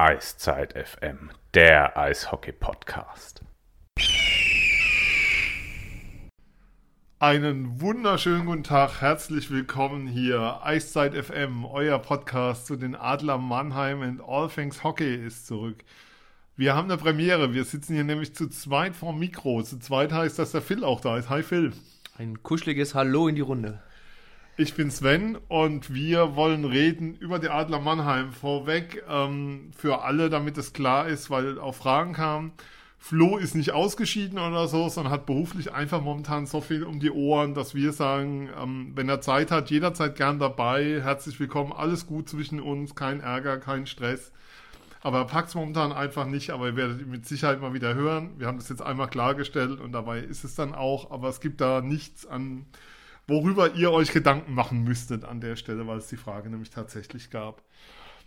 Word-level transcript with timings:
Eiszeit 0.00 0.74
FM, 0.74 1.30
der 1.54 1.98
Eishockey-Podcast. 1.98 3.42
Einen 7.18 7.80
wunderschönen 7.80 8.46
guten 8.46 8.62
Tag, 8.62 9.00
herzlich 9.00 9.50
willkommen 9.50 10.06
hier. 10.06 10.60
Eiszeit 10.62 11.16
FM, 11.16 11.64
euer 11.64 11.98
Podcast 11.98 12.66
zu 12.66 12.76
den 12.76 12.94
Adler 12.94 13.38
Mannheim 13.38 14.02
und 14.02 14.20
All 14.20 14.48
Things 14.48 14.84
Hockey 14.84 15.16
ist 15.16 15.48
zurück. 15.48 15.82
Wir 16.54 16.76
haben 16.76 16.88
eine 16.88 17.00
Premiere, 17.00 17.52
wir 17.52 17.64
sitzen 17.64 17.94
hier 17.94 18.04
nämlich 18.04 18.36
zu 18.36 18.48
zweit 18.48 18.94
vorm 18.94 19.18
Mikro. 19.18 19.64
Zu 19.64 19.80
zweit 19.80 20.12
heißt, 20.12 20.38
dass 20.38 20.52
der 20.52 20.62
Phil 20.62 20.84
auch 20.84 21.00
da 21.00 21.18
ist. 21.18 21.28
Hi 21.28 21.42
Phil. 21.42 21.72
Ein 22.16 22.44
kuscheliges 22.44 22.94
Hallo 22.94 23.26
in 23.26 23.34
die 23.34 23.40
Runde. 23.40 23.82
Ich 24.60 24.74
bin 24.74 24.90
Sven 24.90 25.38
und 25.46 25.94
wir 25.94 26.34
wollen 26.34 26.64
reden 26.64 27.14
über 27.14 27.38
die 27.38 27.48
Adler 27.48 27.78
Mannheim. 27.78 28.32
Vorweg 28.32 29.04
ähm, 29.08 29.70
für 29.76 30.02
alle, 30.02 30.30
damit 30.30 30.58
es 30.58 30.72
klar 30.72 31.06
ist, 31.06 31.30
weil 31.30 31.60
auch 31.60 31.76
Fragen 31.76 32.12
kamen. 32.12 32.50
Flo 32.98 33.36
ist 33.36 33.54
nicht 33.54 33.70
ausgeschieden 33.70 34.40
oder 34.40 34.66
so, 34.66 34.88
sondern 34.88 35.12
hat 35.12 35.26
beruflich 35.26 35.72
einfach 35.72 36.02
momentan 36.02 36.46
so 36.46 36.60
viel 36.60 36.82
um 36.82 36.98
die 36.98 37.12
Ohren, 37.12 37.54
dass 37.54 37.76
wir 37.76 37.92
sagen, 37.92 38.50
ähm, 38.60 38.90
wenn 38.96 39.08
er 39.08 39.20
Zeit 39.20 39.52
hat, 39.52 39.70
jederzeit 39.70 40.16
gern 40.16 40.40
dabei. 40.40 41.02
Herzlich 41.04 41.38
willkommen, 41.38 41.72
alles 41.72 42.08
gut 42.08 42.28
zwischen 42.28 42.58
uns, 42.58 42.96
kein 42.96 43.20
Ärger, 43.20 43.58
kein 43.58 43.86
Stress. 43.86 44.32
Aber 45.02 45.18
er 45.18 45.26
packt 45.26 45.50
es 45.50 45.54
momentan 45.54 45.92
einfach 45.92 46.26
nicht, 46.26 46.50
aber 46.50 46.66
ihr 46.66 46.76
werdet 46.76 47.00
ihn 47.00 47.10
mit 47.10 47.28
Sicherheit 47.28 47.60
mal 47.60 47.74
wieder 47.74 47.94
hören. 47.94 48.32
Wir 48.38 48.48
haben 48.48 48.58
das 48.58 48.68
jetzt 48.68 48.82
einmal 48.82 49.06
klargestellt 49.06 49.78
und 49.80 49.92
dabei 49.92 50.18
ist 50.18 50.42
es 50.42 50.56
dann 50.56 50.74
auch, 50.74 51.12
aber 51.12 51.28
es 51.28 51.40
gibt 51.40 51.60
da 51.60 51.80
nichts 51.80 52.26
an 52.26 52.66
worüber 53.28 53.74
ihr 53.74 53.92
euch 53.92 54.10
Gedanken 54.10 54.54
machen 54.54 54.82
müsstet 54.82 55.24
an 55.24 55.40
der 55.40 55.54
Stelle, 55.54 55.86
weil 55.86 55.98
es 55.98 56.08
die 56.08 56.16
Frage 56.16 56.50
nämlich 56.50 56.70
tatsächlich 56.70 57.30
gab. 57.30 57.62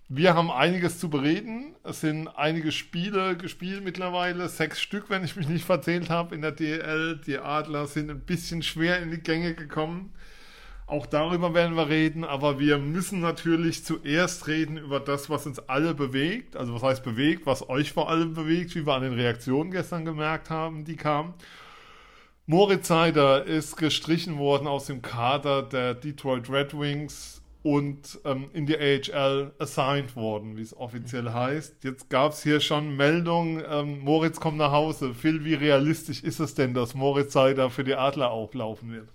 Wir 0.07 0.35
haben 0.35 0.51
einiges 0.51 0.99
zu 0.99 1.09
bereden. 1.09 1.73
Es 1.83 2.01
sind 2.01 2.27
einige 2.27 2.71
Spiele 2.71 3.37
gespielt 3.37 3.83
mittlerweile, 3.83 4.47
sechs 4.49 4.81
Stück, 4.81 5.09
wenn 5.09 5.23
ich 5.23 5.35
mich 5.35 5.47
nicht 5.47 5.65
verzählt 5.65 6.09
habe 6.09 6.35
in 6.35 6.41
der 6.41 6.51
DL. 6.51 7.19
Die 7.25 7.39
Adler 7.39 7.87
sind 7.87 8.11
ein 8.11 8.19
bisschen 8.19 8.61
schwer 8.61 9.01
in 9.01 9.09
die 9.09 9.21
Gänge 9.21 9.55
gekommen. 9.55 10.13
Auch 10.85 11.05
darüber 11.05 11.53
werden 11.53 11.77
wir 11.77 11.87
reden, 11.87 12.25
aber 12.25 12.59
wir 12.59 12.77
müssen 12.77 13.21
natürlich 13.21 13.85
zuerst 13.85 14.47
reden 14.47 14.75
über 14.75 14.99
das, 14.99 15.29
was 15.29 15.45
uns 15.45 15.59
alle 15.59 15.93
bewegt. 15.93 16.57
Also 16.57 16.73
was 16.73 16.83
heißt 16.83 17.03
bewegt, 17.03 17.45
was 17.45 17.69
euch 17.69 17.93
vor 17.93 18.09
allem 18.09 18.33
bewegt, 18.33 18.75
wie 18.75 18.85
wir 18.85 18.93
an 18.93 19.03
den 19.03 19.13
Reaktionen 19.13 19.71
gestern 19.71 20.03
gemerkt 20.03 20.49
haben, 20.49 20.83
die 20.83 20.97
kamen. 20.97 21.33
Moritz 22.47 22.87
Seider 22.87 23.45
ist 23.45 23.77
gestrichen 23.77 24.37
worden 24.37 24.67
aus 24.67 24.87
dem 24.87 25.01
Kader 25.01 25.61
der 25.61 25.93
Detroit 25.93 26.49
Red 26.49 26.77
Wings 26.77 27.41
und 27.63 28.19
ähm, 28.25 28.49
in 28.53 28.65
die 28.65 28.77
AHL 28.77 29.51
assigned 29.59 30.15
worden, 30.15 30.57
wie 30.57 30.61
es 30.61 30.75
offiziell 30.75 31.31
heißt. 31.31 31.83
Jetzt 31.83 32.09
gab 32.09 32.31
es 32.31 32.41
hier 32.41 32.59
schon 32.59 32.95
Meldungen, 32.95 33.63
ähm, 33.69 33.99
Moritz 33.99 34.39
kommt 34.39 34.57
nach 34.57 34.71
Hause. 34.71 35.13
Phil, 35.13 35.45
wie 35.45 35.53
realistisch 35.53 36.23
ist 36.23 36.39
es 36.39 36.55
denn, 36.55 36.73
dass 36.73 36.95
Moritz 36.95 37.33
Seider 37.33 37.69
für 37.69 37.83
die 37.83 37.95
Adler 37.95 38.31
auflaufen 38.31 38.91
wird? 38.91 39.09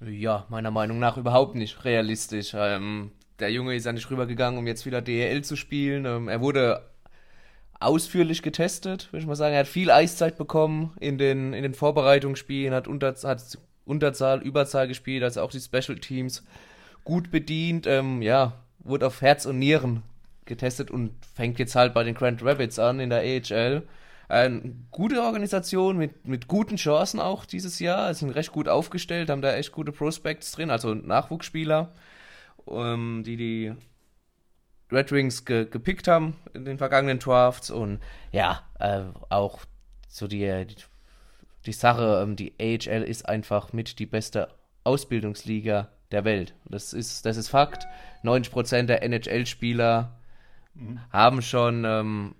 Ja, 0.00 0.46
meiner 0.48 0.70
Meinung 0.70 1.00
nach 1.00 1.16
überhaupt 1.16 1.56
nicht 1.56 1.84
realistisch. 1.84 2.52
Ähm, 2.54 3.10
der 3.40 3.50
Junge 3.50 3.74
ist 3.74 3.86
ja 3.86 3.92
nicht 3.92 4.08
rübergegangen, 4.10 4.58
um 4.58 4.66
jetzt 4.66 4.86
wieder 4.86 5.02
DEL 5.02 5.42
zu 5.42 5.56
spielen. 5.56 6.04
Ähm, 6.04 6.28
er 6.28 6.40
wurde 6.40 6.82
ausführlich 7.80 8.42
getestet, 8.42 9.08
würde 9.12 9.22
ich 9.22 9.26
mal 9.26 9.36
sagen. 9.36 9.54
Er 9.54 9.60
hat 9.60 9.66
viel 9.66 9.90
Eiszeit 9.90 10.36
bekommen 10.36 10.96
in 11.00 11.18
den, 11.18 11.52
in 11.52 11.62
den 11.62 11.74
Vorbereitungsspielen, 11.74 12.74
hat, 12.74 12.88
unter, 12.88 13.14
hat 13.14 13.58
Unterzahl, 13.84 14.42
Überzahl 14.42 14.88
gespielt, 14.88 15.22
also 15.22 15.42
auch 15.42 15.50
die 15.50 15.60
Special 15.60 15.98
Teams 15.98 16.44
gut 17.04 17.30
bedient. 17.30 17.86
Ähm, 17.86 18.22
ja, 18.22 18.54
wurde 18.80 19.06
auf 19.06 19.20
Herz 19.20 19.46
und 19.46 19.58
Nieren 19.58 20.02
getestet 20.44 20.90
und 20.90 21.12
fängt 21.34 21.58
jetzt 21.58 21.74
halt 21.74 21.92
bei 21.94 22.04
den 22.04 22.14
Grand 22.14 22.42
Rapids 22.44 22.78
an 22.78 23.00
in 23.00 23.10
der 23.10 23.20
AHL. 23.20 23.82
Eine 24.28 24.74
gute 24.90 25.22
Organisation 25.22 25.96
mit, 25.96 26.26
mit 26.26 26.48
guten 26.48 26.76
Chancen 26.76 27.20
auch 27.20 27.44
dieses 27.44 27.78
Jahr. 27.78 28.12
Sind 28.14 28.30
recht 28.30 28.52
gut 28.52 28.68
aufgestellt, 28.68 29.30
haben 29.30 29.42
da 29.42 29.54
echt 29.54 29.72
gute 29.72 29.92
Prospects 29.92 30.52
drin, 30.52 30.70
also 30.70 30.94
Nachwuchsspieler, 30.94 31.92
ähm, 32.68 33.22
die 33.24 33.36
die 33.36 33.72
Red 34.90 35.10
Wings 35.12 35.44
ge 35.44 35.66
gepickt 35.66 36.08
haben 36.08 36.36
in 36.54 36.64
den 36.64 36.78
vergangenen 36.78 37.18
Drafts 37.18 37.70
und 37.70 38.00
ja, 38.32 38.62
äh, 38.78 39.02
auch 39.28 39.60
so 40.08 40.26
die, 40.26 40.64
die, 40.66 40.76
die 41.66 41.72
Sache, 41.72 42.20
ähm, 42.22 42.36
die 42.36 42.54
AHL 42.60 43.02
ist 43.02 43.28
einfach 43.28 43.72
mit 43.72 43.98
die 43.98 44.06
beste 44.06 44.48
Ausbildungsliga 44.84 45.88
der 46.12 46.24
Welt. 46.24 46.54
Das 46.64 46.92
ist, 46.92 47.26
das 47.26 47.36
ist 47.36 47.48
Fakt. 47.48 47.86
90% 48.22 48.84
der 48.84 49.02
NHL-Spieler 49.02 50.16
mhm. 50.74 51.00
haben 51.10 51.42
schon, 51.42 51.84
ähm, 51.84 52.34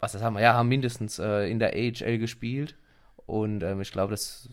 was 0.00 0.12
das 0.12 0.22
haben 0.22 0.34
wir, 0.34 0.42
ja, 0.42 0.54
haben 0.54 0.68
mindestens 0.68 1.18
äh, 1.18 1.50
in 1.50 1.58
der 1.58 1.74
AHL 1.74 2.18
gespielt. 2.18 2.76
Und 3.26 3.62
ähm, 3.62 3.80
ich 3.80 3.92
glaube, 3.92 4.10
das 4.12 4.48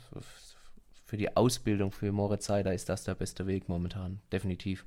für 1.05 1.17
die 1.17 1.35
Ausbildung 1.35 1.91
für 1.91 2.11
Moritz 2.11 2.45
Seider 2.45 2.73
ist 2.73 2.89
das 2.89 3.03
der 3.03 3.15
beste 3.15 3.47
Weg 3.47 3.67
momentan. 3.67 4.21
Definitiv. 4.31 4.85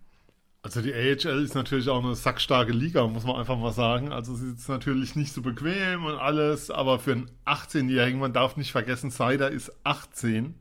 Also 0.65 0.81
die 0.81 0.95
AHL 0.95 1.43
ist 1.43 1.55
natürlich 1.57 1.89
auch 1.89 2.03
eine 2.05 2.15
sackstarke 2.15 2.73
Liga, 2.73 3.05
muss 3.09 3.25
man 3.25 3.35
einfach 3.37 3.59
mal 3.59 3.73
sagen. 3.73 4.13
Also 4.13 4.35
sie 4.37 4.53
ist 4.53 4.69
natürlich 4.69 5.17
nicht 5.17 5.33
so 5.33 5.43
bequem 5.43 6.05
und 6.05 6.15
alles, 6.15 6.71
aber 6.71 7.01
für 7.01 7.13
einen 7.13 7.31
18-Jährigen, 7.47 8.21
man 8.21 8.33
darf 8.33 8.57
nicht 8.57 8.71
vergessen, 8.71 9.11
Seider 9.11 9.51
ist 9.51 9.73
18, 9.83 10.55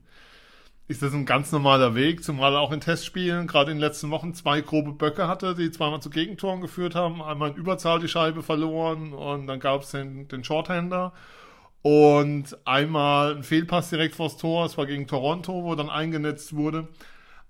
ist 0.88 1.02
das 1.02 1.14
ein 1.14 1.24
ganz 1.24 1.52
normaler 1.52 1.94
Weg, 1.94 2.24
zumal 2.24 2.54
er 2.54 2.60
auch 2.60 2.72
in 2.72 2.80
Testspielen 2.80 3.46
gerade 3.46 3.70
in 3.70 3.78
den 3.78 3.82
letzten 3.82 4.10
Wochen 4.10 4.34
zwei 4.34 4.60
grobe 4.60 4.92
Böcke 4.92 5.28
hatte, 5.28 5.54
die 5.54 5.70
zweimal 5.70 6.02
zu 6.02 6.10
Gegentoren 6.10 6.60
geführt 6.60 6.96
haben, 6.96 7.22
einmal 7.22 7.50
in 7.50 7.56
Überzahl 7.56 8.00
die 8.00 8.08
Scheibe 8.08 8.42
verloren 8.42 9.12
und 9.12 9.46
dann 9.46 9.60
gab 9.60 9.82
es 9.82 9.92
den, 9.92 10.26
den 10.26 10.42
Shorthander 10.42 11.12
und 11.82 12.58
einmal 12.64 13.36
ein 13.36 13.42
Fehlpass 13.44 13.90
direkt 13.90 14.16
vors 14.16 14.36
Tor, 14.36 14.66
es 14.66 14.76
war 14.76 14.86
gegen 14.86 15.06
Toronto, 15.06 15.64
wo 15.64 15.74
dann 15.76 15.90
eingenetzt 15.90 16.54
wurde. 16.54 16.88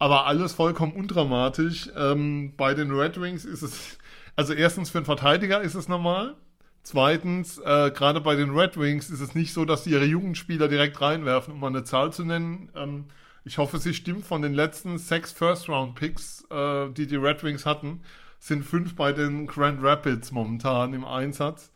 Aber 0.03 0.27
alles 0.27 0.53
vollkommen 0.53 0.95
undramatisch. 0.95 1.89
Ähm, 1.97 2.55
bei 2.57 2.75
den 2.75 2.91
Red 2.91 3.21
Wings 3.21 3.45
ist 3.45 3.63
es, 3.63 3.99
also 4.35 4.53
erstens 4.53 4.91
für 4.91 4.99
einen 4.99 5.05
Verteidiger 5.05 5.61
ist 5.61 5.77
es 5.77 5.87
normal. 5.87 6.35
Zweitens, 6.83 7.59
äh, 7.59 7.93
gerade 7.93 8.21
bei 8.21 8.35
den 8.35 8.51
Red 8.51 8.77
Wings 8.77 9.11
ist 9.11 9.21
es 9.21 9.37
nicht 9.37 9.53
so, 9.53 9.65
dass 9.65 9.85
sie 9.85 9.93
ihre 9.93 10.05
Jugendspieler 10.05 10.67
direkt 10.67 11.01
reinwerfen, 11.01 11.55
um 11.55 11.61
mal 11.61 11.69
eine 11.69 11.85
Zahl 11.85 12.13
zu 12.13 12.25
nennen. 12.25 12.69
Ähm, 12.75 13.05
ich 13.45 13.59
hoffe, 13.59 13.79
sie 13.79 13.95
stimmt. 13.95 14.27
Von 14.27 14.43
den 14.43 14.55
letzten 14.55 14.99
sechs 14.99 15.31
First-Round-Picks, 15.31 16.47
äh, 16.51 16.91
die 16.91 17.07
die 17.07 17.15
Red 17.15 17.45
Wings 17.45 17.65
hatten, 17.65 18.01
sind 18.41 18.65
fünf 18.65 18.97
bei 18.97 19.13
den 19.13 19.47
Grand 19.47 19.85
Rapids 19.85 20.33
momentan 20.33 20.95
im 20.95 21.05
Einsatz. 21.05 21.71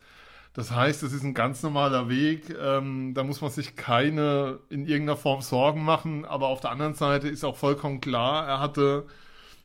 Das 0.57 0.71
heißt, 0.71 1.03
es 1.03 1.13
ist 1.13 1.21
ein 1.21 1.35
ganz 1.35 1.61
normaler 1.61 2.09
Weg. 2.09 2.49
Ähm, 2.59 3.13
da 3.13 3.23
muss 3.23 3.41
man 3.41 3.51
sich 3.51 3.75
keine 3.75 4.57
in 4.69 4.87
irgendeiner 4.87 5.15
Form 5.15 5.41
Sorgen 5.41 5.83
machen. 5.83 6.25
Aber 6.25 6.47
auf 6.47 6.61
der 6.61 6.71
anderen 6.71 6.95
Seite 6.95 7.27
ist 7.27 7.43
auch 7.43 7.55
vollkommen 7.55 8.01
klar, 8.01 8.47
er 8.47 8.59
hatte 8.59 9.05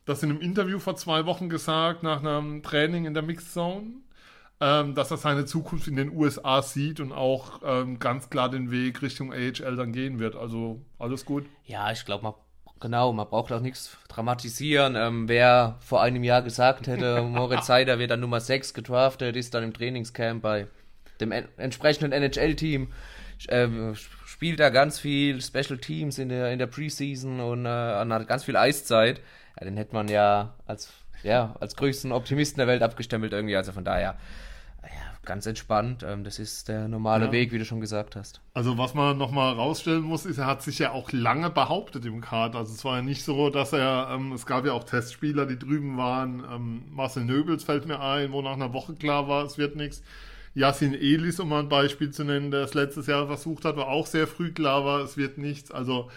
das 0.05 0.21
in 0.21 0.29
einem 0.29 0.39
Interview 0.39 0.77
vor 0.77 0.95
zwei 0.95 1.25
Wochen 1.25 1.49
gesagt, 1.49 2.03
nach 2.03 2.19
einem 2.19 2.61
Training 2.61 3.05
in 3.05 3.15
der 3.15 3.23
Mixed 3.23 3.51
Zone, 3.51 3.87
ähm, 4.61 4.93
dass 4.93 5.09
er 5.09 5.17
seine 5.17 5.45
Zukunft 5.45 5.87
in 5.87 5.95
den 5.95 6.15
USA 6.15 6.61
sieht 6.61 6.99
und 6.99 7.11
auch 7.11 7.61
ähm, 7.65 7.97
ganz 7.97 8.29
klar 8.29 8.49
den 8.49 8.69
Weg 8.69 9.01
Richtung 9.01 9.33
AHL 9.33 9.75
dann 9.75 9.93
gehen 9.93 10.19
wird. 10.19 10.35
Also 10.35 10.79
alles 10.99 11.25
gut. 11.25 11.47
Ja, 11.65 11.91
ich 11.91 12.05
glaube, 12.05 12.23
man 12.23 12.33
Genau, 12.79 13.13
man 13.13 13.27
braucht 13.29 13.51
auch 13.53 13.61
nichts 13.61 13.97
dramatisieren. 14.09 14.95
Ähm, 14.97 15.27
wer 15.29 15.77
vor 15.79 16.03
einem 16.03 16.23
Jahr 16.23 16.43
gesagt 16.43 16.85
hätte, 16.85 17.21
Moritz 17.23 17.65
Seider 17.65 17.97
wird 17.97 18.11
dann 18.11 18.19
Nummer 18.19 18.41
6 18.41 18.73
gedraftet, 18.73 19.37
ist 19.37 19.53
dann 19.53 19.63
im 19.63 19.73
Trainingscamp 19.73 20.41
bei 20.41 20.67
dem 21.19 21.31
entsprechenden 21.31 22.11
NHL-Team. 22.11 22.91
Äh, 23.47 23.67
spielt 24.25 24.59
da 24.59 24.69
ganz 24.69 24.99
viel 24.99 25.41
Special 25.41 25.77
Teams 25.77 26.17
in 26.17 26.29
der, 26.29 26.51
in 26.51 26.59
der 26.59 26.67
Preseason 26.67 27.39
und 27.39 27.65
äh, 27.65 27.69
hat 27.69 28.27
ganz 28.27 28.43
viel 28.43 28.57
Eiszeit. 28.57 29.21
Ja, 29.59 29.65
den 29.65 29.77
hätte 29.77 29.93
man 29.93 30.07
ja 30.07 30.55
als, 30.65 30.91
ja 31.23 31.55
als 31.59 31.75
größten 31.75 32.11
Optimisten 32.11 32.57
der 32.57 32.67
Welt 32.67 32.81
abgestempelt 32.81 33.31
irgendwie. 33.31 33.55
Also 33.55 33.71
von 33.71 33.83
daher 33.83 34.15
ja, 34.83 34.89
ganz 35.23 35.45
entspannt. 35.45 36.03
Ähm, 36.03 36.23
das 36.23 36.39
ist 36.39 36.67
der 36.67 36.87
normale 36.87 37.27
ja. 37.27 37.31
Weg, 37.31 37.51
wie 37.51 37.59
du 37.59 37.65
schon 37.65 37.79
gesagt 37.79 38.15
hast. 38.15 38.41
Also 38.53 38.77
was 38.77 38.93
man 38.93 39.17
nochmal 39.17 39.53
rausstellen 39.53 40.01
muss, 40.01 40.25
ist, 40.25 40.39
er 40.39 40.47
hat 40.47 40.61
sich 40.61 40.79
ja 40.79 40.91
auch 40.91 41.11
lange 41.11 41.49
behauptet 41.49 42.05
im 42.05 42.21
Kader. 42.21 42.59
Also 42.59 42.73
es 42.73 42.83
war 42.83 42.97
ja 42.97 43.01
nicht 43.01 43.23
so, 43.23 43.49
dass 43.49 43.73
er, 43.73 44.09
ähm, 44.11 44.33
es 44.33 44.45
gab 44.45 44.65
ja 44.65 44.73
auch 44.73 44.83
Testspieler, 44.83 45.45
die 45.45 45.59
drüben 45.59 45.97
waren. 45.97 46.43
Ähm, 46.51 46.83
Marcel 46.89 47.25
Nöbels 47.25 47.63
fällt 47.63 47.85
mir 47.85 47.99
ein, 47.99 48.31
wo 48.31 48.41
nach 48.41 48.53
einer 48.53 48.73
Woche 48.73 48.93
klar 48.93 49.27
war, 49.27 49.45
es 49.45 49.57
wird 49.57 49.75
nichts. 49.75 50.03
Yasin 50.55 50.93
Elis, 50.93 51.39
um 51.39 51.49
mal 51.49 51.61
ein 51.61 51.69
Beispiel 51.69 52.11
zu 52.11 52.23
nennen, 52.23 52.51
der 52.51 52.61
es 52.61 52.73
letztes 52.73 53.07
Jahr 53.07 53.27
versucht 53.27 53.65
hat, 53.65 53.75
war 53.75 53.87
auch 53.87 54.05
sehr 54.07 54.27
früh 54.27 54.51
klar 54.51 54.85
war, 54.85 55.01
es 55.01 55.17
wird 55.17 55.37
nichts. 55.37 55.71
Also 55.71 56.11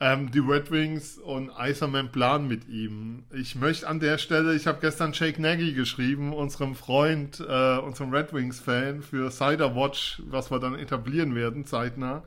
ähm, 0.00 0.30
die 0.30 0.38
Red 0.38 0.70
Wings 0.70 1.18
und 1.18 1.50
Iserman 1.58 2.10
planen 2.10 2.48
mit 2.48 2.68
ihm. 2.68 3.24
Ich 3.32 3.54
möchte 3.54 3.86
an 3.86 4.00
der 4.00 4.18
Stelle, 4.18 4.54
ich 4.54 4.66
habe 4.66 4.80
gestern 4.80 5.12
Jake 5.12 5.40
Nagy 5.40 5.74
geschrieben, 5.74 6.32
unserem 6.32 6.74
Freund, 6.74 7.40
äh, 7.40 7.78
unserem 7.78 8.12
Red 8.12 8.32
Wings-Fan 8.32 9.02
für 9.02 9.30
Cider 9.30 9.76
Watch, 9.76 10.22
was 10.26 10.50
wir 10.50 10.58
dann 10.58 10.74
etablieren 10.74 11.34
werden, 11.34 11.66
zeitnah. 11.66 12.22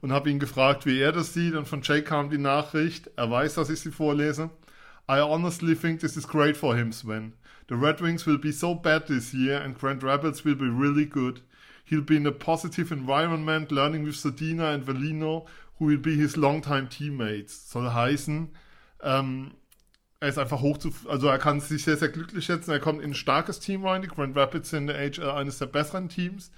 Und 0.00 0.10
habe 0.10 0.30
ihn 0.30 0.38
gefragt, 0.38 0.86
wie 0.86 0.98
er 1.00 1.12
das 1.12 1.34
sieht. 1.34 1.54
Und 1.54 1.68
von 1.68 1.82
Jake 1.82 2.04
kam 2.04 2.30
die 2.30 2.38
Nachricht, 2.38 3.10
er 3.16 3.30
weiß, 3.30 3.54
dass 3.54 3.68
ich 3.70 3.80
sie 3.80 3.92
vorlese. 3.92 4.50
I 5.08 5.20
honestly 5.20 5.74
think 5.74 6.00
this 6.00 6.16
is 6.16 6.26
great 6.26 6.56
for 6.56 6.74
him, 6.74 6.92
Sven. 6.92 7.34
The 7.72 7.78
Red 7.78 8.02
Wings 8.02 8.26
will 8.26 8.36
be 8.36 8.52
so 8.52 8.74
bad 8.74 9.06
this 9.06 9.32
year 9.32 9.56
and 9.56 9.74
Grand 9.74 10.02
Rapids 10.02 10.44
will 10.44 10.56
be 10.56 10.68
really 10.68 11.06
good. 11.06 11.40
He'll 11.86 12.02
be 12.02 12.16
in 12.16 12.26
a 12.26 12.30
positive 12.30 12.92
environment, 12.92 13.72
learning 13.72 14.04
with 14.04 14.16
Sedina 14.16 14.74
and 14.74 14.84
Velino, 14.84 15.46
who 15.78 15.86
will 15.86 15.96
be 15.96 16.14
his 16.14 16.36
longtime 16.36 16.88
teammates. 16.88 17.70
Soll 17.70 17.94
heißen, 17.94 18.50
ähm, 19.02 19.52
er 20.20 20.28
ist 20.28 20.36
einfach 20.36 20.60
hoch 20.60 20.76
zu, 20.76 20.92
also 21.08 21.28
er 21.28 21.38
kann 21.38 21.60
sich 21.60 21.84
sehr, 21.84 21.96
sehr 21.96 22.10
glücklich 22.10 22.44
schätzen. 22.44 22.72
Er 22.72 22.78
kommt 22.78 23.00
in 23.00 23.12
ein 23.12 23.14
starkes 23.14 23.58
Team 23.58 23.86
rein. 23.86 24.02
Die 24.02 24.08
Grand 24.08 24.36
Rapids 24.36 24.68
sind 24.68 24.90
in 24.90 24.94
der 24.94 25.10
HL 25.10 25.30
eines 25.30 25.56
der 25.56 25.64
besseren 25.64 26.10
Teams. 26.10 26.50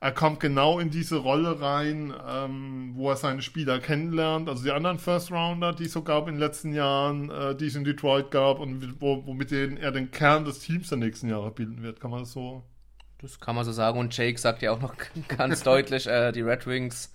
Er 0.00 0.12
kommt 0.12 0.38
genau 0.38 0.78
in 0.78 0.90
diese 0.90 1.16
Rolle 1.16 1.60
rein, 1.60 2.14
ähm, 2.28 2.92
wo 2.94 3.10
er 3.10 3.16
seine 3.16 3.42
Spieler 3.42 3.80
kennenlernt. 3.80 4.48
Also 4.48 4.62
die 4.62 4.70
anderen 4.70 4.98
First 5.00 5.32
Rounder, 5.32 5.72
die 5.72 5.84
es 5.84 5.92
so 5.92 6.02
gab 6.02 6.28
in 6.28 6.34
den 6.34 6.40
letzten 6.40 6.72
Jahren, 6.72 7.30
äh, 7.30 7.56
die 7.56 7.66
es 7.66 7.74
in 7.74 7.82
Detroit 7.82 8.30
gab 8.30 8.60
und 8.60 9.00
wo, 9.00 9.26
womit 9.26 9.50
er 9.50 9.90
den 9.90 10.10
Kern 10.12 10.44
des 10.44 10.60
Teams 10.60 10.88
der 10.88 10.98
nächsten 10.98 11.28
Jahre 11.28 11.50
bilden 11.50 11.82
wird. 11.82 11.98
Kann 12.00 12.12
man 12.12 12.20
das 12.20 12.32
so? 12.32 12.62
Das 13.20 13.40
kann 13.40 13.56
man 13.56 13.64
so 13.64 13.72
sagen. 13.72 13.98
Und 13.98 14.16
Jake 14.16 14.38
sagt 14.38 14.62
ja 14.62 14.70
auch 14.70 14.80
noch 14.80 14.94
ganz 15.28 15.64
deutlich, 15.64 16.06
äh, 16.06 16.30
die 16.30 16.42
Red 16.42 16.68
Wings 16.68 17.12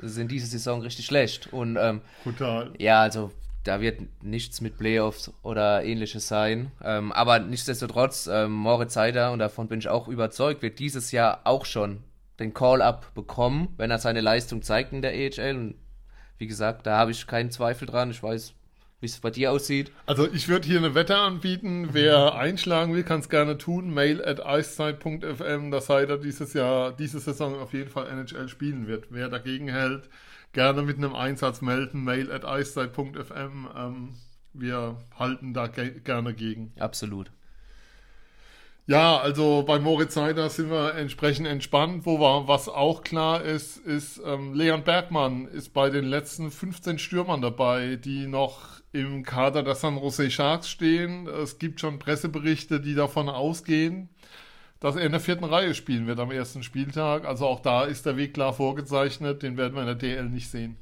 sind 0.00 0.30
diese 0.30 0.46
Saison 0.46 0.82
richtig 0.82 1.06
schlecht. 1.06 1.50
Und 1.50 1.78
ähm, 1.80 2.02
Total. 2.24 2.72
ja, 2.78 3.00
also 3.00 3.32
da 3.64 3.80
wird 3.80 4.00
nichts 4.22 4.60
mit 4.60 4.76
Playoffs 4.76 5.32
oder 5.42 5.82
ähnliches 5.82 6.28
sein. 6.28 6.72
Ähm, 6.82 7.10
aber 7.10 7.38
nichtsdestotrotz, 7.38 8.28
ähm, 8.30 8.52
Moritz 8.52 8.92
Seider, 8.92 9.32
und 9.32 9.38
davon 9.38 9.68
bin 9.68 9.78
ich 9.78 9.88
auch 9.88 10.08
überzeugt, 10.08 10.60
wird 10.60 10.78
dieses 10.78 11.10
Jahr 11.10 11.40
auch 11.44 11.64
schon 11.64 12.02
den 12.38 12.54
Call-Up 12.54 13.14
bekommen, 13.14 13.74
wenn 13.76 13.90
er 13.90 13.98
seine 13.98 14.20
Leistung 14.20 14.62
zeigt 14.62 14.92
in 14.92 15.02
der 15.02 15.14
EHL. 15.14 15.56
Und 15.56 15.74
wie 16.38 16.46
gesagt, 16.46 16.86
da 16.86 16.98
habe 16.98 17.10
ich 17.10 17.26
keinen 17.26 17.50
Zweifel 17.50 17.86
dran. 17.86 18.10
Ich 18.10 18.22
weiß, 18.22 18.54
wie 19.00 19.06
es 19.06 19.18
bei 19.20 19.30
dir 19.30 19.52
aussieht. 19.52 19.92
Also 20.06 20.28
ich 20.32 20.48
würde 20.48 20.66
hier 20.66 20.78
eine 20.78 20.94
Wette 20.94 21.16
anbieten. 21.16 21.90
Wer 21.92 22.34
einschlagen 22.34 22.94
will, 22.94 23.04
kann 23.04 23.20
es 23.20 23.28
gerne 23.28 23.58
tun. 23.58 23.92
Mail 23.92 24.24
at 24.24 24.40
icezeit.fm, 24.44 25.70
dass 25.70 25.86
Seider 25.86 26.18
dieses 26.18 26.52
Jahr, 26.54 26.92
diese 26.92 27.20
Saison 27.20 27.58
auf 27.58 27.72
jeden 27.72 27.90
Fall 27.90 28.08
NHL 28.08 28.48
spielen 28.48 28.86
wird. 28.86 29.06
Wer 29.10 29.28
dagegen 29.28 29.68
hält, 29.68 30.08
gerne 30.52 30.82
mit 30.82 30.96
einem 30.96 31.14
Einsatz 31.14 31.60
melden. 31.60 32.04
Mail 32.04 32.32
at 32.32 32.44
icezeit.fm. 32.44 33.68
Ähm, 33.76 34.14
wir 34.52 34.96
halten 35.16 35.54
da 35.54 35.66
ge 35.66 36.00
gerne 36.00 36.34
gegen. 36.34 36.72
Absolut. 36.78 37.30
Ja, 38.88 39.18
also 39.18 39.64
bei 39.66 39.78
Moritz 39.78 40.14
Seider 40.14 40.48
sind 40.48 40.70
wir 40.70 40.94
entsprechend 40.94 41.46
entspannt. 41.46 42.06
Wo 42.06 42.18
wir, 42.18 42.48
was 42.48 42.70
auch 42.70 43.02
klar 43.02 43.42
ist, 43.42 43.76
ist, 43.76 44.18
ähm, 44.24 44.54
Leon 44.54 44.82
Bergmann 44.82 45.46
ist 45.46 45.74
bei 45.74 45.90
den 45.90 46.06
letzten 46.06 46.50
15 46.50 46.98
Stürmern 46.98 47.42
dabei, 47.42 47.96
die 47.96 48.26
noch 48.26 48.80
im 48.92 49.24
Kader 49.24 49.62
der 49.62 49.74
San 49.74 49.98
Jose 49.98 50.30
Sharks 50.30 50.70
stehen. 50.70 51.26
Es 51.26 51.58
gibt 51.58 51.80
schon 51.80 51.98
Presseberichte, 51.98 52.80
die 52.80 52.94
davon 52.94 53.28
ausgehen, 53.28 54.08
dass 54.80 54.96
er 54.96 55.02
in 55.04 55.12
der 55.12 55.20
vierten 55.20 55.44
Reihe 55.44 55.74
spielen 55.74 56.06
wird 56.06 56.18
am 56.18 56.30
ersten 56.30 56.62
Spieltag. 56.62 57.26
Also 57.26 57.46
auch 57.46 57.60
da 57.60 57.84
ist 57.84 58.06
der 58.06 58.16
Weg 58.16 58.32
klar 58.32 58.54
vorgezeichnet. 58.54 59.42
Den 59.42 59.58
werden 59.58 59.74
wir 59.74 59.82
in 59.82 59.86
der 59.88 59.96
DL 59.96 60.30
nicht 60.30 60.50
sehen. 60.50 60.78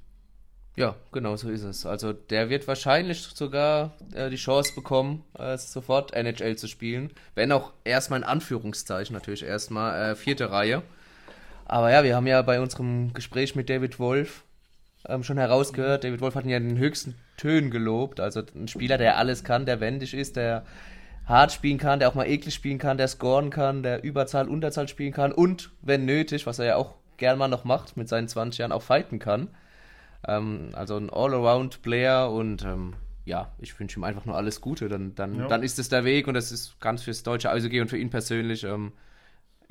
Ja, 0.76 0.94
genau 1.10 1.36
so 1.36 1.48
ist 1.48 1.62
es. 1.62 1.86
Also 1.86 2.12
der 2.12 2.50
wird 2.50 2.68
wahrscheinlich 2.68 3.22
sogar 3.22 3.94
äh, 4.14 4.28
die 4.28 4.36
Chance 4.36 4.74
bekommen, 4.74 5.24
äh, 5.38 5.56
sofort 5.56 6.12
NHL 6.12 6.56
zu 6.56 6.68
spielen. 6.68 7.10
Wenn 7.34 7.50
auch 7.50 7.72
erstmal 7.84 8.20
in 8.20 8.24
Anführungszeichen 8.24 9.14
natürlich 9.14 9.42
erstmal 9.42 10.12
äh, 10.12 10.14
vierte 10.14 10.50
Reihe. 10.50 10.82
Aber 11.64 11.90
ja, 11.90 12.04
wir 12.04 12.14
haben 12.14 12.26
ja 12.26 12.42
bei 12.42 12.60
unserem 12.60 13.14
Gespräch 13.14 13.56
mit 13.56 13.70
David 13.70 13.98
Wolf 13.98 14.44
ähm, 15.08 15.22
schon 15.22 15.38
herausgehört, 15.38 16.04
David 16.04 16.20
Wolf 16.20 16.34
hat 16.34 16.44
ihn 16.44 16.50
ja 16.50 16.56
in 16.56 16.68
den 16.68 16.78
höchsten 16.78 17.14
Tönen 17.36 17.70
gelobt. 17.70 18.20
Also 18.20 18.42
ein 18.54 18.68
Spieler, 18.68 18.98
der 18.98 19.18
alles 19.18 19.44
kann, 19.44 19.66
der 19.66 19.80
wendig 19.80 20.14
ist, 20.14 20.36
der 20.36 20.64
hart 21.26 21.52
spielen 21.52 21.78
kann, 21.78 21.98
der 21.98 22.08
auch 22.08 22.14
mal 22.14 22.28
eklig 22.28 22.54
spielen 22.54 22.78
kann, 22.78 22.98
der 22.98 23.08
scoren 23.08 23.50
kann, 23.50 23.82
der 23.82 24.04
Überzahl, 24.04 24.48
Unterzahl 24.48 24.88
spielen 24.88 25.12
kann 25.12 25.32
und, 25.32 25.70
wenn 25.82 26.04
nötig, 26.04 26.46
was 26.46 26.58
er 26.58 26.66
ja 26.66 26.76
auch 26.76 26.94
gern 27.16 27.38
mal 27.38 27.48
noch 27.48 27.64
macht, 27.64 27.96
mit 27.96 28.08
seinen 28.08 28.28
20 28.28 28.58
Jahren 28.58 28.72
auch 28.72 28.82
fighten 28.82 29.18
kann. 29.18 29.48
Ähm, 30.26 30.70
also 30.72 30.96
ein 30.96 31.10
All-Around-Player 31.10 32.30
und 32.30 32.64
ähm, 32.64 32.94
ja, 33.24 33.52
ich 33.58 33.78
wünsche 33.78 33.98
ihm 33.98 34.04
einfach 34.04 34.24
nur 34.24 34.36
alles 34.36 34.60
Gute. 34.60 34.88
Dann, 34.88 35.14
dann, 35.14 35.38
Ja. 35.38 35.48
dann 35.48 35.62
ist 35.62 35.78
es 35.78 35.88
der 35.88 36.04
Weg 36.04 36.28
und 36.28 36.34
das 36.34 36.52
ist 36.52 36.78
ganz 36.80 37.02
fürs 37.02 37.22
deutsche 37.22 37.50
Eishockey 37.50 37.80
und 37.80 37.88
für 37.88 37.98
ihn 37.98 38.10
persönlich, 38.10 38.64
ähm, 38.64 38.92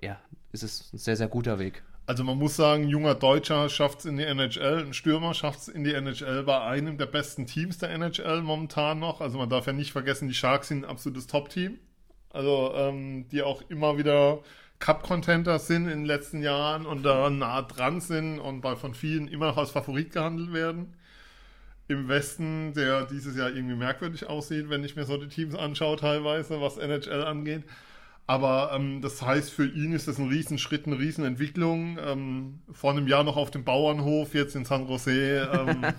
ja, 0.01 0.19
ist 0.51 0.63
es 0.63 0.91
ein 0.93 0.97
sehr, 0.97 1.15
sehr 1.15 1.27
guter 1.27 1.57
Weg. 1.59 1.83
Also 2.07 2.23
man 2.23 2.37
muss 2.37 2.55
sagen, 2.55 2.83
ein 2.83 2.89
junger 2.89 3.15
Deutscher 3.15 3.67
schafft 3.67 3.99
es 3.99 4.05
in 4.05 4.17
die 4.17 4.23
NHL, 4.23 4.85
ein 4.85 4.93
Stürmer 4.93 5.33
schafft 5.33 5.61
es 5.61 5.67
in 5.69 5.83
die 5.83 5.93
NHL 5.93 6.43
bei 6.43 6.61
einem 6.61 6.97
der 6.99 7.07
besten 7.07 7.47
Teams 7.47 7.79
der 7.79 7.89
NHL 7.89 8.41
momentan 8.41 8.99
noch. 8.99 9.21
Also 9.21 9.39
man 9.39 9.49
darf 9.49 9.65
ja 9.65 9.73
nicht 9.73 9.91
vergessen, 9.91 10.27
die 10.27 10.35
Sharks 10.35 10.67
sind 10.67 10.83
ein 10.85 10.89
absolutes 10.89 11.25
Top-Team. 11.25 11.79
Also 12.29 12.73
ähm, 12.75 13.27
die 13.29 13.41
auch 13.41 13.63
immer 13.69 13.97
wieder 13.97 14.39
Cup-Contender 14.79 15.59
sind 15.59 15.83
in 15.83 15.99
den 15.99 16.05
letzten 16.05 16.41
Jahren 16.41 16.85
und 16.85 17.03
da 17.03 17.29
nah 17.29 17.61
dran 17.61 18.01
sind 18.01 18.39
und 18.39 18.61
bei 18.61 18.75
von 18.75 18.93
vielen 18.93 19.27
immer 19.27 19.47
noch 19.47 19.57
als 19.57 19.71
Favorit 19.71 20.11
gehandelt 20.11 20.53
werden. 20.53 20.93
Im 21.87 22.07
Westen, 22.07 22.73
der 22.73 23.05
dieses 23.05 23.37
Jahr 23.37 23.51
irgendwie 23.51 23.75
merkwürdig 23.75 24.27
aussieht, 24.27 24.69
wenn 24.69 24.83
ich 24.83 24.95
mir 24.95 25.05
so 25.05 25.17
die 25.17 25.27
Teams 25.27 25.55
anschaue 25.55 25.97
teilweise, 25.97 26.59
was 26.59 26.77
NHL 26.77 27.23
angeht. 27.23 27.63
Aber 28.27 28.71
ähm, 28.73 29.01
das 29.01 29.21
heißt, 29.21 29.51
für 29.51 29.67
ihn 29.67 29.93
ist 29.93 30.07
das 30.07 30.17
ein 30.17 30.29
Riesenschritt, 30.29 30.87
eine 30.87 30.97
Riesenentwicklung. 30.97 31.99
Ähm, 32.03 32.59
vor 32.71 32.91
einem 32.91 33.07
Jahr 33.07 33.23
noch 33.23 33.37
auf 33.37 33.51
dem 33.51 33.63
Bauernhof, 33.63 34.33
jetzt 34.33 34.55
in 34.55 34.65
San 34.65 34.87
Jose. 34.87 35.47
Ähm, 35.53 35.85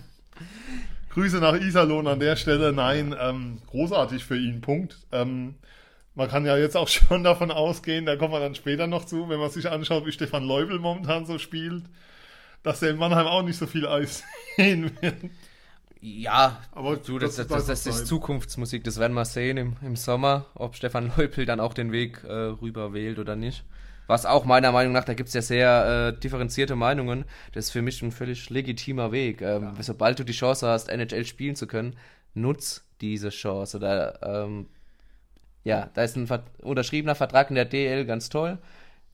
Grüße 1.11 1.39
nach 1.39 1.55
Iserlohn 1.55 2.09
an 2.09 2.19
der 2.19 2.37
Stelle. 2.37 2.73
Nein, 2.73 3.15
ähm, 3.19 3.59
großartig 3.69 4.25
für 4.25 4.37
ihn, 4.37 4.61
Punkt. 4.61 4.99
Man 6.17 6.29
kann 6.29 6.47
ja 6.47 6.57
jetzt 6.57 6.77
auch 6.77 6.89
schon 6.89 7.23
davon 7.23 7.53
ausgehen, 7.53 8.07
da 8.07 8.17
kommen 8.17 8.33
wir 8.33 8.41
dann 8.41 8.57
später 8.57 8.89
noch 8.89 9.05
zu, 9.05 9.29
wenn 9.29 9.39
man 9.39 9.51
sich 9.51 9.71
anschaut, 9.71 10.05
wie 10.07 10.13
Stefan 10.13 10.45
Leubel 10.45 10.81
momentan 10.81 11.27
so 11.27 11.39
spielt, 11.39 11.85
dass 12.65 12.83
er 12.83 12.91
in 12.91 12.97
Mannheim 12.97 13.27
auch 13.27 13.43
nicht 13.43 13.59
so 13.59 13.67
viel 13.67 13.87
Eis 13.87 14.25
sehen 14.57 14.91
wird. 15.01 15.15
Ja, 16.01 16.61
Aber 16.73 16.97
du, 16.97 17.19
das, 17.19 17.37
das, 17.37 17.47
das 17.47 17.67
das, 17.67 17.85
das 17.85 18.01
ist. 18.01 18.07
Zukunftsmusik, 18.07 18.85
das 18.85 18.99
werden 18.99 19.15
wir 19.15 19.25
sehen 19.25 19.57
im, 19.57 19.77
im 19.83 19.97
Sommer, 19.97 20.47
ob 20.55 20.75
Stefan 20.75 21.13
Leupel 21.17 21.47
dann 21.47 21.61
auch 21.61 21.75
den 21.75 21.93
Weg 21.93 22.23
äh, 22.25 22.33
rüber 22.33 22.93
wählt 22.93 23.19
oder 23.19 23.37
nicht. 23.37 23.65
Was 24.07 24.25
auch 24.25 24.45
meiner 24.45 24.71
Meinung 24.71 24.93
nach, 24.93 25.05
da 25.05 25.15
gibt 25.15 25.29
es 25.29 25.35
ja 25.35 25.43
sehr 25.43 26.13
äh, 26.15 26.21
differenzierte 26.21 26.77
Meinungen, 26.77 27.25
das 27.53 27.67
ist 27.67 27.71
für 27.73 27.83
mich 27.83 28.01
ein 28.03 28.13
völlig 28.13 28.51
legitimer 28.51 29.11
Weg. 29.11 29.43
Ähm, 29.43 29.73
Sobald 29.81 30.19
du 30.19 30.25
die 30.25 30.33
Chance 30.33 30.69
hast, 30.69 30.89
NHL 30.89 31.25
spielen 31.25 31.57
zu 31.57 31.67
können, 31.67 31.97
nutz 32.35 32.85
diese 33.01 33.31
Chance. 33.31 33.81
Da, 33.81 34.45
ähm, 34.45 34.67
ja, 35.67 35.91
da 35.95 36.05
ist 36.05 36.17
ein 36.17 36.29
unterschriebener 36.63 37.17
Vertrag 37.17 37.49
in 37.51 37.57
der 37.57 37.65
DL 37.65 38.05
ganz 38.07 38.29
toll. 38.29 38.59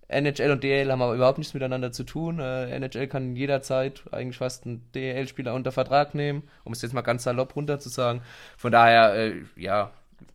NHL 0.09 0.51
und 0.51 0.63
DL 0.63 0.93
haben 0.93 1.01
aber 1.01 1.15
überhaupt 1.15 1.39
nichts 1.39 1.55
miteinander 1.55 1.93
zu 1.93 2.05
tun. 2.05 2.41
Äh, 2.41 2.77
NHL 2.77 3.07
kann 3.07 3.35
jederzeit 3.37 4.03
eigentlich 4.13 4.37
fast 4.37 4.67
einen 4.67 4.87
DL-Spieler 4.95 5.55
unter 5.55 5.73
Vertrag 5.73 6.15
nehmen, 6.15 6.43
um 6.65 6.75
es 6.75 6.83
jetzt 6.83 6.93
mal 6.93 7.01
ganz 7.01 7.23
salopp 7.23 7.57
runter 7.57 7.79
zu 7.79 7.89
sagen. 7.89 8.21
Von 8.59 8.71
daher, 8.71 9.15
äh, 9.15 9.33
ja, 9.57 9.93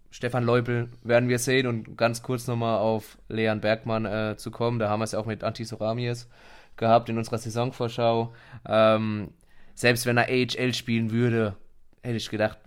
Stefan 0.10 0.44
Leupel 0.44 0.90
werden 1.04 1.30
wir 1.30 1.38
sehen 1.38 1.68
und 1.68 1.96
ganz 2.00 2.24
kurz 2.24 2.48
nochmal 2.48 2.80
auf 2.80 3.20
Leon 3.30 3.62
Bergmann 3.62 4.06
äh, 4.06 4.38
zu 4.38 4.50
kommen. 4.50 4.80
Da 4.80 4.90
haben 4.90 5.02
wir 5.02 5.04
es 5.04 5.12
ja 5.12 5.20
auch 5.20 5.28
mit 5.28 5.44
Antisoramies 5.44 6.28
gehabt 6.78 7.10
in 7.10 7.20
unserer 7.20 7.38
Saisonvorschau. 7.38 8.34
Ähm, 8.68 9.30
selbst 9.76 10.08
wenn 10.08 10.18
er 10.18 10.30
AHL 10.30 10.74
spielen 10.74 11.12
würde, 11.12 11.56
hätte 12.02 12.18
ich 12.18 12.32
gedacht, 12.32 12.58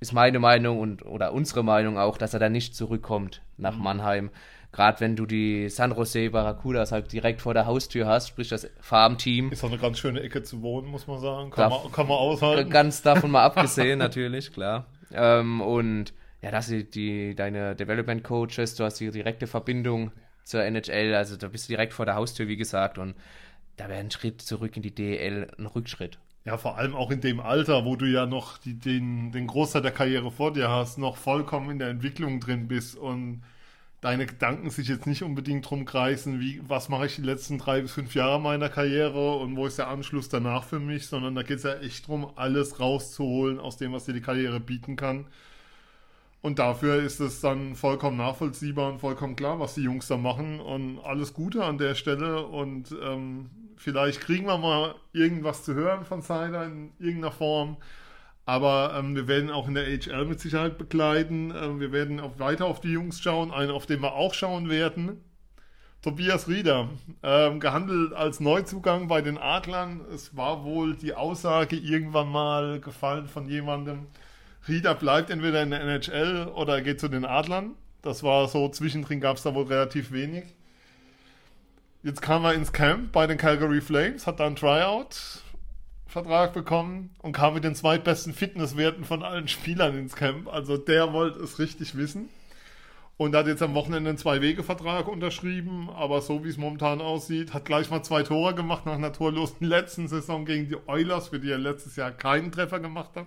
ist 0.00 0.12
meine 0.12 0.38
Meinung 0.38 0.78
und 0.78 1.04
oder 1.04 1.32
unsere 1.32 1.62
Meinung 1.62 1.98
auch, 1.98 2.18
dass 2.18 2.34
er 2.34 2.40
da 2.40 2.48
nicht 2.48 2.74
zurückkommt 2.74 3.42
nach 3.56 3.76
Mannheim. 3.76 4.30
Gerade 4.70 5.00
wenn 5.00 5.16
du 5.16 5.24
die 5.24 5.70
San 5.70 5.92
Jose 5.96 6.30
Barracudas 6.30 6.92
halt 6.92 7.10
direkt 7.12 7.40
vor 7.40 7.54
der 7.54 7.64
Haustür 7.64 8.06
hast, 8.06 8.28
sprich 8.28 8.48
das 8.50 8.68
Farmteam. 8.80 9.50
Ist 9.50 9.64
auch 9.64 9.70
eine 9.70 9.78
ganz 9.78 9.98
schöne 9.98 10.20
Ecke 10.20 10.42
zu 10.42 10.60
wohnen, 10.60 10.88
muss 10.88 11.06
man 11.06 11.18
sagen. 11.20 11.50
Kann, 11.50 11.70
Darf- 11.70 11.84
man, 11.84 11.92
kann 11.92 12.06
man 12.06 12.18
aushalten. 12.18 12.70
Ganz 12.70 13.00
davon 13.00 13.30
mal 13.30 13.44
abgesehen, 13.44 13.98
natürlich, 13.98 14.52
klar. 14.52 14.86
Ähm, 15.12 15.62
und 15.62 16.12
ja, 16.42 16.50
dass 16.50 16.66
die, 16.66 16.88
die 16.88 17.34
deine 17.34 17.74
Development 17.74 18.22
Coaches, 18.22 18.74
du 18.74 18.84
hast 18.84 19.00
die 19.00 19.10
direkte 19.10 19.46
Verbindung 19.46 20.12
zur 20.44 20.62
NHL, 20.62 21.14
also 21.14 21.36
da 21.36 21.48
bist 21.48 21.68
du 21.68 21.72
direkt 21.72 21.94
vor 21.94 22.04
der 22.04 22.14
Haustür, 22.16 22.46
wie 22.46 22.56
gesagt, 22.56 22.98
und 22.98 23.14
da 23.76 23.88
wäre 23.88 24.00
ein 24.00 24.10
Schritt 24.10 24.42
zurück 24.42 24.76
in 24.76 24.82
die 24.82 24.94
DL 24.94 25.50
ein 25.58 25.66
Rückschritt. 25.66 26.18
Ja, 26.48 26.56
vor 26.56 26.78
allem 26.78 26.96
auch 26.96 27.10
in 27.10 27.20
dem 27.20 27.40
Alter, 27.40 27.84
wo 27.84 27.94
du 27.94 28.06
ja 28.06 28.24
noch 28.24 28.56
die, 28.56 28.72
den, 28.72 29.32
den 29.32 29.46
Großteil 29.46 29.82
der 29.82 29.90
Karriere 29.90 30.30
vor 30.30 30.50
dir 30.50 30.70
hast, 30.70 30.96
noch 30.96 31.18
vollkommen 31.18 31.68
in 31.68 31.78
der 31.78 31.90
Entwicklung 31.90 32.40
drin 32.40 32.68
bist 32.68 32.96
und 32.96 33.42
deine 34.00 34.24
Gedanken 34.24 34.70
sich 34.70 34.88
jetzt 34.88 35.06
nicht 35.06 35.22
unbedingt 35.22 35.68
drum 35.68 35.84
kreisen, 35.84 36.40
wie, 36.40 36.62
was 36.66 36.88
mache 36.88 37.04
ich 37.04 37.16
die 37.16 37.22
letzten 37.22 37.58
drei 37.58 37.82
bis 37.82 37.92
fünf 37.92 38.14
Jahre 38.14 38.40
meiner 38.40 38.70
Karriere 38.70 39.36
und 39.36 39.56
wo 39.56 39.66
ist 39.66 39.76
der 39.76 39.88
Anschluss 39.88 40.30
danach 40.30 40.64
für 40.64 40.80
mich, 40.80 41.08
sondern 41.08 41.34
da 41.34 41.42
geht 41.42 41.58
es 41.58 41.64
ja 41.64 41.74
echt 41.80 42.08
drum, 42.08 42.32
alles 42.36 42.80
rauszuholen 42.80 43.60
aus 43.60 43.76
dem, 43.76 43.92
was 43.92 44.06
dir 44.06 44.14
die 44.14 44.22
Karriere 44.22 44.58
bieten 44.58 44.96
kann. 44.96 45.26
Und 46.40 46.58
dafür 46.58 47.02
ist 47.02 47.20
es 47.20 47.42
dann 47.42 47.74
vollkommen 47.74 48.16
nachvollziehbar 48.16 48.90
und 48.90 49.00
vollkommen 49.00 49.36
klar, 49.36 49.60
was 49.60 49.74
die 49.74 49.82
Jungs 49.82 50.06
da 50.08 50.16
machen. 50.16 50.60
Und 50.60 50.98
alles 51.00 51.34
Gute 51.34 51.62
an 51.62 51.76
der 51.76 51.94
Stelle. 51.94 52.46
Und 52.46 52.96
ähm, 53.02 53.50
vielleicht 53.78 54.20
kriegen 54.20 54.46
wir 54.46 54.58
mal 54.58 54.94
irgendwas 55.12 55.64
zu 55.64 55.74
hören 55.74 56.04
von 56.04 56.22
Sider 56.22 56.66
in 56.66 56.92
irgendeiner 56.98 57.32
Form. 57.32 57.76
Aber 58.44 58.94
ähm, 58.98 59.14
wir 59.14 59.28
werden 59.28 59.50
auch 59.50 59.68
in 59.68 59.74
der 59.74 59.84
HL 59.84 60.24
mit 60.24 60.40
Sicherheit 60.40 60.78
begleiten. 60.78 61.52
Ähm, 61.54 61.80
wir 61.80 61.92
werden 61.92 62.20
auch 62.20 62.38
weiter 62.38 62.66
auf 62.66 62.80
die 62.80 62.92
Jungs 62.92 63.20
schauen. 63.20 63.50
Einen, 63.50 63.70
auf 63.70 63.86
den 63.86 64.00
wir 64.00 64.14
auch 64.14 64.34
schauen 64.34 64.68
werden. 64.68 65.22
Tobias 66.00 66.48
Rieder, 66.48 66.88
ähm, 67.22 67.58
gehandelt 67.58 68.12
als 68.12 68.40
Neuzugang 68.40 69.08
bei 69.08 69.20
den 69.20 69.36
Adlern. 69.36 70.00
Es 70.14 70.36
war 70.36 70.64
wohl 70.64 70.94
die 70.94 71.14
Aussage 71.14 71.76
irgendwann 71.76 72.28
mal 72.28 72.80
gefallen 72.80 73.26
von 73.26 73.48
jemandem, 73.48 74.06
Rieder 74.68 74.94
bleibt 74.94 75.30
entweder 75.30 75.62
in 75.62 75.70
der 75.70 75.80
NHL 75.80 76.48
oder 76.54 76.80
geht 76.82 77.00
zu 77.00 77.08
den 77.08 77.24
Adlern. 77.24 77.74
Das 78.02 78.22
war 78.22 78.48
so, 78.48 78.68
zwischendrin 78.68 79.20
gab 79.20 79.36
es 79.36 79.42
da 79.42 79.54
wohl 79.54 79.64
relativ 79.64 80.12
wenig. 80.12 80.44
Jetzt 82.08 82.22
kam 82.22 82.46
er 82.46 82.54
ins 82.54 82.72
Camp 82.72 83.12
bei 83.12 83.26
den 83.26 83.36
Calgary 83.36 83.82
Flames, 83.82 84.26
hat 84.26 84.40
da 84.40 84.46
einen 84.46 84.56
Tryout-Vertrag 84.56 86.54
bekommen 86.54 87.10
und 87.18 87.32
kam 87.32 87.52
mit 87.52 87.64
den 87.64 87.74
zweitbesten 87.74 88.32
Fitnesswerten 88.32 89.04
von 89.04 89.22
allen 89.22 89.46
Spielern 89.48 89.98
ins 89.98 90.16
Camp. 90.16 90.48
Also 90.48 90.78
der 90.78 91.12
wollte 91.12 91.38
es 91.40 91.58
richtig 91.58 91.98
wissen. 91.98 92.30
Und 93.18 93.34
hat 93.34 93.46
jetzt 93.46 93.60
am 93.60 93.74
Wochenende 93.74 94.08
einen 94.08 94.16
Zwei-Wege-Vertrag 94.16 95.06
unterschrieben, 95.06 95.90
aber 95.90 96.22
so 96.22 96.42
wie 96.44 96.48
es 96.48 96.56
momentan 96.56 97.02
aussieht, 97.02 97.52
hat 97.52 97.66
gleich 97.66 97.90
mal 97.90 98.02
zwei 98.02 98.22
Tore 98.22 98.54
gemacht 98.54 98.86
nach 98.86 98.94
einer 98.94 99.12
torlosen 99.12 99.66
letzten 99.66 100.08
Saison 100.08 100.46
gegen 100.46 100.66
die 100.66 100.78
Oilers, 100.88 101.28
für 101.28 101.40
die 101.40 101.50
er 101.50 101.58
letztes 101.58 101.96
Jahr 101.96 102.10
keinen 102.10 102.50
Treffer 102.50 102.80
gemacht 102.80 103.16
hat. 103.16 103.26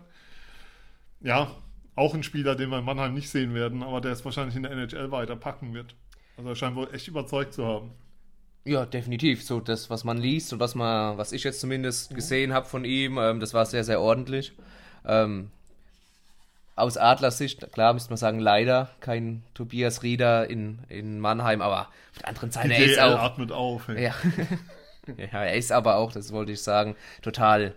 Ja, 1.19 1.51
auch 1.93 2.15
ein 2.15 2.23
Spieler, 2.23 2.55
den 2.55 2.71
wir 2.71 2.79
in 2.79 2.85
Mannheim 2.85 3.13
nicht 3.13 3.29
sehen 3.29 3.53
werden, 3.53 3.83
aber 3.83 4.01
der 4.01 4.13
es 4.13 4.25
wahrscheinlich 4.25 4.55
in 4.55 4.63
der 4.63 4.71
NHL 4.71 5.11
weiter 5.11 5.35
packen 5.35 5.75
wird. 5.75 5.93
Also 6.35 6.49
er 6.49 6.55
scheint 6.55 6.75
wohl 6.75 6.91
echt 6.91 7.07
überzeugt 7.07 7.53
zu 7.53 7.63
haben. 7.63 7.91
Ja, 8.63 8.85
definitiv. 8.85 9.43
So 9.43 9.59
das, 9.59 9.89
was 9.89 10.03
man 10.03 10.17
liest 10.17 10.53
und 10.53 10.59
was 10.59 10.75
man, 10.75 11.17
was 11.17 11.31
ich 11.31 11.43
jetzt 11.43 11.59
zumindest 11.59 12.13
gesehen 12.13 12.53
habe 12.53 12.67
von 12.67 12.85
ihm, 12.85 13.17
ähm, 13.17 13.39
das 13.39 13.53
war 13.53 13.65
sehr, 13.65 13.83
sehr 13.83 13.99
ordentlich. 13.99 14.53
Ähm, 15.05 15.49
aus 16.75 16.97
Adlers 16.97 17.37
Sicht, 17.37 17.71
klar 17.71 17.93
müsste 17.93 18.11
man 18.11 18.17
sagen, 18.17 18.39
leider 18.39 18.89
kein 18.99 19.43
Tobias 19.53 20.03
Rieder 20.03 20.49
in, 20.49 20.79
in 20.89 21.19
Mannheim, 21.19 21.61
aber 21.61 21.89
auf 22.11 22.17
der 22.19 22.27
anderen 22.29 22.51
Seite, 22.51 22.73
er 22.73 22.85
ist 22.85 22.95
DL 22.95 23.03
auch. 23.03 23.19
atmet 23.19 23.51
auf. 23.51 23.89
ey. 23.89 24.03
Ja. 24.03 24.15
ja, 25.17 25.43
er 25.43 25.55
ist 25.55 25.71
aber 25.71 25.97
auch, 25.97 26.11
das 26.11 26.31
wollte 26.31 26.51
ich 26.51 26.61
sagen, 26.61 26.95
total 27.21 27.73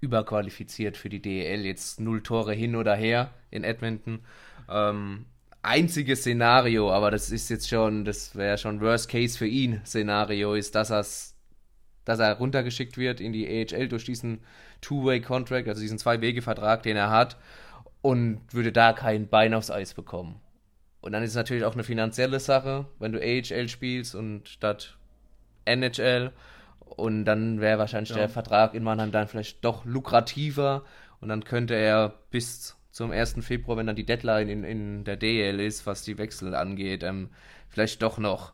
überqualifiziert 0.00 0.96
für 0.96 1.08
die 1.08 1.20
DEL. 1.20 1.64
Jetzt 1.64 2.00
null 2.00 2.22
Tore 2.22 2.52
hin 2.52 2.76
oder 2.76 2.94
her 2.94 3.30
in 3.50 3.64
Edmonton. 3.64 4.20
Ähm, 4.68 5.26
einziges 5.62 6.20
Szenario, 6.20 6.90
aber 6.90 7.10
das 7.10 7.30
ist 7.30 7.50
jetzt 7.50 7.68
schon, 7.68 8.04
das 8.04 8.34
wäre 8.34 8.58
schon 8.58 8.80
Worst 8.80 9.08
Case 9.08 9.36
für 9.36 9.46
ihn 9.46 9.80
Szenario, 9.84 10.54
ist, 10.54 10.74
dass 10.74 10.90
er's, 10.90 11.36
dass 12.04 12.18
er 12.18 12.34
runtergeschickt 12.34 12.96
wird 12.96 13.20
in 13.20 13.32
die 13.32 13.46
AHL 13.46 13.88
durch 13.88 14.04
diesen 14.04 14.40
Two-Way-Contract, 14.80 15.68
also 15.68 15.80
diesen 15.80 15.98
Zwei-Wege-Vertrag, 15.98 16.82
den 16.82 16.96
er 16.96 17.10
hat, 17.10 17.36
und 18.02 18.40
würde 18.52 18.72
da 18.72 18.92
kein 18.94 19.28
Bein 19.28 19.52
aufs 19.52 19.70
Eis 19.70 19.92
bekommen. 19.94 20.40
Und 21.02 21.12
dann 21.12 21.22
ist 21.22 21.30
es 21.30 21.36
natürlich 21.36 21.64
auch 21.64 21.74
eine 21.74 21.84
finanzielle 21.84 22.40
Sache, 22.40 22.86
wenn 22.98 23.12
du 23.12 23.20
AHL 23.20 23.68
spielst 23.68 24.14
und 24.14 24.48
statt 24.48 24.96
NHL. 25.64 26.32
Und 26.80 27.24
dann 27.24 27.60
wäre 27.60 27.78
wahrscheinlich 27.78 28.10
Ja. 28.10 28.16
der 28.16 28.28
Vertrag 28.28 28.74
in 28.74 28.82
Mannheim 28.82 29.12
dann 29.12 29.28
vielleicht 29.28 29.64
doch 29.64 29.84
lukrativer. 29.84 30.84
Und 31.20 31.28
dann 31.28 31.44
könnte 31.44 31.74
er 31.74 32.14
bis 32.30 32.76
zum 32.90 33.12
1. 33.12 33.36
Februar, 33.40 33.76
wenn 33.76 33.86
dann 33.86 33.96
die 33.96 34.06
Deadline 34.06 34.48
in, 34.48 34.64
in 34.64 35.04
der 35.04 35.16
DL 35.16 35.60
ist, 35.60 35.86
was 35.86 36.02
die 36.02 36.18
Wechsel 36.18 36.54
angeht, 36.54 37.02
ähm, 37.02 37.30
vielleicht 37.68 38.02
doch 38.02 38.18
noch 38.18 38.52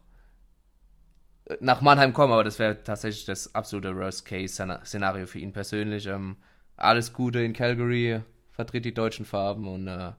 äh, 1.47 1.57
nach 1.61 1.81
Mannheim 1.81 2.13
kommen. 2.13 2.33
Aber 2.33 2.45
das 2.45 2.59
wäre 2.59 2.83
tatsächlich 2.83 3.25
das 3.25 3.55
absolute 3.55 3.97
Worst-Case-Szenario 3.97 5.27
für 5.27 5.39
ihn 5.39 5.53
persönlich. 5.53 6.07
Ähm, 6.07 6.37
alles 6.77 7.13
Gute 7.13 7.41
in 7.41 7.53
Calgary, 7.53 8.21
vertritt 8.53 8.85
die 8.85 8.95
deutschen 8.95 9.25
Farben 9.25 9.67
und 9.69 9.89
äh, 9.89 10.13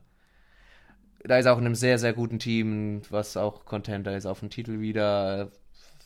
da 1.24 1.38
ist 1.38 1.46
auch 1.46 1.58
in 1.58 1.66
einem 1.66 1.74
sehr, 1.74 1.98
sehr 1.98 2.12
guten 2.12 2.38
Team, 2.38 3.02
was 3.10 3.36
auch 3.36 3.64
Contender 3.64 4.16
ist 4.16 4.26
auf 4.26 4.40
dem 4.40 4.50
Titel 4.50 4.80
wieder. 4.80 5.50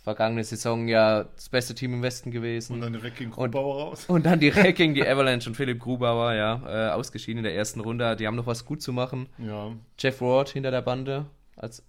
Vergangene 0.02 0.42
Saison 0.42 0.88
ja 0.88 1.24
das 1.24 1.48
beste 1.48 1.76
Team 1.76 1.94
im 1.94 2.02
Westen 2.02 2.32
gewesen. 2.32 2.74
Und 2.74 2.80
dann 2.80 2.92
direkt 2.92 3.18
gegen 3.18 3.30
Grubauer 3.30 3.82
raus. 3.82 4.04
Und 4.08 4.26
dann 4.26 4.40
direkt 4.40 4.76
gegen 4.78 4.94
die 4.94 5.02
Avalanche 5.06 5.48
und 5.48 5.54
Philipp 5.54 5.78
Grubauer, 5.78 6.32
ja, 6.32 6.88
äh, 6.88 6.90
ausgeschieden 6.90 7.38
in 7.38 7.44
der 7.44 7.54
ersten 7.54 7.78
Runde. 7.78 8.16
Die 8.16 8.26
haben 8.26 8.34
noch 8.34 8.46
was 8.46 8.64
gut 8.64 8.82
zu 8.82 8.92
machen. 8.92 9.28
Ja. 9.38 9.72
Jeff 9.98 10.20
Ward 10.20 10.48
hinter 10.48 10.72
der 10.72 10.82
Bande 10.82 11.26
als 11.54 11.84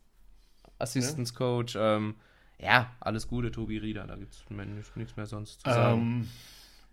Assistance 0.78 1.34
Coach. 1.34 1.76
Ähm, 1.76 2.16
ja, 2.60 2.92
alles 3.00 3.28
Gute, 3.28 3.52
Tobi 3.52 3.80
Rieder. 3.80 4.06
Da 4.06 4.16
gibt 4.16 4.34
es 4.34 4.96
nichts 4.96 5.16
mehr 5.18 5.26
sonst 5.26 5.62
zu 5.62 5.70
sagen. 5.70 6.02
Ähm, 6.02 6.28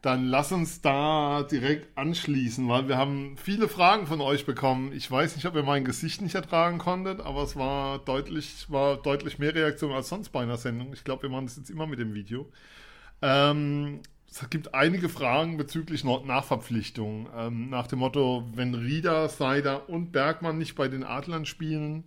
dann 0.03 0.27
lass 0.27 0.51
uns 0.51 0.81
da 0.81 1.43
direkt 1.43 1.97
anschließen, 1.99 2.67
weil 2.69 2.89
wir 2.89 2.97
haben 2.97 3.37
viele 3.37 3.69
Fragen 3.69 4.07
von 4.07 4.21
euch 4.21 4.47
bekommen. 4.47 4.93
Ich 4.93 5.11
weiß 5.11 5.37
nicht, 5.37 5.47
ob 5.47 5.55
ihr 5.55 5.63
mein 5.63 5.85
Gesicht 5.85 6.23
nicht 6.23 6.35
ertragen 6.35 6.79
konntet, 6.79 7.21
aber 7.21 7.43
es 7.43 7.55
war 7.57 7.99
deutlich, 7.99 8.71
war 8.71 8.97
deutlich 8.97 9.39
mehr 9.39 9.55
Reaktion 9.55 9.93
als 9.93 10.09
sonst 10.09 10.31
bei 10.31 10.43
einer 10.43 10.57
Sendung. 10.57 10.93
Ich 10.95 11.05
glaube, 11.05 11.25
wir 11.25 11.31
machen 11.31 11.47
das 11.47 11.57
jetzt 11.57 11.71
immer 11.71 11.87
mit 11.87 11.99
dem 11.99 12.15
Video. 12.15 12.51
Ähm, 13.21 14.01
es 14.31 14.49
gibt 14.49 14.75
einige 14.75 15.09
Fragen 15.09 15.59
bezüglich 15.59 16.05
Nachverpflichtung. 16.05 17.29
Ähm, 17.37 17.69
nach 17.69 17.87
dem 17.87 17.99
Motto, 17.99 18.49
wenn 18.55 18.75
Rieder, 18.75 19.29
Seider 19.29 19.91
und 19.91 20.13
Bergmann 20.13 20.57
nicht 20.57 20.77
bei 20.77 20.89
den 20.89 21.05
Adlern 21.05 21.45
spielen, 21.45 22.05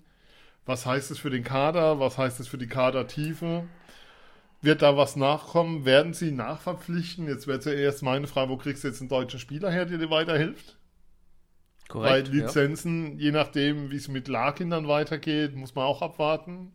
was 0.66 0.86
heißt 0.86 1.12
es 1.12 1.20
für 1.20 1.30
den 1.30 1.44
Kader? 1.44 2.00
Was 2.00 2.18
heißt 2.18 2.40
es 2.40 2.48
für 2.48 2.58
die 2.58 2.68
Kadertiefe? 2.68 3.66
Wird 4.63 4.82
da 4.82 4.96
was 4.96 5.17
nachkommen? 5.17 5.84
Werden 5.84 6.13
sie 6.13 6.32
nachverpflichten? 6.32 7.27
Jetzt 7.27 7.48
wäre 7.48 7.60
zuerst 7.60 8.01
meine 8.01 8.27
Frage, 8.27 8.50
wo 8.50 8.55
kriegst 8.55 8.86
du 8.86 8.88
jetzt 8.88 9.01
einen 9.01 9.10
deutschen 9.10 9.38
Spieler 9.38 9.70
her, 9.70 9.86
der 9.86 9.98
dir 9.98 10.10
weiterhilft? 10.10 10.77
Korrekt. 11.89 12.29
Weil 12.29 12.34
Lizenzen, 12.34 13.20
je 13.20 13.32
nachdem, 13.32 13.91
wie 13.91 13.98
es 13.98 14.08
mit 14.08 14.29
Larkin 14.29 14.70
dann 14.70 14.88
weitergeht, 14.88 15.53
muss 15.53 15.75
man 15.75 15.84
auch 15.84 16.01
abwarten. 16.01 16.74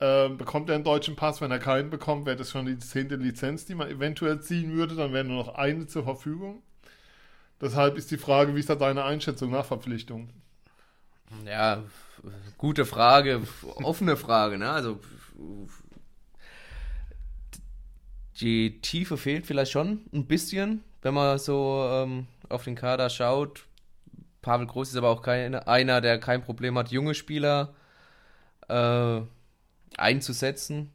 Ähm, 0.00 0.36
bekommt 0.36 0.68
er 0.68 0.74
einen 0.74 0.82
deutschen 0.82 1.14
Pass? 1.14 1.40
Wenn 1.40 1.52
er 1.52 1.60
keinen 1.60 1.90
bekommt, 1.90 2.26
wäre 2.26 2.36
das 2.36 2.50
schon 2.50 2.66
die 2.66 2.76
zehnte 2.80 3.14
Lizenz, 3.14 3.66
die 3.66 3.76
man 3.76 3.88
eventuell 3.88 4.40
ziehen 4.40 4.72
würde. 4.72 4.96
Dann 4.96 5.12
wäre 5.12 5.22
nur 5.22 5.44
noch 5.44 5.54
eine 5.54 5.86
zur 5.86 6.02
Verfügung. 6.02 6.64
Deshalb 7.60 7.96
ist 7.96 8.10
die 8.10 8.18
Frage, 8.18 8.56
wie 8.56 8.60
ist 8.60 8.68
da 8.68 8.74
deine 8.74 9.04
Einschätzung 9.04 9.52
nach 9.52 9.64
Verpflichtung? 9.64 10.28
Ja, 11.44 11.84
gute 12.58 12.84
Frage, 12.84 13.42
offene 13.76 14.16
Frage, 14.16 14.58
ne? 14.58 14.70
Also 14.70 14.98
die 18.40 18.80
Tiefe 18.80 19.16
fehlt 19.16 19.46
vielleicht 19.46 19.72
schon 19.72 20.04
ein 20.12 20.26
bisschen, 20.26 20.84
wenn 21.02 21.14
man 21.14 21.38
so 21.38 21.88
ähm, 21.90 22.26
auf 22.48 22.64
den 22.64 22.74
Kader 22.74 23.10
schaut. 23.10 23.66
Pavel 24.42 24.66
Groß 24.66 24.90
ist 24.90 24.96
aber 24.96 25.08
auch 25.08 25.22
kein, 25.22 25.54
einer, 25.54 26.00
der 26.00 26.20
kein 26.20 26.42
Problem 26.42 26.78
hat, 26.78 26.90
junge 26.90 27.14
Spieler 27.14 27.74
äh, 28.68 29.20
einzusetzen. 29.96 30.92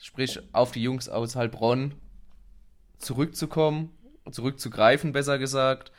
Sprich, 0.00 0.40
auf 0.52 0.72
die 0.72 0.82
Jungs 0.82 1.08
aus 1.08 1.36
Heilbronn 1.36 1.94
zurückzukommen, 2.98 3.90
zurückzugreifen, 4.30 5.12
besser 5.12 5.38
gesagt. 5.38 5.92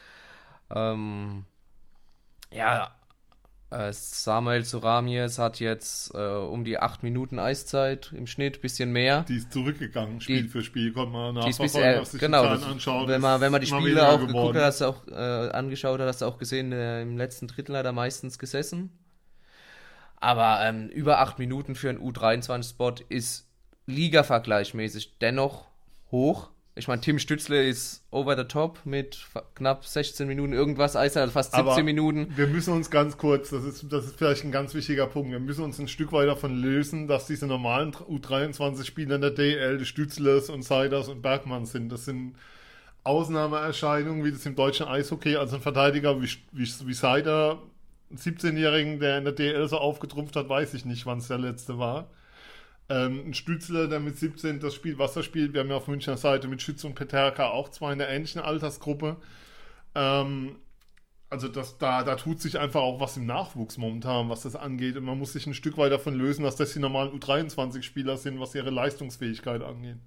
Ähm, 0.74 1.46
ja, 2.52 2.96
äh, 3.72 3.92
Samuel 3.94 4.64
Soramies 4.66 5.38
hat 5.38 5.60
jetzt 5.60 6.14
äh, 6.16 6.18
um 6.18 6.64
die 6.64 6.80
acht 6.80 7.04
Minuten 7.04 7.38
Eiszeit 7.40 8.12
im 8.16 8.26
Schnitt, 8.28 8.62
bisschen 8.62 8.92
mehr. 8.92 9.24
Die 9.30 9.36
ist 9.38 9.52
zurückgegangen, 9.54 10.20
Spiel 10.22 10.44
Die- 10.44 10.48
für 10.50 10.64
Spiel, 10.64 10.92
konnte 10.92 11.12
man 11.12 11.36
nachverfolgen, 11.36 11.64
bisher, 11.74 12.02
was 12.02 12.12
sich 12.12 12.20
genau, 12.20 12.42
die 12.42 12.48
Zahlen 12.48 12.62
das, 12.62 12.72
anschaut. 12.72 13.08
wenn 13.08 13.22
man, 13.22 13.42
wenn 13.42 13.52
man 13.52 13.62
die 13.62 13.68
Spiele 13.68 14.08
auch 14.08 14.14
geguckt 14.20 14.34
geworden. 14.34 14.58
hat, 14.58 14.64
hast 14.66 14.82
du 14.82 14.86
auch 14.86 15.08
äh, 15.08 15.50
angeschaut 15.52 16.00
hat, 16.00 16.08
hast 16.08 16.22
du 16.22 16.26
auch 16.26 16.38
gesehen, 16.38 16.72
äh, 16.72 17.02
im 17.04 17.18
letzten 17.18 17.48
Drittel 17.48 17.78
hat 17.78 17.86
er 17.86 17.92
meistens 17.94 18.40
gesessen. 18.40 18.92
Aber 20.18 20.60
ähm, 20.64 20.90
über 20.90 21.20
acht 21.20 21.40
Minuten 21.40 21.76
für 21.76 21.90
einen 21.90 22.00
U23-Spot 22.00 22.96
ist 23.08 23.48
Liga-vergleichmäßig 23.86 25.18
dennoch 25.20 25.68
hoch. 26.12 26.50
Ich 26.80 26.88
meine, 26.88 27.02
Tim 27.02 27.20
Stützle 27.20 27.68
ist 27.68 28.06
over 28.10 28.38
the 28.38 28.46
top 28.46 28.80
mit 28.86 29.20
knapp 29.54 29.86
16 29.86 30.26
Minuten 30.26 30.54
irgendwas, 30.54 30.96
also 30.96 31.20
fast 31.28 31.52
17 31.52 31.68
Aber 31.68 31.84
Minuten. 31.84 32.32
Wir 32.38 32.48
müssen 32.48 32.74
uns 32.74 32.90
ganz 32.90 33.18
kurz, 33.18 33.50
das 33.50 33.66
ist, 33.66 33.86
das 33.92 34.06
ist 34.06 34.16
vielleicht 34.16 34.46
ein 34.46 34.54
ganz 34.54 34.74
wichtiger 34.74 35.06
Punkt, 35.06 35.30
wir 35.30 35.42
müssen 35.42 35.66
uns 35.66 35.78
ein 35.78 35.90
Stück 35.90 36.14
weit 36.14 36.30
davon 36.30 36.56
lösen, 36.56 37.10
dass 37.10 37.28
diese 37.28 37.48
normalen 37.48 37.92
U23-Spieler 37.92 39.16
in 39.16 39.22
der 39.22 39.32
DL 39.32 39.84
Stützles 39.84 40.50
und 40.50 40.64
Seiders 40.64 41.10
und 41.10 41.22
Bergmann 41.22 41.66
sind. 41.66 41.92
Das 41.92 42.06
sind 42.06 42.36
Ausnahmeerscheinungen, 43.04 44.24
wie 44.24 44.32
das 44.32 44.46
im 44.46 44.56
deutschen 44.56 44.88
Eishockey, 44.88 45.36
also 45.36 45.58
ein 45.58 45.62
Verteidiger 45.62 46.22
wie, 46.22 46.30
wie, 46.54 46.72
wie 46.86 46.94
Seider, 46.94 47.62
einen 48.10 48.20
17-Jährigen, 48.20 49.02
der 49.02 49.18
in 49.18 49.26
der 49.26 49.34
DL 49.34 49.68
so 49.68 49.80
aufgetrumpft 49.80 50.38
hat, 50.38 50.48
weiß 50.48 50.74
ich 50.76 50.86
nicht, 50.86 51.06
wann 51.06 51.18
es 51.18 51.28
der 51.28 51.40
letzte 51.40 51.78
war. 51.78 52.08
Ähm, 52.90 53.24
ein 53.28 53.34
Stützler, 53.34 53.88
der 53.88 54.00
mit 54.00 54.18
17 54.18 54.60
das 54.60 54.74
Spiel 54.74 54.98
Wasser 54.98 55.22
spielt. 55.22 55.54
Wir 55.54 55.62
haben 55.62 55.70
ja 55.70 55.76
auf 55.76 55.88
Münchner 55.88 56.18
Seite 56.18 56.48
mit 56.48 56.62
Schütz 56.62 56.84
und 56.84 56.96
Peterka 56.96 57.50
auch 57.50 57.70
zwei 57.70 57.94
in 57.94 58.00
der 58.00 58.10
ähnlichen 58.10 58.42
Altersgruppe. 58.42 59.18
Ähm, 59.94 60.56
also 61.30 61.48
das, 61.48 61.78
da, 61.78 62.04
da 62.04 62.16
tut 62.16 62.42
sich 62.42 62.58
einfach 62.58 62.82
auch 62.82 63.00
was 63.00 63.16
im 63.16 63.28
Nachwuchs 63.28 63.78
momentan, 63.78 64.30
was 64.30 64.42
das 64.42 64.56
angeht. 64.56 64.98
Und 64.98 65.04
man 65.04 65.20
muss 65.20 65.34
sich 65.34 65.46
ein 65.46 65.54
Stück 65.54 65.78
weit 65.78 65.92
davon 65.92 66.16
lösen, 66.16 66.44
dass 66.44 66.56
das 66.56 66.74
die 66.74 66.80
normalen 66.80 67.12
U23-Spieler 67.20 68.18
sind, 68.18 68.40
was 68.40 68.56
ihre 68.56 68.72
Leistungsfähigkeit 68.72 69.62
angeht. 69.62 69.98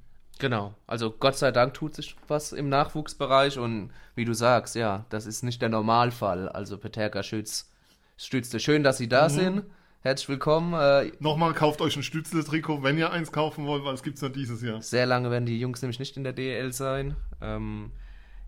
Genau, 0.41 0.75
also 0.89 1.13
Gott 1.13 1.37
sei 1.37 1.53
Dank 1.53 1.75
tut 1.75 1.95
sich 1.95 2.17
was 2.27 2.53
im 2.53 2.69
Nachwuchsbereich 2.69 3.59
und 3.59 3.93
wie 4.17 4.25
du 4.25 4.33
sagst, 4.33 4.75
ja, 4.75 5.05
das 5.11 5.27
ist 5.27 5.45
nicht 5.45 5.63
der 5.63 5.69
Normalfall. 5.69 6.49
Also 6.49 6.79
Peterka 6.79 7.23
Schütz, 7.23 7.71
Stützle, 8.17 8.59
schön, 8.59 8.83
dass 8.83 8.99
Sie 8.99 9.09
da 9.09 9.29
mhm. 9.29 9.33
sind. 9.33 9.63
Herzlich 10.03 10.29
willkommen. 10.29 10.75
Äh, 10.75 11.13
Nochmal, 11.21 11.55
kauft 11.55 11.81
euch 11.81 11.97
ein 11.97 12.03
Stützle-Trikot, 12.03 12.83
wenn 12.83 12.99
ihr 12.99 13.11
eins 13.11 13.33
kaufen 13.33 13.67
wollt, 13.67 13.85
weil 13.85 13.95
es 13.95 14.03
gibt 14.03 14.17
es 14.17 14.23
nur 14.23 14.31
dieses 14.31 14.63
Jahr. 14.63 14.83
Sehr 14.83 15.07
lange 15.07 15.31
werden 15.31 15.47
die 15.47 15.59
Jungs 15.59 15.81
nämlich 15.81 15.99
nicht 15.99 16.17
in 16.17 16.25
der 16.25 16.33
DL 16.33 16.73
sein. 16.73 17.17
Ähm, 17.41 17.93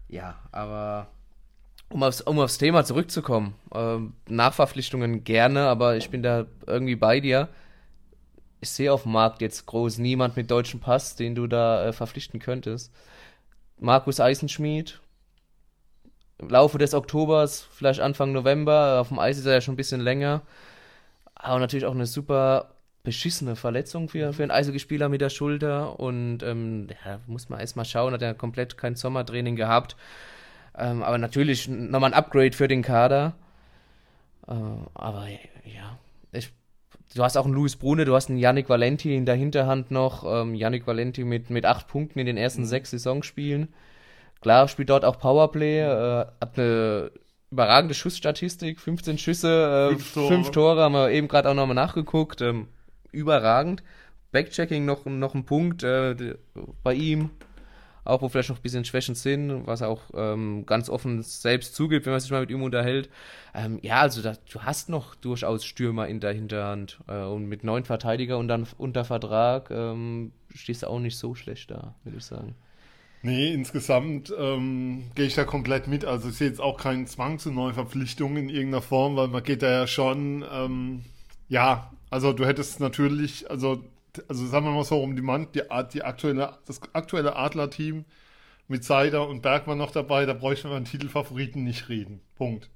ja, 0.09 0.39
aber 0.53 1.09
um 1.91 2.03
aufs, 2.03 2.21
um 2.21 2.39
aufs 2.41 2.59
Thema 2.59 2.85
zurückzukommen, 2.85 3.55
ähm, 3.73 4.15
Nachverpflichtungen 4.29 5.25
gerne, 5.25 5.69
aber 5.69 5.97
ich 5.97 6.11
bin 6.11 6.23
da 6.23 6.47
irgendwie 6.67 6.97
bei 6.97 7.21
dir 7.21 7.49
ich 8.65 8.71
sehe 8.71 8.93
auf 8.93 9.03
dem 9.03 9.13
Markt 9.13 9.43
jetzt 9.43 9.67
groß 9.67 9.99
niemand 9.99 10.37
mit 10.37 10.51
deutschem 10.51 10.81
Pass, 10.81 11.17
den 11.17 11.35
du 11.35 11.47
da 11.47 11.87
äh, 11.87 11.93
verpflichten 11.93 12.41
könntest. 12.41 12.93
Markus 13.79 14.21
Eisenschmied, 14.21 15.01
im 16.39 16.49
Laufe 16.49 16.79
des 16.79 16.95
Oktobers, 16.95 17.69
vielleicht 17.73 18.01
Anfang 18.01 18.33
November, 18.33 19.01
auf 19.01 19.09
dem 19.09 19.19
Eis 19.19 19.37
ist 19.37 19.45
er 19.45 19.53
ja 19.53 19.61
schon 19.61 19.75
ein 19.75 19.77
bisschen 19.77 20.01
länger. 20.01 20.43
Aber 21.45 21.59
natürlich 21.59 21.85
auch 21.85 21.95
eine 21.95 22.07
super 22.07 22.71
beschissene 23.03 23.55
Verletzung 23.55 24.09
für, 24.09 24.33
für 24.33 24.43
einen 24.43 24.51
Eishockeyspieler 24.51 25.11
mit 25.11 25.21
der 25.21 25.29
Schulter. 25.29 26.01
Und 26.01 26.43
ähm, 26.43 26.89
ja, 27.05 27.21
muss 27.27 27.51
man 27.51 27.61
erstmal 27.61 27.85
schauen, 27.85 28.15
hat 28.15 28.23
er 28.23 28.33
komplett 28.33 28.79
kein 28.79 28.97
Sommertraining 28.97 29.55
gehabt. 29.55 29.95
Ähm, 30.77 31.03
aber 31.03 31.19
natürlich 31.19 31.69
nochmal 31.69 32.13
ein 32.13 32.19
Upgrade 32.19 32.53
für 32.53 32.67
den 32.67 32.81
Kader. 32.81 33.35
Äh, 34.49 34.53
aber 34.95 35.27
ja, 35.65 35.99
ich 36.33 36.51
Du 37.15 37.23
hast 37.23 37.37
auch 37.37 37.45
einen 37.45 37.55
Luis 37.55 37.77
Brune, 37.77 38.07
du 38.07 38.15
hast 38.15 38.29
einen 38.29 38.39
Yannick 38.39 38.69
Valenti 38.69 39.15
in 39.15 39.27
der 39.27 39.37
Hinterhand 39.37 39.91
noch. 39.91 40.25
Ähm, 40.27 40.55
Yannick 40.55 40.87
Valenti 40.87 41.23
mit, 41.23 41.51
mit 41.51 41.67
acht 41.67 41.87
Punkten 41.87 42.19
in 42.19 42.27
den 42.27 42.37
ersten 42.37 42.63
mhm. 42.63 42.67
sechs 42.67 42.91
Saisonspielen. 42.91 43.69
Klar, 44.41 44.67
spielt 44.67 44.91
dort 44.91 45.05
auch 45.05 45.19
Powerplay, 45.19 45.81
äh, 45.81 46.27
hat 46.41 46.59
eine 46.59 47.13
überragende 47.51 47.95
Schussstatistik, 47.95 48.81
15 48.81 49.19
Schüsse, 49.19 49.91
äh, 49.91 49.95
fünf, 49.95 50.15
Tore. 50.15 50.29
fünf, 50.29 50.51
Tore. 50.51 50.83
haben 50.83 50.93
wir 50.93 51.11
eben 51.11 51.29
gerade 51.29 51.49
auch 51.49 51.55
nochmal 51.55 51.75
nachgeguckt. 51.75 52.41
Ähm, 52.41 52.69
überragend. 53.13 53.83
Backchecking 54.33 54.85
noch, 54.85 55.05
noch 55.05 55.35
ein 55.35 55.45
Punkt 55.45 55.85
äh, 55.85 56.37
bei 56.83 56.95
ihm 56.95 57.31
auch 58.05 58.21
wo 58.21 58.29
vielleicht 58.29 58.51
noch 58.51 58.59
ein 58.59 58.63
bisschen 58.63 58.85
Schwächen 58.85 59.15
sind, 59.15 59.67
was 59.67 59.81
er 59.81 59.89
auch 59.89 60.03
ähm, 60.15 60.67
ganz 60.67 60.89
offen 60.91 61.23
selbst 61.23 61.75
zugibt, 61.75 62.05
wenn 62.07 62.13
man 62.13 62.21
sich 62.21 62.31
mal 62.31 62.41
mit 62.41 62.51
ihm 62.51 62.63
unterhält. 62.63 63.09
Ähm, 63.55 63.79
ja, 63.83 64.01
also 64.01 64.23
da, 64.23 64.35
du 64.51 64.63
hast 64.63 64.89
noch 64.89 65.15
durchaus 65.15 65.65
Stürmer 65.65 66.07
in 66.07 66.21
der 66.21 66.33
Hinterhand 66.33 66.99
äh, 67.09 67.23
und 67.23 67.47
mit 67.47 67.65
neun 67.65 67.85
Verteidiger 67.85 68.39
und 68.39 68.49
dann 68.49 68.67
unter 68.77 69.05
Vertrag 69.05 69.71
ähm, 69.71 70.33
stehst 70.55 70.83
du 70.83 70.89
auch 70.89 71.01
nicht 71.01 71.17
so 71.17 71.35
schlecht 71.35 71.71
da, 71.71 71.95
würde 72.05 72.19
ich 72.19 72.25
sagen. 72.25 72.55
Nee, 73.25 73.55
insgesamt 73.55 74.33
ähm, 74.39 75.05
gehe 75.15 75.25
ich 75.25 75.35
da 75.35 75.45
komplett 75.45 75.89
mit. 75.89 76.05
Also 76.05 76.29
ich 76.29 76.37
sehe 76.37 76.49
jetzt 76.49 76.61
auch 76.61 76.77
keinen 76.77 77.07
Zwang 77.07 77.39
zu 77.39 77.51
neuen 77.51 77.73
Verpflichtungen 77.73 78.37
in 78.37 78.49
irgendeiner 78.51 78.83
Form, 78.83 79.17
weil 79.17 79.29
man 79.29 79.43
geht 79.43 79.63
da 79.63 79.71
ja 79.71 79.87
schon, 79.87 80.45
ähm, 80.53 81.05
ja, 81.49 81.91
also 82.11 82.35
du 82.35 82.45
hättest 82.45 82.81
natürlich, 82.81 83.51
also 83.51 83.83
also 84.29 84.47
sagen 84.47 84.67
wir 84.67 84.73
mal 84.73 84.85
so, 84.85 85.03
um 85.03 85.17
die 85.17 85.23
Mann, 85.23 85.49
die, 85.55 85.63
die 85.93 86.03
aktuelle, 86.03 86.59
das 86.67 86.81
aktuelle 86.93 87.37
Adler-Team 87.37 88.05
mit 88.69 88.85
Seider 88.85 89.27
und 89.27 89.41
Bergmann 89.41 89.79
noch 89.79 89.91
dabei, 89.91 90.27
da 90.27 90.35
bräuchten 90.35 90.69
wir 90.69 90.77
einen 90.77 90.85
Titelfavoriten 90.85 91.65
nicht 91.65 91.89
reden. 91.89 92.21
Punkt. 92.37 92.69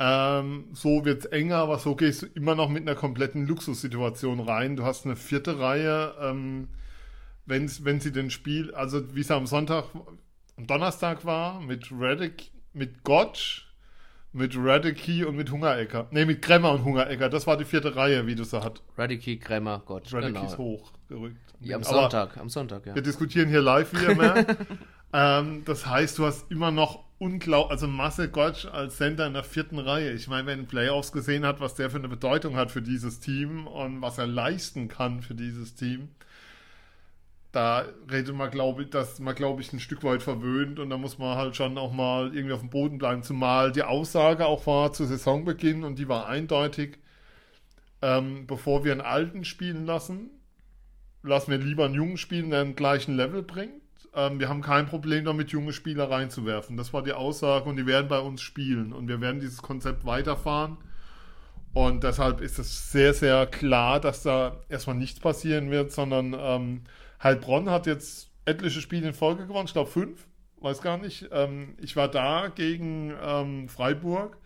Ähm, 0.00 0.70
so 0.72 1.04
es 1.04 1.24
enger, 1.26 1.58
aber 1.58 1.78
so 1.78 1.94
gehst 1.94 2.22
du 2.22 2.26
immer 2.34 2.56
noch 2.56 2.68
mit 2.68 2.82
einer 2.82 2.96
kompletten 2.96 3.46
Luxussituation 3.46 4.40
rein. 4.40 4.74
Du 4.76 4.84
hast 4.84 5.04
eine 5.04 5.16
vierte 5.16 5.58
Reihe, 5.60 6.14
ähm, 6.20 6.68
wenn, 7.46 7.70
wenn 7.84 8.00
sie 8.00 8.12
den 8.12 8.30
Spiel, 8.30 8.74
also 8.74 9.14
wie 9.14 9.20
es 9.20 9.30
am 9.30 9.46
Sonntag, 9.46 9.86
am 10.56 10.66
Donnerstag 10.66 11.24
war, 11.24 11.60
mit 11.60 11.90
Reddick, 11.90 12.50
mit 12.72 13.04
Gotch, 13.04 13.66
mit 14.32 14.54
Radicki 14.56 15.24
und 15.24 15.36
mit 15.36 15.50
Hungerecker. 15.50 16.08
Ne, 16.10 16.24
mit 16.24 16.40
Kremmer 16.40 16.72
und 16.72 16.84
Hungerecker. 16.84 17.28
Das 17.28 17.46
war 17.46 17.56
die 17.56 17.64
vierte 17.64 17.94
Reihe, 17.94 18.26
wie 18.26 18.34
du 18.34 18.44
so 18.44 18.62
hat. 18.62 18.82
Radicki, 18.96 19.38
Kremmer, 19.38 19.82
Gott. 19.84 20.12
Radicki 20.12 20.32
genau. 20.32 20.46
ist 20.46 20.58
hochgerückt. 20.58 21.54
Ja, 21.60 21.76
am 21.76 21.84
Sonntag, 21.84 22.36
am 22.38 22.48
Sonntag, 22.48 22.86
ja. 22.86 22.94
Wir 22.94 23.02
diskutieren 23.02 23.48
hier 23.48 23.60
live 23.60 23.92
wieder 23.92 24.14
mehr. 24.14 24.46
ähm, 25.12 25.62
das 25.64 25.86
heißt, 25.86 26.18
du 26.18 26.24
hast 26.24 26.50
immer 26.50 26.70
noch 26.70 27.04
unglaublich, 27.18 27.70
also 27.70 27.86
Masse 27.86 28.28
Gottsch 28.28 28.66
als 28.66 28.96
Center 28.96 29.26
in 29.26 29.34
der 29.34 29.44
vierten 29.44 29.78
Reihe. 29.78 30.12
Ich 30.12 30.26
meine, 30.26 30.46
wenn 30.46 30.60
ein 30.60 30.66
Playoffs 30.66 31.12
gesehen 31.12 31.46
hat, 31.46 31.60
was 31.60 31.74
der 31.74 31.90
für 31.90 31.98
eine 31.98 32.08
Bedeutung 32.08 32.56
hat 32.56 32.70
für 32.72 32.82
dieses 32.82 33.20
Team 33.20 33.66
und 33.66 34.02
was 34.02 34.18
er 34.18 34.26
leisten 34.26 34.88
kann 34.88 35.22
für 35.22 35.34
dieses 35.34 35.74
Team, 35.74 36.08
da 37.52 37.84
redet 38.10 38.34
man, 38.34 38.50
glaube 38.50 38.82
ich, 38.82 38.90
dass 38.90 39.20
man, 39.20 39.34
glaube 39.34 39.60
ich, 39.60 39.72
ein 39.72 39.80
Stück 39.80 40.02
weit 40.04 40.22
verwöhnt 40.22 40.78
und 40.78 40.88
da 40.88 40.96
muss 40.96 41.18
man 41.18 41.36
halt 41.36 41.54
schon 41.54 41.76
auch 41.76 41.92
mal 41.92 42.34
irgendwie 42.34 42.54
auf 42.54 42.60
dem 42.60 42.70
Boden 42.70 42.96
bleiben. 42.96 43.22
Zumal 43.22 43.72
die 43.72 43.82
Aussage 43.82 44.46
auch 44.46 44.66
war 44.66 44.92
zu 44.94 45.04
Saisonbeginn 45.04 45.84
und 45.84 45.98
die 45.98 46.08
war 46.08 46.26
eindeutig, 46.26 46.98
ähm, 48.00 48.46
bevor 48.46 48.84
wir 48.84 48.92
einen 48.92 49.02
Alten 49.02 49.44
spielen 49.44 49.84
lassen, 49.84 50.30
lassen 51.22 51.50
wir 51.50 51.58
lieber 51.58 51.84
einen 51.84 51.94
Jungen 51.94 52.16
spielen, 52.16 52.50
der 52.50 52.62
einen 52.62 52.74
gleichen 52.74 53.16
Level 53.16 53.42
bringt. 53.42 53.82
Ähm, 54.14 54.40
wir 54.40 54.48
haben 54.48 54.62
kein 54.62 54.86
Problem 54.86 55.26
damit, 55.26 55.50
junge 55.50 55.74
Spieler 55.74 56.10
reinzuwerfen. 56.10 56.78
Das 56.78 56.94
war 56.94 57.02
die 57.02 57.12
Aussage 57.12 57.68
und 57.68 57.76
die 57.76 57.86
werden 57.86 58.08
bei 58.08 58.18
uns 58.18 58.40
spielen 58.40 58.94
und 58.94 59.08
wir 59.08 59.20
werden 59.20 59.40
dieses 59.40 59.60
Konzept 59.60 60.06
weiterfahren. 60.06 60.78
Und 61.74 62.02
deshalb 62.02 62.40
ist 62.40 62.58
es 62.58 62.90
sehr, 62.92 63.14
sehr 63.14 63.46
klar, 63.46 64.00
dass 64.00 64.22
da 64.22 64.56
erstmal 64.68 64.96
nichts 64.96 65.20
passieren 65.20 65.70
wird, 65.70 65.92
sondern 65.92 66.34
ähm, 66.38 66.82
Heilbronn 67.22 67.70
hat 67.70 67.86
jetzt 67.86 68.30
etliche 68.44 68.80
Spiele 68.80 69.08
in 69.08 69.14
Folge 69.14 69.46
gewonnen, 69.46 69.66
ich 69.66 69.72
glaube 69.72 69.90
fünf, 69.90 70.26
weiß 70.60 70.80
gar 70.80 70.98
nicht. 70.98 71.28
Ähm, 71.32 71.76
ich 71.80 71.96
war 71.96 72.08
da 72.08 72.48
gegen 72.48 73.14
ähm, 73.22 73.68
Freiburg. 73.68 74.38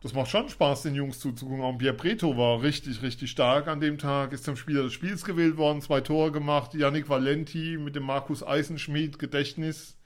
Das 0.00 0.14
macht 0.14 0.30
schon 0.30 0.48
Spaß, 0.48 0.82
den 0.82 0.94
Jungs 0.94 1.18
zuzugucken. 1.18 1.62
Auch 1.62 1.76
Pierre 1.76 1.96
Preto 1.96 2.36
war 2.36 2.62
richtig, 2.62 3.02
richtig 3.02 3.30
stark 3.30 3.66
an 3.66 3.80
dem 3.80 3.98
Tag. 3.98 4.32
Ist 4.32 4.44
zum 4.44 4.56
Spieler 4.56 4.84
des 4.84 4.92
Spiels 4.92 5.24
gewählt 5.24 5.56
worden, 5.56 5.82
zwei 5.82 6.00
Tore 6.00 6.30
gemacht. 6.30 6.74
Yannick 6.74 7.08
Valenti 7.08 7.76
mit 7.78 7.96
dem 7.96 8.04
Markus 8.04 8.46
Eisenschmied, 8.46 9.18
Gedächtnis. 9.18 9.96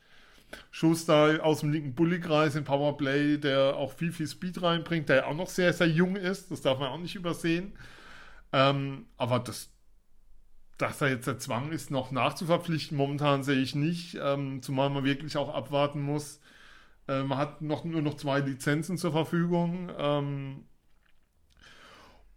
Schuster 0.71 1.41
aus 1.43 1.61
dem 1.61 1.73
linken 1.73 1.95
Bullykreis 1.95 2.57
im 2.57 2.65
Powerplay, 2.65 3.39
der 3.39 3.77
auch 3.77 3.93
viel, 3.93 4.13
viel 4.13 4.27
Speed 4.27 4.63
reinbringt, 4.63 5.09
der 5.09 5.27
auch 5.27 5.35
noch 5.35 5.49
sehr, 5.49 5.73
sehr 5.73 5.89
jung 5.89 6.17
ist. 6.17 6.51
Das 6.51 6.63
darf 6.63 6.79
man 6.79 6.89
auch 6.89 6.99
nicht 6.99 7.15
übersehen. 7.15 7.73
Ähm, 8.53 9.07
aber 9.17 9.39
das, 9.41 9.72
dass 10.83 10.99
da 10.99 11.07
jetzt 11.07 11.27
der 11.27 11.39
Zwang 11.39 11.71
ist, 11.71 11.91
noch 11.91 12.11
nachzuverpflichten, 12.11 12.97
momentan 12.97 13.45
sehe 13.45 13.61
ich 13.61 13.75
nicht, 13.75 14.19
ähm, 14.21 14.63
zumal 14.63 14.91
man 14.91 15.05
wirklich 15.05 15.37
auch 15.37 15.55
abwarten 15.55 16.03
muss. 16.03 16.41
Äh, 17.09 17.23
man 17.23 17.39
hat 17.39 17.63
noch, 17.63 17.85
nur 17.85 18.03
noch 18.03 18.15
zwei 18.17 18.41
Lizenzen 18.41 18.99
zur 18.99 19.13
Verfügung. 19.13 19.91
Ähm, 19.97 20.65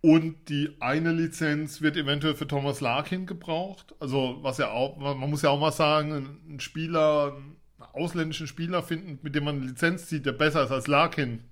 und 0.01 0.49
die 0.49 0.77
eine 0.79 1.11
Lizenz 1.11 1.81
wird 1.81 1.97
eventuell 1.97 2.35
für 2.35 2.47
Thomas 2.47 2.81
Larkin 2.81 3.25
gebraucht. 3.25 3.95
Also, 3.99 4.37
was 4.41 4.59
ja 4.59 4.69
auch, 4.69 4.97
man 4.97 5.29
muss 5.29 5.41
ja 5.41 5.49
auch 5.49 5.59
mal 5.59 5.71
sagen, 5.71 6.39
ein 6.47 6.59
Spieler, 6.59 7.33
einen 7.35 7.57
ausländischen 7.93 8.45
Spieler 8.45 8.83
finden, 8.83 9.17
mit 9.23 9.33
dem 9.33 9.45
man 9.45 9.57
eine 9.57 9.65
Lizenz 9.65 10.07
zieht, 10.07 10.27
der 10.27 10.33
besser 10.33 10.63
ist 10.63 10.71
als 10.71 10.85
Larkin 10.87 11.43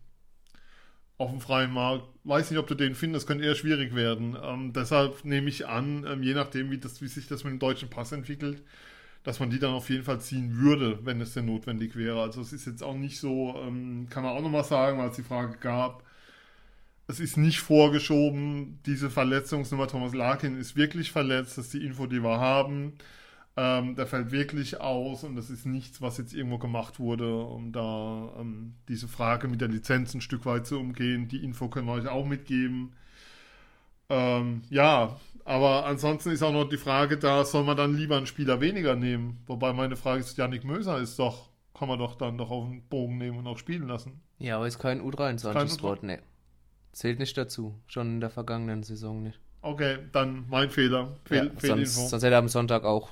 auf 1.17 1.30
dem 1.32 1.41
freien 1.41 1.71
Markt. 1.71 2.06
Weiß 2.23 2.49
nicht, 2.49 2.60
ob 2.60 2.67
du 2.67 2.76
den 2.76 2.95
findest, 2.95 3.28
könnte 3.28 3.45
eher 3.45 3.56
schwierig 3.56 3.95
werden. 3.95 4.38
Ähm, 4.41 4.73
deshalb 4.73 5.26
nehme 5.26 5.49
ich 5.49 5.67
an, 5.67 6.06
ähm, 6.08 6.23
je 6.23 6.34
nachdem, 6.34 6.71
wie, 6.71 6.78
das, 6.78 7.02
wie 7.02 7.08
sich 7.08 7.28
das 7.28 7.43
mit 7.43 7.54
dem 7.54 7.60
deutschen 7.60 7.89
Pass 7.89 8.12
entwickelt, 8.12 8.63
dass 9.23 9.39
man 9.39 9.49
die 9.49 9.60
dann 9.60 9.73
auf 9.73 9.89
jeden 9.89 10.04
Fall 10.04 10.19
ziehen 10.21 10.58
würde, 10.58 10.99
wenn 11.06 11.21
es 11.21 11.34
denn 11.34 11.45
notwendig 11.45 11.95
wäre. 11.95 12.21
Also 12.21 12.41
es 12.41 12.54
ist 12.54 12.65
jetzt 12.65 12.84
auch 12.84 12.95
nicht 12.95 13.19
so, 13.19 13.56
ähm, 13.65 14.08
kann 14.10 14.23
man 14.23 14.36
auch 14.36 14.41
nochmal 14.41 14.63
sagen, 14.63 14.97
weil 14.99 15.10
es 15.10 15.15
die 15.15 15.23
Frage 15.23 15.58
gab, 15.58 16.04
es 17.08 17.19
ist 17.19 17.38
nicht 17.38 17.60
vorgeschoben, 17.60 18.80
diese 18.86 19.10
Verletzungsnummer 19.10 19.88
Thomas 19.88 20.13
Larkin 20.13 20.58
ist 20.58 20.76
wirklich 20.76 21.12
verletzt, 21.12 21.58
das 21.58 21.65
ist 21.65 21.73
die 21.73 21.86
Info, 21.86 22.08
die 22.08 22.23
wir 22.23 22.39
haben. 22.39 22.93
Ähm, 23.55 23.95
der 23.95 24.07
fällt 24.07 24.31
wirklich 24.31 24.81
aus 24.81 25.23
und 25.23 25.35
das 25.35 25.51
ist 25.51 25.67
nichts, 25.67 26.01
was 26.01 26.17
jetzt 26.17 26.33
irgendwo 26.33 26.57
gemacht 26.57 26.99
wurde, 26.99 27.43
um 27.43 27.71
da 27.71 28.33
ähm, 28.39 28.73
diese 28.87 29.07
Frage 29.07 29.47
mit 29.47 29.61
der 29.61 29.67
Lizenz 29.67 30.15
ein 30.15 30.21
Stück 30.21 30.45
weit 30.47 30.65
zu 30.65 30.79
umgehen. 30.79 31.27
Die 31.27 31.43
Info 31.43 31.67
können 31.67 31.85
wir 31.85 31.93
euch 31.93 32.07
auch 32.07 32.25
mitgeben. 32.25 32.93
Ähm, 34.09 34.63
ja, 34.71 35.17
aber 35.45 35.85
ansonsten 35.85 36.31
ist 36.31 36.41
auch 36.41 36.51
noch 36.51 36.67
die 36.67 36.77
Frage 36.77 37.17
da, 37.17 37.45
soll 37.45 37.63
man 37.63 37.77
dann 37.77 37.95
lieber 37.95 38.17
einen 38.17 38.25
Spieler 38.25 38.59
weniger 38.59 38.95
nehmen? 38.95 39.43
Wobei 39.45 39.71
meine 39.71 39.97
Frage 39.97 40.21
ist, 40.21 40.35
Janik 40.35 40.63
Möser 40.63 40.97
ist 40.97 41.19
doch, 41.19 41.49
kann 41.75 41.87
man 41.87 41.99
doch 41.99 42.15
dann 42.15 42.39
doch 42.39 42.49
auf 42.49 42.67
den 42.67 42.81
Bogen 42.87 43.19
nehmen 43.19 43.37
und 43.37 43.45
auch 43.45 43.59
spielen 43.59 43.87
lassen. 43.87 44.19
Ja, 44.39 44.55
aber 44.55 44.65
ist 44.65 44.79
kein 44.79 44.99
U23-Sport, 44.99 46.01
ne. 46.01 46.23
Zählt 46.91 47.19
nicht 47.19 47.37
dazu. 47.37 47.79
Schon 47.85 48.15
in 48.15 48.19
der 48.19 48.31
vergangenen 48.31 48.81
Saison 48.81 49.21
nicht. 49.21 49.39
Okay, 49.61 49.99
dann 50.11 50.45
mein 50.49 50.71
Fehler. 50.71 51.17
Fehl, 51.25 51.51
ja, 51.53 51.67
sonst, 51.67 52.09
sonst 52.09 52.23
hätte 52.23 52.33
er 52.33 52.39
am 52.39 52.47
Sonntag 52.47 52.83
auch 52.83 53.11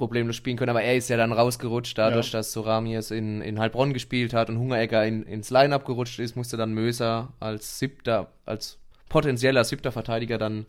problemlos 0.00 0.34
spielen 0.34 0.56
können, 0.56 0.70
aber 0.70 0.82
er 0.82 0.96
ist 0.96 1.08
ja 1.08 1.16
dann 1.16 1.32
rausgerutscht, 1.32 1.96
dadurch, 1.96 2.32
ja. 2.32 2.38
dass 2.38 2.52
Soramies 2.52 3.10
in, 3.10 3.40
in 3.40 3.60
Heilbronn 3.60 3.92
gespielt 3.92 4.34
hat 4.34 4.48
und 4.48 4.58
Hungeregger 4.58 5.06
in, 5.06 5.22
ins 5.22 5.50
Line-Up 5.50 5.84
gerutscht 5.84 6.18
ist, 6.18 6.34
musste 6.34 6.56
dann 6.56 6.72
Möser 6.72 7.32
als 7.38 7.78
siebter, 7.78 8.32
als 8.46 8.78
potenzieller 9.08 9.64
siebter 9.64 9.92
Verteidiger 9.92 10.38
dann 10.38 10.66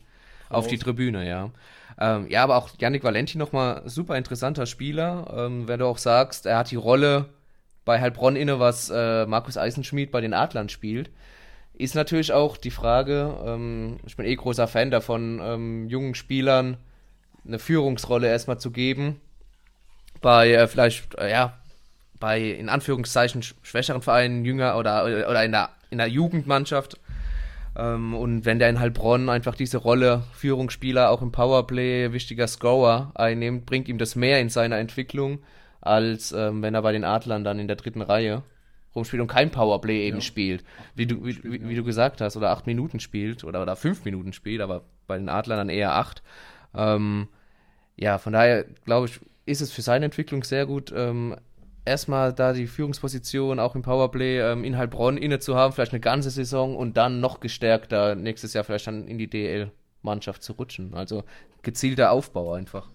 Auf 0.50 0.66
die 0.66 0.78
Tribüne, 0.78 1.26
ja. 1.26 1.50
Ähm, 1.98 2.26
ja, 2.28 2.42
aber 2.42 2.56
auch 2.56 2.70
Yannick 2.78 3.04
Valenti 3.04 3.38
nochmal 3.38 3.82
super 3.86 4.16
interessanter 4.16 4.66
Spieler. 4.66 5.32
Ähm, 5.34 5.66
wenn 5.66 5.80
du 5.80 5.86
auch 5.86 5.98
sagst, 5.98 6.46
er 6.46 6.58
hat 6.58 6.70
die 6.70 6.76
Rolle 6.76 7.30
bei 7.84 8.00
Heilbronn 8.00 8.36
inne, 8.36 8.60
was 8.60 8.90
äh, 8.90 9.26
Markus 9.26 9.56
Eisenschmidt 9.56 10.10
bei 10.10 10.20
den 10.20 10.34
Adlern 10.34 10.68
spielt. 10.68 11.10
Ist 11.74 11.94
natürlich 11.94 12.32
auch 12.32 12.56
die 12.56 12.70
Frage, 12.70 13.34
ähm, 13.46 13.98
ich 14.06 14.16
bin 14.16 14.26
eh 14.26 14.34
großer 14.34 14.68
Fan 14.68 14.90
davon, 14.90 15.40
ähm, 15.42 15.88
jungen 15.88 16.14
Spielern 16.14 16.76
eine 17.46 17.58
Führungsrolle 17.58 18.28
erstmal 18.28 18.58
zu 18.58 18.70
geben. 18.70 19.20
Bei 20.20 20.52
äh, 20.52 20.66
vielleicht, 20.68 21.14
äh, 21.18 21.30
ja, 21.30 21.58
bei 22.20 22.40
in 22.40 22.68
Anführungszeichen 22.68 23.42
schwächeren 23.62 24.02
Vereinen, 24.02 24.44
jünger 24.44 24.76
oder, 24.76 25.04
oder 25.04 25.44
in, 25.44 25.52
der, 25.52 25.70
in 25.90 25.98
der 25.98 26.08
Jugendmannschaft. 26.08 27.00
Ähm, 27.76 28.14
und 28.14 28.44
wenn 28.44 28.58
der 28.58 28.70
in 28.70 28.78
Heilbronn 28.78 29.28
einfach 29.28 29.54
diese 29.54 29.78
Rolle 29.78 30.22
Führungsspieler 30.34 31.10
auch 31.10 31.22
im 31.22 31.32
Powerplay, 31.32 32.12
wichtiger 32.12 32.46
Scorer 32.46 33.10
einnimmt, 33.14 33.66
bringt 33.66 33.88
ihm 33.88 33.98
das 33.98 34.14
mehr 34.14 34.40
in 34.40 34.50
seiner 34.50 34.78
Entwicklung, 34.78 35.40
als 35.80 36.32
ähm, 36.32 36.62
wenn 36.62 36.74
er 36.74 36.82
bei 36.82 36.92
den 36.92 37.04
Adlern 37.04 37.44
dann 37.44 37.58
in 37.58 37.66
der 37.66 37.76
dritten 37.76 38.02
Reihe 38.02 38.42
rumspielt 38.94 39.22
und 39.22 39.28
kein 39.28 39.50
Powerplay 39.50 40.06
eben 40.06 40.18
ja. 40.18 40.22
spielt, 40.22 40.64
wie 40.94 41.06
du, 41.06 41.24
wie, 41.24 41.42
wie, 41.42 41.68
wie, 41.68 41.74
du 41.74 41.82
gesagt 41.82 42.20
hast, 42.20 42.36
oder 42.36 42.50
acht 42.50 42.66
Minuten 42.66 43.00
spielt 43.00 43.42
oder, 43.42 43.62
oder 43.62 43.74
fünf 43.74 44.04
Minuten 44.04 44.32
spielt, 44.32 44.60
aber 44.60 44.84
bei 45.06 45.16
den 45.16 45.28
Adlern 45.28 45.58
dann 45.58 45.68
eher 45.70 45.94
acht. 45.94 46.22
Ähm, 46.74 47.28
ja, 47.96 48.18
von 48.18 48.32
daher 48.32 48.64
glaube 48.84 49.06
ich, 49.06 49.20
ist 49.46 49.60
es 49.60 49.72
für 49.72 49.82
seine 49.82 50.06
Entwicklung 50.06 50.44
sehr 50.44 50.66
gut, 50.66 50.92
ähm, 50.94 51.36
erstmal 51.84 52.32
da 52.32 52.52
die 52.52 52.66
Führungsposition 52.66 53.58
auch 53.58 53.74
im 53.74 53.82
Powerplay 53.82 54.40
ähm, 54.40 54.64
in 54.64 54.76
Heilbronn 54.76 55.16
inne 55.16 55.38
zu 55.38 55.56
haben, 55.56 55.72
vielleicht 55.72 55.92
eine 55.92 56.00
ganze 56.00 56.30
Saison 56.30 56.76
und 56.76 56.96
dann 56.96 57.20
noch 57.20 57.40
gestärkter 57.40 58.14
nächstes 58.14 58.54
Jahr 58.54 58.64
vielleicht 58.64 58.86
dann 58.86 59.08
in 59.08 59.18
die 59.18 59.28
DL-Mannschaft 59.28 60.42
zu 60.42 60.52
rutschen. 60.52 60.94
Also 60.94 61.24
gezielter 61.62 62.12
Aufbau 62.12 62.52
einfach. 62.54 62.90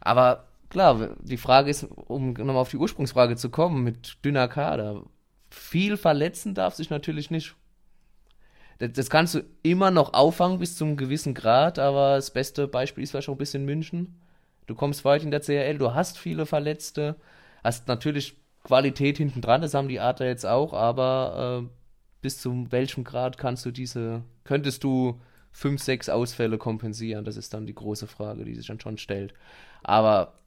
Aber 0.00 0.44
klar, 0.70 1.16
die 1.20 1.36
Frage 1.36 1.70
ist, 1.70 1.84
um 1.84 2.32
nochmal 2.32 2.56
auf 2.56 2.70
die 2.70 2.76
Ursprungsfrage 2.76 3.36
zu 3.36 3.50
kommen, 3.50 3.82
mit 3.82 4.24
dünner 4.24 4.48
Kader. 4.48 5.02
Viel 5.50 5.96
verletzen 5.96 6.54
darf 6.54 6.74
sich 6.74 6.90
natürlich 6.90 7.30
nicht. 7.30 7.56
Das, 8.78 8.92
das 8.92 9.10
kannst 9.10 9.34
du 9.34 9.44
immer 9.62 9.90
noch 9.90 10.14
auffangen 10.14 10.58
bis 10.58 10.76
zu 10.76 10.84
einem 10.84 10.96
gewissen 10.96 11.34
Grad, 11.34 11.78
aber 11.78 12.16
das 12.16 12.30
beste 12.30 12.68
Beispiel 12.68 13.04
ist 13.04 13.10
vielleicht 13.10 13.28
auch 13.28 13.34
ein 13.34 13.38
bisschen 13.38 13.64
München. 13.64 14.20
Du 14.66 14.74
kommst 14.74 15.04
weit 15.04 15.22
in 15.22 15.30
der 15.30 15.40
CRL, 15.40 15.78
du 15.78 15.94
hast 15.94 16.18
viele 16.18 16.46
Verletzte, 16.46 17.16
hast 17.64 17.88
natürlich 17.88 18.36
Qualität 18.64 19.16
hinten 19.16 19.40
dran, 19.40 19.62
das 19.62 19.74
haben 19.74 19.88
die 19.88 20.00
Adler 20.00 20.26
jetzt 20.26 20.44
auch, 20.44 20.74
aber 20.74 21.62
äh, 21.64 21.68
bis 22.20 22.40
zu 22.40 22.66
welchem 22.70 23.04
Grad 23.04 23.38
kannst 23.38 23.64
du 23.64 23.70
diese, 23.70 24.22
könntest 24.44 24.84
du 24.84 25.20
fünf, 25.52 25.82
sechs 25.82 26.08
Ausfälle 26.08 26.58
kompensieren? 26.58 27.24
Das 27.24 27.36
ist 27.36 27.54
dann 27.54 27.66
die 27.66 27.74
große 27.74 28.06
Frage, 28.06 28.44
die 28.44 28.54
sich 28.54 28.66
dann 28.66 28.80
schon 28.80 28.98
stellt. 28.98 29.32
Aber 29.82 30.38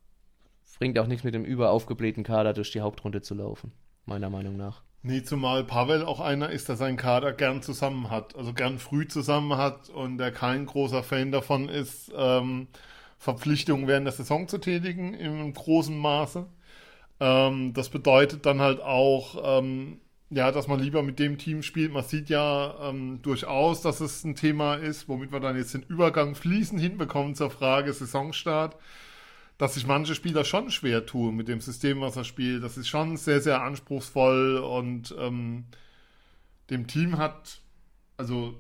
bringt 0.82 0.98
auch 0.98 1.06
nichts 1.06 1.24
mit 1.24 1.36
dem 1.36 1.46
überaufgeblähten 1.46 2.24
Kader 2.24 2.54
durch 2.54 2.72
die 2.72 2.82
Hauptrunde 2.82 3.22
zu 3.22 3.36
laufen, 3.36 3.72
meiner 4.08 4.32
Meinung 4.32 4.58
nach. 4.58 4.82
Nee, 5.04 5.24
zumal 5.24 5.64
Pavel 5.64 6.06
auch 6.06 6.20
einer 6.20 6.50
ist, 6.52 6.70
der 6.70 6.76
seinen 6.76 6.96
Kader 6.98 7.34
gern 7.34 7.64
zusammen 7.64 8.12
hat, 8.12 8.36
also 8.36 8.54
gern 8.54 8.78
früh 8.78 9.08
zusammen 9.08 9.58
hat 9.58 9.90
und 9.90 10.20
der 10.20 10.32
kein 10.32 10.68
großer 10.68 11.02
Fan 11.02 11.32
davon 11.32 11.70
ist, 11.70 12.12
ähm, 12.16 12.68
Verpflichtungen 13.18 13.88
während 13.88 14.06
der 14.06 14.14
Saison 14.14 14.48
zu 14.48 14.60
tätigen 14.60 15.16
im 15.16 15.54
großen 15.54 15.98
Maße. 15.98 16.46
Ähm, 17.20 17.74
das 17.74 17.90
bedeutet 17.90 18.46
dann 18.46 18.62
halt 18.62 18.82
auch, 18.82 19.60
ähm, 19.62 20.02
ja, 20.30 20.52
dass 20.52 20.68
man 20.68 20.80
lieber 20.80 21.04
mit 21.04 21.20
dem 21.20 21.38
Team 21.40 21.64
spielt. 21.64 21.94
Man 21.94 22.04
sieht 22.04 22.30
ja 22.30 22.90
ähm, 22.90 23.22
durchaus, 23.24 23.82
dass 23.82 24.02
es 24.02 24.24
ein 24.24 24.36
Thema 24.36 24.76
ist, 24.76 25.10
womit 25.10 25.32
wir 25.32 25.40
dann 25.40 25.58
jetzt 25.58 25.74
den 25.76 25.84
Übergang 25.84 26.36
fließend 26.36 26.82
hinbekommen 26.82 27.36
zur 27.36 27.52
Frage 27.52 27.94
Saisonstart 27.94 28.78
dass 29.58 29.76
sich 29.76 29.86
manche 29.86 30.16
Spieler 30.16 30.44
schon 30.44 30.72
schwer 30.72 31.06
tun 31.06 31.36
mit 31.36 31.48
dem 31.48 31.62
System, 31.62 32.02
was 32.02 32.16
er 32.16 32.24
spielt. 32.24 32.64
Das 32.64 32.78
ist 32.78 32.88
schon 32.88 33.18
sehr, 33.18 33.42
sehr 33.42 33.62
anspruchsvoll 33.62 34.58
und 34.58 35.16
ähm, 35.20 35.66
dem 36.70 36.88
Team 36.88 37.18
hat, 37.18 37.60
also 38.18 38.56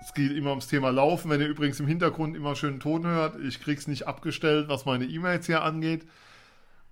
es 0.00 0.14
geht 0.14 0.32
immer 0.32 0.50
ums 0.50 0.68
Thema 0.68 0.90
Laufen. 0.90 1.30
Wenn 1.30 1.40
ihr 1.40 1.48
übrigens 1.48 1.80
im 1.80 1.86
Hintergrund 1.86 2.36
immer 2.36 2.54
schönen 2.54 2.80
Ton 2.80 3.06
hört, 3.06 3.40
ich 3.40 3.60
krieg's 3.60 3.86
nicht 3.86 4.06
abgestellt, 4.06 4.68
was 4.68 4.84
meine 4.84 5.04
E-Mails 5.04 5.46
hier 5.46 5.62
angeht. 5.62 6.06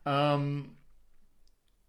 Ähm, 0.04 0.70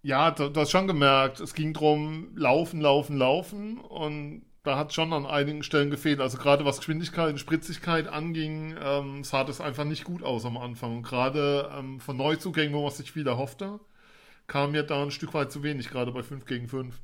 ja, 0.01 0.31
du, 0.31 0.49
du, 0.49 0.61
hast 0.61 0.71
schon 0.71 0.87
gemerkt, 0.87 1.39
es 1.39 1.53
ging 1.55 1.73
darum, 1.73 2.29
laufen, 2.35 2.79
laufen, 2.79 3.17
laufen 3.17 3.79
und 3.79 4.45
da 4.65 4.77
hat 4.77 4.93
schon 4.93 5.13
an 5.13 5.25
einigen 5.25 5.63
Stellen 5.63 5.89
gefehlt. 5.89 6.19
Also 6.19 6.37
gerade 6.37 6.65
was 6.65 6.77
Geschwindigkeit 6.77 7.31
und 7.31 7.39
Spritzigkeit 7.39 8.07
anging, 8.07 8.75
ähm, 8.83 9.23
sah 9.23 9.43
das 9.43 9.61
einfach 9.61 9.85
nicht 9.85 10.03
gut 10.03 10.23
aus 10.23 10.45
am 10.45 10.57
Anfang. 10.57 10.97
Und 10.97 11.03
gerade 11.03 11.69
ähm, 11.77 11.99
von 11.99 12.17
Neuzugängen, 12.17 12.73
wo 12.73 12.83
man 12.83 12.91
sich 12.91 13.11
viel 13.11 13.27
erhoffte, 13.27 13.79
kam 14.47 14.71
mir 14.71 14.83
da 14.83 15.03
ein 15.03 15.11
Stück 15.11 15.33
weit 15.33 15.51
zu 15.51 15.63
wenig, 15.63 15.89
gerade 15.89 16.11
bei 16.11 16.23
5 16.23 16.45
gegen 16.45 16.67
5. 16.67 16.99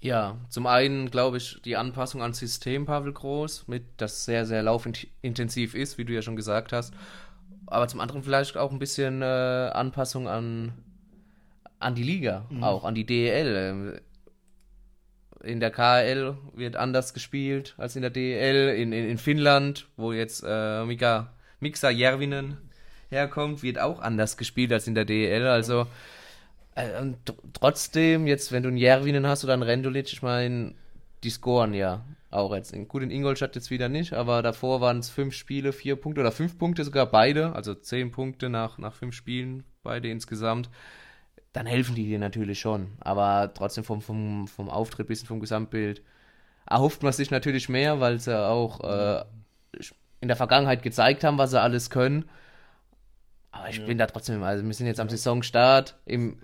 Ja, 0.00 0.36
zum 0.48 0.66
einen 0.66 1.10
glaube 1.10 1.36
ich 1.36 1.62
die 1.62 1.76
Anpassung 1.76 2.22
ans 2.22 2.38
System 2.38 2.86
Pavel 2.86 3.12
Groß, 3.12 3.68
mit 3.68 3.84
das 3.96 4.24
sehr, 4.24 4.46
sehr 4.46 4.62
laufintensiv 4.62 5.74
ist, 5.74 5.96
wie 5.96 6.04
du 6.04 6.12
ja 6.12 6.22
schon 6.22 6.36
gesagt 6.36 6.72
hast. 6.72 6.92
Aber 7.66 7.88
zum 7.88 8.00
anderen 8.00 8.22
vielleicht 8.22 8.56
auch 8.56 8.72
ein 8.72 8.78
bisschen 8.78 9.22
äh, 9.22 9.24
Anpassung 9.72 10.28
an, 10.28 10.72
an 11.78 11.94
die 11.94 12.02
Liga, 12.02 12.44
mhm. 12.50 12.64
auch 12.64 12.84
an 12.84 12.94
die 12.94 13.06
DEL 13.06 14.02
in 15.42 15.60
der 15.60 15.70
KL 15.70 16.36
wird 16.54 16.76
anders 16.76 17.14
gespielt 17.14 17.74
als 17.78 17.96
in 17.96 18.02
der 18.02 18.10
DEL. 18.10 18.70
In, 18.76 18.92
in, 18.92 19.08
in 19.08 19.18
Finnland, 19.18 19.88
wo 19.96 20.12
jetzt 20.12 20.44
äh, 20.46 20.84
Mika, 20.84 21.32
Miksa 21.60 21.90
Järvinen 21.90 22.58
herkommt, 23.10 23.62
wird 23.62 23.78
auch 23.78 24.00
anders 24.00 24.36
gespielt 24.36 24.72
als 24.72 24.86
in 24.86 24.94
der 24.94 25.04
DEL. 25.04 25.46
Also 25.46 25.86
äh, 26.74 26.88
trotzdem, 27.52 28.26
jetzt 28.26 28.52
wenn 28.52 28.62
du 28.62 28.68
einen 28.68 28.78
Järvinen 28.78 29.26
hast 29.26 29.44
oder 29.44 29.52
einen 29.52 29.62
Rendulic, 29.62 30.12
ich 30.12 30.22
meine, 30.22 30.74
die 31.22 31.30
scoren 31.30 31.74
ja 31.74 32.04
auch 32.30 32.54
jetzt. 32.54 32.74
Gut, 32.88 33.02
in 33.02 33.10
Ingolstadt 33.10 33.54
jetzt 33.54 33.70
wieder 33.70 33.88
nicht, 33.88 34.14
aber 34.14 34.42
davor 34.42 34.80
waren 34.80 34.98
es 34.98 35.10
fünf 35.10 35.34
Spiele, 35.34 35.72
vier 35.72 35.96
Punkte 35.96 36.20
oder 36.22 36.32
fünf 36.32 36.58
Punkte 36.58 36.84
sogar 36.84 37.06
beide, 37.06 37.54
also 37.54 37.74
zehn 37.74 38.10
Punkte 38.10 38.48
nach, 38.48 38.78
nach 38.78 38.94
fünf 38.94 39.14
Spielen, 39.14 39.64
beide 39.82 40.08
insgesamt 40.08 40.70
dann 41.52 41.66
helfen 41.66 41.94
die 41.94 42.06
dir 42.06 42.18
natürlich 42.18 42.60
schon. 42.60 42.92
Aber 43.00 43.52
trotzdem 43.54 43.84
vom, 43.84 44.00
vom, 44.00 44.48
vom 44.48 44.68
Auftritt 44.70 45.08
bis 45.08 45.22
vom 45.22 45.40
Gesamtbild 45.40 46.02
erhofft 46.66 47.02
man 47.02 47.12
sich 47.12 47.30
natürlich 47.30 47.68
mehr, 47.68 48.00
weil 48.00 48.18
sie 48.18 48.38
auch 48.38 48.80
äh, 48.80 49.24
in 50.20 50.28
der 50.28 50.36
Vergangenheit 50.36 50.82
gezeigt 50.82 51.24
haben, 51.24 51.38
was 51.38 51.50
sie 51.50 51.60
alles 51.60 51.90
können. 51.90 52.28
Aber 53.50 53.68
ich 53.68 53.78
ja. 53.78 53.84
bin 53.84 53.98
da 53.98 54.06
trotzdem, 54.06 54.42
also 54.42 54.64
wir 54.64 54.72
sind 54.72 54.86
jetzt 54.86 55.00
am 55.00 55.10
Saisonstart. 55.10 55.96
Im, 56.06 56.38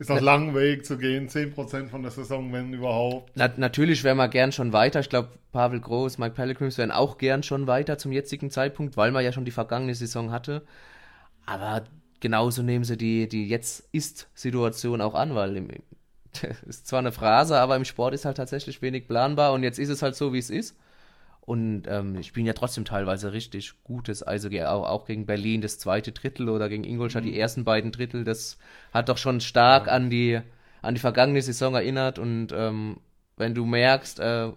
ist 0.00 0.10
noch 0.10 0.20
lang 0.20 0.54
Weg 0.54 0.86
zu 0.86 0.96
gehen, 0.96 1.28
10% 1.28 1.88
von 1.88 2.02
der 2.02 2.10
Saison, 2.10 2.52
wenn 2.52 2.72
überhaupt. 2.72 3.32
Na, 3.34 3.50
natürlich 3.56 4.04
wären 4.04 4.16
wir 4.16 4.28
gern 4.28 4.52
schon 4.52 4.72
weiter. 4.72 5.00
Ich 5.00 5.08
glaube, 5.08 5.30
Pavel 5.52 5.80
Groß, 5.80 6.18
Mike 6.18 6.34
Pellegrims 6.34 6.78
wären 6.78 6.92
auch 6.92 7.18
gern 7.18 7.42
schon 7.42 7.66
weiter 7.66 7.98
zum 7.98 8.12
jetzigen 8.12 8.50
Zeitpunkt, 8.50 8.96
weil 8.96 9.10
man 9.10 9.24
ja 9.24 9.32
schon 9.32 9.44
die 9.44 9.50
vergangene 9.50 9.94
Saison 9.94 10.30
hatte. 10.30 10.64
Aber 11.46 11.82
genauso 12.20 12.62
nehmen 12.62 12.84
sie 12.84 12.96
die, 12.96 13.28
die 13.28 13.48
Jetzt-Ist-Situation 13.48 15.00
auch 15.00 15.14
an, 15.14 15.34
weil 15.34 15.80
ist 16.66 16.86
zwar 16.86 16.98
eine 17.00 17.12
Phrase, 17.12 17.58
aber 17.58 17.76
im 17.76 17.84
Sport 17.84 18.14
ist 18.14 18.24
halt 18.24 18.36
tatsächlich 18.36 18.82
wenig 18.82 19.08
planbar 19.08 19.52
und 19.52 19.62
jetzt 19.62 19.78
ist 19.78 19.88
es 19.88 20.02
halt 20.02 20.14
so, 20.14 20.32
wie 20.32 20.38
es 20.38 20.50
ist. 20.50 20.76
Und 21.40 21.84
ähm, 21.86 22.22
spielen 22.22 22.44
ja 22.44 22.52
trotzdem 22.52 22.84
teilweise 22.84 23.32
richtig 23.32 23.72
gutes 23.82 24.26
Eishockey, 24.26 24.64
auch, 24.64 24.86
auch 24.86 25.06
gegen 25.06 25.24
Berlin 25.24 25.62
das 25.62 25.78
zweite 25.78 26.12
Drittel 26.12 26.50
oder 26.50 26.68
gegen 26.68 26.84
Ingolstadt 26.84 27.24
mhm. 27.24 27.28
die 27.28 27.40
ersten 27.40 27.64
beiden 27.64 27.90
Drittel. 27.90 28.22
Das 28.24 28.58
hat 28.92 29.08
doch 29.08 29.16
schon 29.16 29.40
stark 29.40 29.86
ja. 29.86 29.94
an, 29.94 30.10
die, 30.10 30.40
an 30.82 30.94
die 30.94 31.00
vergangene 31.00 31.40
Saison 31.40 31.74
erinnert. 31.74 32.18
Und 32.18 32.48
ähm, 32.52 32.98
wenn 33.38 33.54
du 33.54 33.64
merkst, 33.64 34.20
äh, 34.20 34.52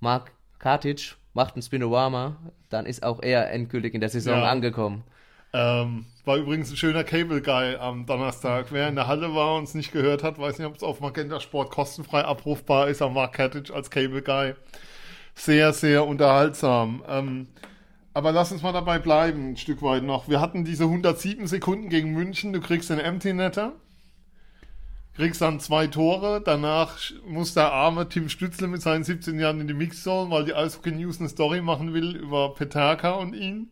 Mark 0.00 0.32
Kartic 0.58 1.16
macht 1.32 1.54
einen 1.54 1.62
Spinorama, 1.62 2.36
dann 2.68 2.84
ist 2.84 3.02
auch 3.02 3.22
er 3.22 3.50
endgültig 3.50 3.94
in 3.94 4.02
der 4.02 4.10
Saison 4.10 4.40
ja. 4.40 4.50
angekommen. 4.50 5.02
Ähm, 5.54 6.04
war 6.24 6.36
übrigens 6.36 6.70
ein 6.70 6.76
schöner 6.76 7.04
Cable 7.04 7.42
Guy 7.42 7.76
am 7.76 8.06
Donnerstag. 8.06 8.66
Wer 8.70 8.88
in 8.88 8.94
der 8.94 9.06
Halle 9.06 9.34
war 9.34 9.56
und 9.56 9.64
es 9.64 9.74
nicht 9.74 9.92
gehört 9.92 10.22
hat, 10.22 10.38
weiß 10.38 10.58
nicht, 10.58 10.66
ob 10.66 10.76
es 10.76 10.82
auf 10.82 11.00
Magenta 11.00 11.38
Sport 11.40 11.70
kostenfrei 11.70 12.24
abrufbar 12.24 12.88
ist, 12.88 13.02
am 13.02 13.14
Mark 13.14 13.34
Katic 13.34 13.70
als 13.70 13.90
Cable 13.90 14.22
Guy. 14.22 14.54
Sehr, 15.34 15.72
sehr 15.72 16.06
unterhaltsam. 16.06 17.04
Ähm, 17.08 17.48
aber 18.14 18.32
lass 18.32 18.52
uns 18.52 18.62
mal 18.62 18.72
dabei 18.72 18.98
bleiben, 18.98 19.50
ein 19.50 19.56
Stück 19.56 19.82
weit 19.82 20.04
noch. 20.04 20.28
Wir 20.28 20.40
hatten 20.40 20.64
diese 20.64 20.84
107 20.84 21.46
Sekunden 21.46 21.88
gegen 21.88 22.12
München. 22.12 22.52
Du 22.52 22.60
kriegst 22.60 22.88
den 22.88 23.00
Empty 23.00 23.34
Netter. 23.34 23.72
Kriegst 25.16 25.42
dann 25.42 25.60
zwei 25.60 25.88
Tore. 25.88 26.40
Danach 26.42 26.98
muss 27.26 27.54
der 27.54 27.72
arme 27.72 28.08
Tim 28.08 28.28
Stützle 28.28 28.68
mit 28.68 28.82
seinen 28.82 29.04
17 29.04 29.38
Jahren 29.38 29.60
in 29.60 29.68
die 29.68 29.74
Mixzone, 29.74 30.30
weil 30.30 30.44
die 30.44 30.54
Eishockey 30.54 30.92
News 30.92 31.20
eine 31.20 31.28
Story 31.28 31.60
machen 31.60 31.92
will 31.92 32.16
über 32.16 32.54
Peterka 32.54 33.12
und 33.12 33.34
ihn. 33.34 33.70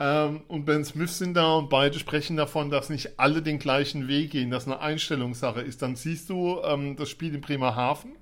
Ähm, 0.00 0.42
und 0.48 0.64
Ben 0.64 0.84
Smith 0.84 1.18
sind 1.18 1.34
da 1.34 1.54
und 1.54 1.70
beide 1.70 1.98
sprechen 1.98 2.36
davon, 2.36 2.70
dass 2.70 2.90
nicht 2.90 3.18
alle 3.18 3.42
den 3.42 3.58
gleichen 3.58 4.08
Weg 4.08 4.32
gehen, 4.32 4.50
dass 4.50 4.66
eine 4.66 4.80
Einstellungssache 4.80 5.60
ist. 5.60 5.82
Dann 5.82 5.96
siehst 5.96 6.28
du 6.30 6.60
ähm, 6.64 6.96
das 6.96 7.10
Spiel 7.10 7.34
in 7.34 7.40
Bremerhaven. 7.40 8.16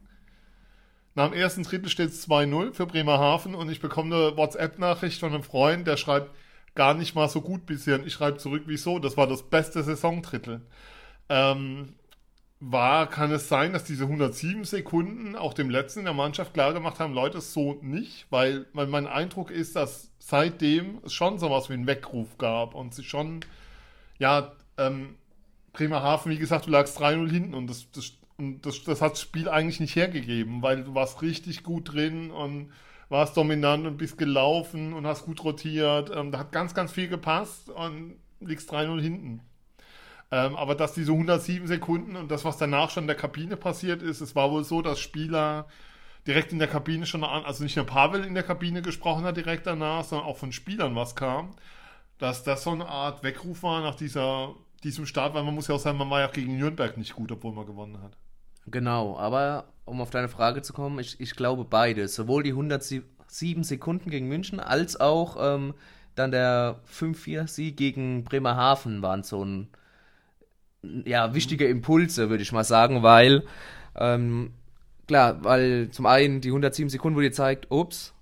Nach 1.14 1.28
dem 1.28 1.38
ersten 1.38 1.62
Drittel 1.62 1.88
steht 1.88 2.10
es 2.10 2.28
2-0 2.28 2.72
für 2.72 2.86
Bremerhaven 2.86 3.54
und 3.54 3.70
ich 3.70 3.80
bekomme 3.80 4.14
eine 4.14 4.36
WhatsApp-Nachricht 4.36 5.20
von 5.20 5.32
einem 5.34 5.42
Freund, 5.42 5.86
der 5.86 5.96
schreibt, 5.96 6.30
gar 6.74 6.94
nicht 6.94 7.14
mal 7.14 7.28
so 7.28 7.40
gut 7.42 7.66
bisher. 7.66 7.96
Und 7.98 8.06
ich 8.06 8.14
schreibe 8.14 8.38
zurück, 8.38 8.62
wieso? 8.66 8.98
Das 8.98 9.16
war 9.16 9.26
das 9.26 9.42
beste 9.42 9.82
Saisondrittel. 9.82 10.62
Ähm, 11.28 11.94
war, 12.60 13.08
kann 13.10 13.32
es 13.32 13.48
sein, 13.48 13.72
dass 13.72 13.84
diese 13.84 14.04
107 14.04 14.64
Sekunden 14.64 15.36
auch 15.36 15.52
dem 15.52 15.68
Letzten 15.68 16.00
in 16.00 16.04
der 16.06 16.14
Mannschaft 16.14 16.54
klar 16.54 16.72
gemacht 16.72 17.00
haben, 17.00 17.12
Leute, 17.12 17.40
so 17.40 17.78
nicht, 17.82 18.26
weil, 18.30 18.66
weil 18.72 18.86
mein 18.86 19.06
Eindruck 19.06 19.50
ist, 19.50 19.74
dass 19.76 20.11
seitdem 20.24 21.00
es 21.04 21.12
schon 21.12 21.38
sowas 21.38 21.68
wie 21.68 21.74
einen 21.74 21.86
Weckruf 21.86 22.38
gab 22.38 22.74
und 22.74 22.94
sie 22.94 23.02
schon, 23.02 23.40
ja, 24.18 24.52
ähm, 24.78 25.16
Bremerhaven, 25.72 26.30
wie 26.30 26.38
gesagt, 26.38 26.66
du 26.66 26.70
lagst 26.70 27.00
3-0 27.00 27.30
hinten 27.30 27.54
und 27.54 27.68
das, 27.68 27.90
das 27.92 28.12
und 28.38 28.64
das, 28.64 28.82
das 28.84 29.00
hat 29.00 29.12
das 29.12 29.20
Spiel 29.20 29.48
eigentlich 29.48 29.80
nicht 29.80 29.94
hergegeben, 29.96 30.62
weil 30.62 30.84
du 30.84 30.94
warst 30.94 31.22
richtig 31.22 31.62
gut 31.62 31.92
drin 31.92 32.30
und 32.30 32.72
warst 33.08 33.36
dominant 33.36 33.86
und 33.86 33.98
bist 33.98 34.16
gelaufen 34.16 34.94
und 34.94 35.06
hast 35.06 35.26
gut 35.26 35.44
rotiert. 35.44 36.10
Ähm, 36.14 36.32
da 36.32 36.38
hat 36.38 36.52
ganz, 36.52 36.74
ganz 36.74 36.92
viel 36.92 37.08
gepasst 37.08 37.68
und 37.68 38.16
liegst 38.40 38.72
3-0 38.72 39.00
hinten. 39.00 39.40
Ähm, 40.30 40.56
aber 40.56 40.74
dass 40.74 40.94
diese 40.94 41.12
107 41.12 41.66
Sekunden 41.66 42.16
und 42.16 42.30
das, 42.30 42.44
was 42.44 42.56
danach 42.56 42.90
schon 42.90 43.04
in 43.04 43.08
der 43.08 43.16
Kabine 43.16 43.56
passiert 43.56 44.02
ist, 44.02 44.20
es 44.20 44.34
war 44.34 44.50
wohl 44.50 44.64
so, 44.64 44.82
dass 44.82 44.98
Spieler 44.98 45.66
direkt 46.26 46.52
in 46.52 46.58
der 46.58 46.68
Kabine 46.68 47.06
schon, 47.06 47.24
an, 47.24 47.44
also 47.44 47.62
nicht 47.62 47.76
nur 47.76 47.86
Pavel 47.86 48.24
in 48.24 48.34
der 48.34 48.42
Kabine 48.42 48.82
gesprochen 48.82 49.24
hat 49.24 49.36
direkt 49.36 49.66
danach, 49.66 50.04
sondern 50.04 50.26
auch 50.26 50.36
von 50.36 50.52
Spielern 50.52 50.94
was 50.94 51.16
kam, 51.16 51.54
dass 52.18 52.44
das 52.44 52.62
so 52.62 52.70
eine 52.70 52.86
Art 52.86 53.22
Weckruf 53.22 53.62
war 53.62 53.82
nach 53.82 53.96
dieser, 53.96 54.54
diesem 54.84 55.06
Start, 55.06 55.34
weil 55.34 55.42
man 55.42 55.54
muss 55.54 55.68
ja 55.68 55.74
auch 55.74 55.80
sagen, 55.80 55.98
man 55.98 56.10
war 56.10 56.20
ja 56.20 56.28
gegen 56.28 56.56
Nürnberg 56.56 56.96
nicht 56.96 57.14
gut, 57.14 57.32
obwohl 57.32 57.52
man 57.52 57.66
gewonnen 57.66 58.00
hat. 58.02 58.16
Genau, 58.66 59.18
aber 59.18 59.72
um 59.84 60.00
auf 60.00 60.10
deine 60.10 60.28
Frage 60.28 60.62
zu 60.62 60.72
kommen, 60.72 61.00
ich, 61.00 61.20
ich 61.20 61.34
glaube 61.34 61.64
beides. 61.64 62.14
Sowohl 62.14 62.44
die 62.44 62.50
107 62.50 63.64
Sekunden 63.64 64.10
gegen 64.10 64.28
München 64.28 64.60
als 64.60 65.00
auch 65.00 65.36
ähm, 65.40 65.74
dann 66.14 66.30
der 66.30 66.80
5-4-Sieg 66.96 67.76
gegen 67.76 68.22
Bremerhaven 68.22 69.02
waren 69.02 69.24
so 69.24 69.44
ein 69.44 69.68
ja, 70.82 71.34
wichtige 71.34 71.66
Impulse, 71.66 72.28
würde 72.30 72.42
ich 72.42 72.52
mal 72.52 72.64
sagen, 72.64 73.02
weil 73.02 73.44
ähm, 73.96 74.52
klar, 75.12 75.44
weil 75.44 75.90
zum 75.90 76.06
einen 76.06 76.40
die 76.40 76.48
107 76.48 76.88
Sekunden, 76.88 77.18
wo 77.18 77.20
dir 77.20 77.32
zeigt, 77.32 77.70
ups, 77.70 78.14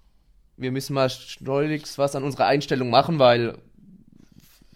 wir 0.57 0.72
müssen 0.72 0.92
mal 0.94 1.09
schleunigst 1.09 1.98
was 1.98 2.16
an 2.16 2.24
unserer 2.24 2.46
Einstellung 2.46 2.90
machen, 2.90 3.20
weil 3.20 3.59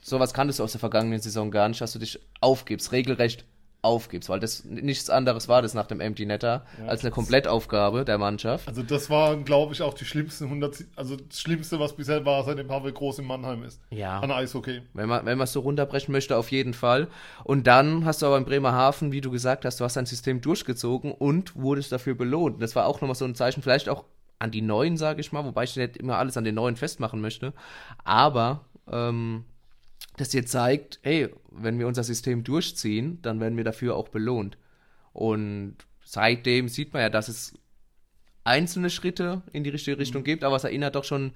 sowas 0.00 0.32
kanntest 0.32 0.60
du 0.60 0.62
aus 0.62 0.70
der 0.70 0.78
vergangenen 0.78 1.20
Saison 1.20 1.50
gar 1.50 1.68
nicht, 1.68 1.80
dass 1.80 1.92
du 1.92 1.98
dich 1.98 2.20
aufgibst, 2.40 2.92
regelrecht 2.92 3.44
aufgibst, 3.84 4.28
weil 4.28 4.40
das 4.40 4.64
nichts 4.64 5.10
anderes 5.10 5.48
war 5.48 5.62
das 5.62 5.74
nach 5.74 5.86
dem 5.86 6.00
Empty 6.00 6.26
Netter 6.26 6.64
ja, 6.78 6.86
als 6.86 7.02
eine 7.02 7.10
Komplettaufgabe 7.10 8.04
der 8.04 8.18
Mannschaft. 8.18 8.66
Also 8.66 8.82
das 8.82 9.10
waren, 9.10 9.44
glaube 9.44 9.74
ich, 9.74 9.82
auch 9.82 9.94
die 9.94 10.04
schlimmsten 10.04 10.44
100, 10.44 10.84
also 10.96 11.16
das 11.16 11.40
Schlimmste, 11.40 11.78
was 11.78 11.94
bisher 11.94 12.24
war, 12.24 12.42
seitdem 12.44 12.66
Pavel 12.66 12.92
Groß 12.92 13.20
in 13.20 13.26
Mannheim 13.26 13.62
ist. 13.62 13.80
Ja. 13.90 14.20
An 14.20 14.30
Eishockey. 14.30 14.82
Wenn 14.94 15.08
man 15.08 15.26
wenn 15.26 15.38
man 15.38 15.44
es 15.44 15.52
so 15.52 15.60
runterbrechen 15.60 16.12
möchte, 16.12 16.36
auf 16.36 16.50
jeden 16.50 16.74
Fall. 16.74 17.08
Und 17.44 17.66
dann 17.66 18.04
hast 18.04 18.22
du 18.22 18.26
aber 18.26 18.38
in 18.38 18.44
Bremerhaven, 18.44 19.12
wie 19.12 19.20
du 19.20 19.30
gesagt 19.30 19.64
hast, 19.64 19.80
du 19.80 19.84
hast 19.84 19.96
dein 19.96 20.06
System 20.06 20.40
durchgezogen 20.40 21.12
und 21.12 21.54
wurdest 21.56 21.92
dafür 21.92 22.14
belohnt. 22.14 22.62
Das 22.62 22.74
war 22.74 22.86
auch 22.86 23.00
nochmal 23.00 23.14
so 23.14 23.24
ein 23.24 23.34
Zeichen, 23.34 23.62
vielleicht 23.62 23.88
auch 23.88 24.04
an 24.38 24.50
die 24.50 24.62
Neuen, 24.62 24.96
sage 24.96 25.20
ich 25.20 25.32
mal, 25.32 25.44
wobei 25.44 25.64
ich 25.64 25.76
nicht 25.76 25.96
immer 25.96 26.18
alles 26.18 26.36
an 26.36 26.44
den 26.44 26.54
Neuen 26.54 26.76
festmachen 26.76 27.20
möchte. 27.20 27.52
Aber 28.04 28.64
ähm, 28.90 29.44
das 30.16 30.28
dir 30.28 30.46
zeigt, 30.46 31.00
hey, 31.02 31.28
wenn 31.50 31.78
wir 31.78 31.86
unser 31.86 32.04
System 32.04 32.44
durchziehen, 32.44 33.20
dann 33.22 33.40
werden 33.40 33.56
wir 33.56 33.64
dafür 33.64 33.96
auch 33.96 34.08
belohnt. 34.08 34.58
Und 35.12 35.76
seitdem 36.04 36.68
sieht 36.68 36.92
man 36.92 37.02
ja, 37.02 37.10
dass 37.10 37.28
es 37.28 37.54
einzelne 38.44 38.90
Schritte 38.90 39.42
in 39.52 39.64
die 39.64 39.70
richtige 39.70 39.98
Richtung 39.98 40.22
mhm. 40.22 40.26
gibt, 40.26 40.44
aber 40.44 40.56
es 40.56 40.64
erinnert 40.64 40.94
doch 40.94 41.04
schon 41.04 41.32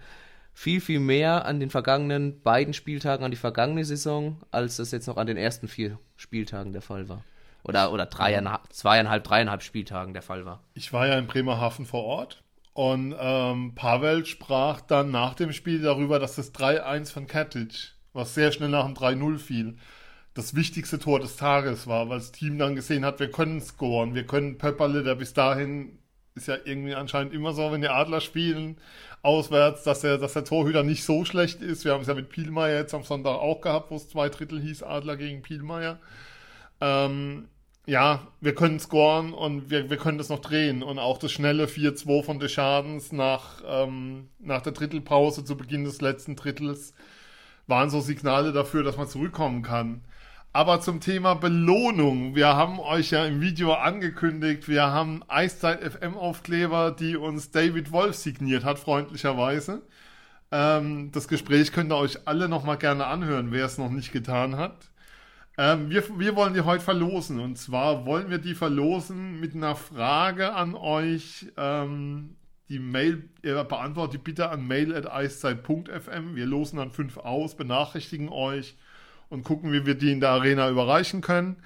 viel, 0.53 0.81
viel 0.81 1.01
mehr 1.01 1.45
an 1.45 1.61
den 1.61 1.71
vergangenen 1.71 2.41
beiden 2.43 2.75
Spieltagen, 2.75 3.25
an 3.25 3.31
die 3.31 3.37
vergangene 3.37 3.85
Saison, 3.85 4.41
als 4.51 4.79
es 4.79 4.91
jetzt 4.91 5.07
noch 5.07 5.17
an 5.17 5.27
den 5.27 5.37
ersten 5.37 5.69
vier 5.69 5.99
Spieltagen 6.17 6.73
der 6.73 6.83
Fall 6.83 7.09
war. 7.09 7.25
Oder, 7.65 7.93
oder 7.93 8.07
dreieinhalb, 8.07 8.73
zweieinhalb, 8.73 9.25
dreieinhalb 9.25 9.63
Spieltagen 9.63 10.15
der 10.15 10.23
Fall 10.23 10.45
war. 10.45 10.63
Ich 10.75 10.93
war 10.93 11.07
ja 11.07 11.19
in 11.19 11.27
Bremerhaven 11.27 11.87
vor 11.87 12.05
Ort 12.05 12.43
und 12.73 13.15
ähm, 13.19 13.75
Pavel 13.75 14.25
sprach 14.25 14.81
dann 14.81 15.11
nach 15.11 15.35
dem 15.35 15.53
Spiel 15.53 15.81
darüber, 15.83 16.19
dass 16.19 16.37
das 16.37 16.55
3-1 16.55 17.13
von 17.13 17.27
Katic 17.27 17.95
was 18.19 18.35
sehr 18.35 18.53
schnell 18.53 18.69
nach 18.69 18.85
dem 18.85 18.95
3-0 18.95 19.39
fiel, 19.39 19.77
das 20.35 20.55
wichtigste 20.55 20.99
Tor 20.99 21.21
des 21.21 21.37
Tages 21.37 21.87
war, 21.87 22.09
weil 22.09 22.19
das 22.19 22.33
Team 22.33 22.59
dann 22.59 22.77
gesehen 22.77 23.05
hat, 23.05 23.21
wir 23.21 23.31
können 23.31 23.61
scoren, 23.61 24.15
wir 24.15 24.27
können 24.27 24.59
Pepperle, 24.59 25.03
der 25.03 25.15
bis 25.15 25.33
dahin 25.33 25.99
ist 26.35 26.49
ja 26.49 26.57
irgendwie 26.65 26.95
anscheinend 26.95 27.33
immer 27.33 27.53
so, 27.53 27.73
wenn 27.73 27.81
die 27.81 27.89
Adler 27.89 28.21
spielen, 28.21 28.77
auswärts, 29.23 29.83
dass 29.83 30.01
der, 30.01 30.19
dass 30.19 30.35
der 30.35 30.45
Torhüter 30.45 30.85
nicht 30.85 31.05
so 31.05 31.25
schlecht 31.25 31.61
ist. 31.61 31.85
Wir 31.85 31.93
haben 31.93 32.03
es 32.03 32.07
ja 32.07 32.15
mit 32.15 32.29
Pielmeier 32.29 32.79
jetzt 32.79 32.95
am 32.95 33.03
Sonntag 33.03 33.35
auch 33.35 33.61
gehabt, 33.61 33.91
wo 33.91 33.97
es 33.97 34.09
zwei 34.09 34.29
Drittel 34.29 34.61
hieß, 34.61 34.85
Adler 34.85 35.17
gegen 35.17 35.43
Pielmeier. 35.43 35.99
Ähm, 36.81 37.49
ja, 37.87 38.29
wir 38.41 38.55
können 38.55 38.79
scoren 38.79 39.33
und 39.33 39.71
wir, 39.71 39.91
wir 39.91 39.97
können 39.97 40.19
das 40.19 40.29
noch 40.29 40.41
drehen. 40.41 40.83
Und 40.83 40.99
auch 40.99 41.19
das 41.19 41.33
schnelle 41.33 41.67
4-2 41.67 42.23
von 42.23 42.39
Deschadens 42.39 43.13
nach, 43.13 43.63
ähm, 43.67 44.29
nach 44.39 44.63
der 44.63 44.73
Drittelpause 44.73 45.45
zu 45.45 45.57
Beginn 45.57 45.85
des 45.85 46.01
letzten 46.01 46.37
Drittels 46.37 46.95
waren 47.69 47.91
so 47.91 48.01
Signale 48.01 48.53
dafür, 48.53 48.83
dass 48.83 48.97
man 48.97 49.09
zurückkommen 49.09 49.63
kann. 49.63 50.03
Aber 50.53 50.81
zum 50.81 51.01
Thema 51.01 51.35
Belohnung. 51.35 52.35
Wir 52.35 52.49
haben 52.57 52.81
euch 52.81 53.11
ja 53.11 53.25
im 53.27 53.41
Video 53.41 53.75
angekündigt, 53.75 54.67
wir 54.67 54.87
haben 54.87 55.23
Eiszeit 55.29 55.81
FM 55.81 56.17
Aufkleber, 56.17 56.91
die 56.91 57.17
uns 57.17 57.51
David 57.51 57.93
Wolf 57.93 58.17
signiert 58.17 58.65
hat, 58.65 58.79
freundlicherweise. 58.79 59.83
Ähm, 60.51 61.13
das 61.13 61.29
Gespräch 61.29 61.73
könnt 61.73 61.93
ihr 61.93 61.97
euch 61.97 62.27
alle 62.27 62.49
nochmal 62.49 62.79
gerne 62.79 63.07
anhören, 63.07 63.53
wer 63.53 63.67
es 63.67 63.79
noch 63.79 63.91
nicht 63.91 64.13
getan 64.13 64.57
hat. 64.57 64.91
Ähm, 65.59 65.91
wir, 65.91 66.19
wir 66.19 66.37
wollen 66.37 66.55
die 66.55 66.63
heute 66.63 66.85
verlosen. 66.85 67.41
Und 67.41 67.57
zwar 67.59 68.07
wollen 68.07 68.31
wir 68.31 68.39
die 68.39 68.55
verlosen 68.55 69.41
mit 69.41 69.55
einer 69.55 69.77
Frage 69.77 70.55
an 70.55 70.75
euch, 70.75 71.47
ähm, 71.57 72.37
die 72.69 72.79
Mail, 72.79 73.29
ihr 73.43 73.63
beantwortet 73.65 74.15
die 74.15 74.25
bitte 74.25 74.51
an 74.51 74.67
mail.eiszeit.fm. 74.67 76.37
Wir 76.37 76.47
losen 76.47 76.77
dann 76.77 76.93
fünf 76.93 77.17
aus, 77.17 77.57
benachrichtigen 77.57 78.29
euch 78.29 78.77
und 79.29 79.45
gucken, 79.45 79.73
wie 79.73 79.87
wir 79.87 79.95
die 79.95 80.13
in 80.13 80.21
der 80.21 80.31
Arena 80.31 80.69
überreichen 80.69 81.21
können. 81.21 81.57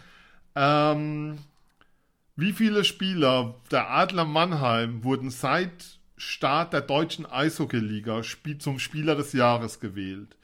Ähm, 0.55 1.39
wie 2.37 2.53
viele 2.53 2.85
Spieler 2.85 3.57
der 3.71 3.91
Adler 3.91 4.25
Mannheim 4.25 5.05
wurden 5.05 5.31
seit 5.31 5.99
Start 6.17 6.73
der 6.73 6.83
deutschen 6.83 7.27
Eishockeyliga 7.27 8.23
zum 8.59 8.79
Spieler 8.79 9.17
des 9.17 9.33
Jahres 9.33 9.81
gewählt? 9.81 10.37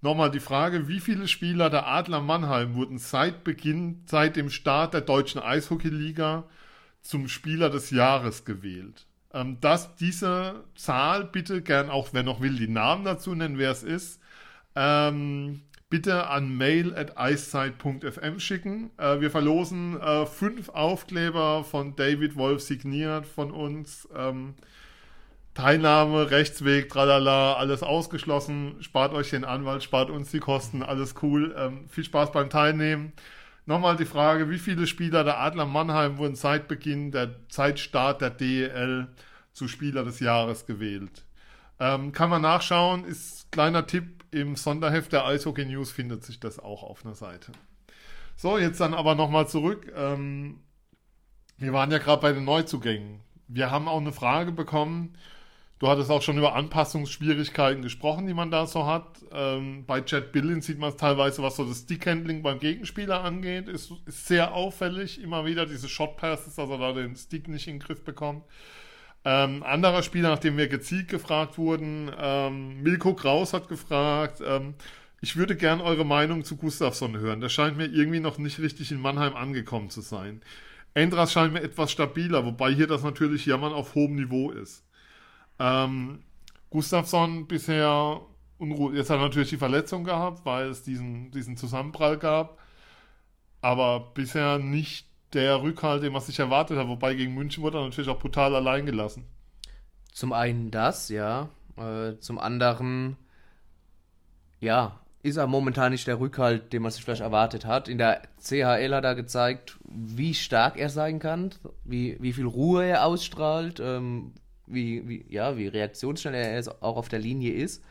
Nochmal 0.00 0.30
die 0.30 0.40
Frage, 0.40 0.86
wie 0.86 1.00
viele 1.00 1.26
Spieler 1.28 1.70
der 1.70 1.86
Adler 1.86 2.20
Mannheim 2.20 2.74
wurden 2.74 2.98
seit 2.98 3.42
Beginn, 3.42 4.02
seit 4.06 4.36
dem 4.36 4.50
Start 4.50 4.94
der 4.94 5.00
deutschen 5.00 5.40
Eishockeyliga 5.40 6.44
zum 7.00 7.26
Spieler 7.26 7.70
des 7.70 7.90
Jahres 7.90 8.44
gewählt? 8.44 9.06
Ähm, 9.34 9.58
dass 9.60 9.96
diese 9.96 10.64
Zahl 10.76 11.24
bitte 11.24 11.60
gern 11.60 11.90
auch, 11.90 12.08
wer 12.12 12.22
noch 12.22 12.40
will, 12.40 12.56
die 12.56 12.68
Namen 12.68 13.04
dazu 13.04 13.34
nennen, 13.34 13.58
wer 13.58 13.72
es 13.72 13.82
ist, 13.82 14.20
ähm, 14.76 15.62
bitte 15.90 16.28
an 16.28 16.56
mail 16.56 16.94
at 16.94 17.14
iceside.fm 17.18 18.40
schicken. 18.40 18.90
Äh, 18.96 19.20
wir 19.20 19.30
verlosen 19.30 20.00
äh, 20.00 20.26
fünf 20.26 20.68
Aufkleber 20.70 21.64
von 21.64 21.96
David 21.96 22.36
Wolf 22.36 22.62
signiert 22.62 23.26
von 23.26 23.50
uns. 23.50 24.08
Ähm, 24.16 24.54
Teilnahme, 25.54 26.32
Rechtsweg, 26.32 26.88
tralala, 26.88 27.54
alles 27.54 27.84
ausgeschlossen. 27.84 28.76
Spart 28.80 29.12
euch 29.12 29.30
den 29.30 29.44
Anwalt, 29.44 29.84
spart 29.84 30.10
uns 30.10 30.32
die 30.32 30.40
Kosten, 30.40 30.82
alles 30.82 31.14
cool. 31.22 31.54
Ähm, 31.56 31.88
viel 31.88 32.02
Spaß 32.02 32.32
beim 32.32 32.50
Teilnehmen. 32.50 33.12
Nochmal 33.66 33.96
die 33.96 34.04
Frage, 34.04 34.50
wie 34.50 34.58
viele 34.58 34.86
Spieler 34.86 35.24
der 35.24 35.40
Adler 35.40 35.64
Mannheim 35.64 36.18
wurden 36.18 36.34
seit 36.34 36.68
Beginn 36.68 37.10
der 37.12 37.48
Zeitstart 37.48 38.20
der 38.20 38.30
DEL 38.30 39.08
zu 39.52 39.68
Spieler 39.68 40.04
des 40.04 40.20
Jahres 40.20 40.66
gewählt? 40.66 41.24
Ähm, 41.80 42.12
kann 42.12 42.30
man 42.30 42.42
nachschauen, 42.42 43.04
ist 43.04 43.50
kleiner 43.52 43.86
Tipp, 43.86 44.24
im 44.30 44.56
Sonderheft 44.56 45.12
der 45.12 45.24
Eishockey 45.24 45.64
News 45.64 45.92
findet 45.92 46.24
sich 46.24 46.40
das 46.40 46.58
auch 46.58 46.82
auf 46.82 47.04
einer 47.04 47.14
Seite. 47.14 47.52
So, 48.36 48.58
jetzt 48.58 48.80
dann 48.80 48.94
aber 48.94 49.14
nochmal 49.14 49.48
zurück. 49.48 49.92
Ähm, 49.96 50.60
wir 51.56 51.72
waren 51.72 51.90
ja 51.90 51.98
gerade 51.98 52.20
bei 52.20 52.32
den 52.32 52.44
Neuzugängen. 52.44 53.20
Wir 53.46 53.70
haben 53.70 53.88
auch 53.88 54.00
eine 54.00 54.12
Frage 54.12 54.50
bekommen, 54.52 55.16
Du 55.84 55.90
hattest 55.90 56.10
auch 56.10 56.22
schon 56.22 56.38
über 56.38 56.54
Anpassungsschwierigkeiten 56.54 57.82
gesprochen, 57.82 58.26
die 58.26 58.32
man 58.32 58.50
da 58.50 58.66
so 58.66 58.86
hat. 58.86 59.18
Ähm, 59.32 59.84
bei 59.86 60.00
Chad 60.00 60.32
Billings 60.32 60.64
sieht 60.64 60.78
man 60.78 60.88
es 60.88 60.96
teilweise, 60.96 61.42
was 61.42 61.56
so 61.56 61.64
das 61.66 61.80
Stickhandling 61.80 62.42
beim 62.42 62.58
Gegenspieler 62.58 63.22
angeht, 63.22 63.68
ist, 63.68 63.92
ist 64.06 64.26
sehr 64.26 64.54
auffällig. 64.54 65.22
Immer 65.22 65.44
wieder 65.44 65.66
diese 65.66 65.90
Shot 65.90 66.16
Passes, 66.16 66.54
dass 66.54 66.70
er 66.70 66.78
da 66.78 66.94
den 66.94 67.16
Stick 67.16 67.48
nicht 67.48 67.68
in 67.68 67.74
den 67.74 67.80
Griff 67.80 68.02
bekommt. 68.02 68.44
Ähm, 69.26 69.62
anderer 69.62 70.02
Spieler, 70.02 70.30
nachdem 70.30 70.56
wir 70.56 70.68
gezielt 70.68 71.08
gefragt 71.08 71.58
wurden, 71.58 72.10
ähm, 72.18 72.82
Milko 72.82 73.12
Kraus 73.12 73.52
hat 73.52 73.68
gefragt, 73.68 74.40
ähm, 74.42 74.76
ich 75.20 75.36
würde 75.36 75.54
gern 75.54 75.82
eure 75.82 76.06
Meinung 76.06 76.44
zu 76.44 76.56
Gustafsson 76.56 77.18
hören. 77.18 77.42
Der 77.42 77.50
scheint 77.50 77.76
mir 77.76 77.88
irgendwie 77.88 78.20
noch 78.20 78.38
nicht 78.38 78.58
richtig 78.58 78.90
in 78.90 79.00
Mannheim 79.00 79.36
angekommen 79.36 79.90
zu 79.90 80.00
sein. 80.00 80.40
Endras 80.94 81.30
scheint 81.30 81.52
mir 81.52 81.60
etwas 81.60 81.92
stabiler, 81.92 82.46
wobei 82.46 82.72
hier 82.72 82.86
das 82.86 83.02
natürlich 83.02 83.44
Jammern 83.44 83.74
auf 83.74 83.94
hohem 83.94 84.14
Niveau 84.14 84.50
ist. 84.50 84.83
Ähm, 85.58 86.20
Gustafsson 86.70 87.46
bisher 87.46 88.20
Unruhe. 88.58 88.94
Jetzt 88.94 89.10
hat 89.10 89.18
er 89.18 89.24
natürlich 89.24 89.50
die 89.50 89.56
Verletzung 89.56 90.04
gehabt, 90.04 90.44
weil 90.44 90.68
es 90.68 90.82
diesen, 90.82 91.30
diesen 91.30 91.56
Zusammenprall 91.56 92.18
gab. 92.18 92.58
Aber 93.60 94.12
bisher 94.14 94.58
nicht 94.58 95.06
der 95.32 95.62
Rückhalt, 95.62 96.02
den 96.02 96.12
man 96.12 96.22
sich 96.22 96.38
erwartet 96.38 96.78
hat. 96.78 96.88
Wobei 96.88 97.14
gegen 97.14 97.34
München 97.34 97.62
wurde 97.62 97.78
er 97.78 97.84
natürlich 97.84 98.10
auch 98.10 98.18
brutal 98.18 98.54
allein 98.54 98.86
gelassen. 98.86 99.24
Zum 100.12 100.32
einen 100.32 100.70
das, 100.70 101.08
ja. 101.08 101.48
Äh, 101.76 102.18
zum 102.20 102.38
anderen, 102.38 103.16
ja, 104.60 105.00
ist 105.22 105.38
er 105.38 105.46
momentan 105.46 105.90
nicht 105.90 106.06
der 106.06 106.20
Rückhalt, 106.20 106.72
den 106.72 106.82
man 106.82 106.92
sich 106.92 107.02
vielleicht 107.02 107.22
erwartet 107.22 107.64
hat. 107.64 107.88
In 107.88 107.98
der 107.98 108.22
CHL 108.40 108.94
hat 108.94 109.04
er 109.04 109.14
gezeigt, 109.14 109.78
wie 109.84 110.34
stark 110.34 110.76
er 110.76 110.90
sein 110.90 111.18
kann, 111.18 111.50
wie, 111.82 112.16
wie 112.20 112.32
viel 112.32 112.46
Ruhe 112.46 112.84
er 112.84 113.06
ausstrahlt, 113.06 113.80
ähm, 113.80 114.34
wie, 114.66 115.08
wie, 115.08 115.26
ja, 115.28 115.56
wie 115.56 115.68
reaktionsschnell 115.68 116.34
er 116.34 116.82
auch 116.82 116.96
auf 116.96 117.08
der 117.08 117.18
Linie 117.18 117.52
ist. 117.52 117.82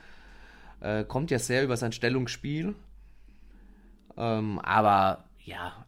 Äh, 0.81 1.03
kommt 1.05 1.31
ja 1.31 1.39
sehr 1.39 1.63
über 1.63 1.77
sein 1.77 1.91
Stellungsspiel. 1.91 2.75
Ähm, 4.17 4.59
aber 4.59 5.25
ja, 5.43 5.85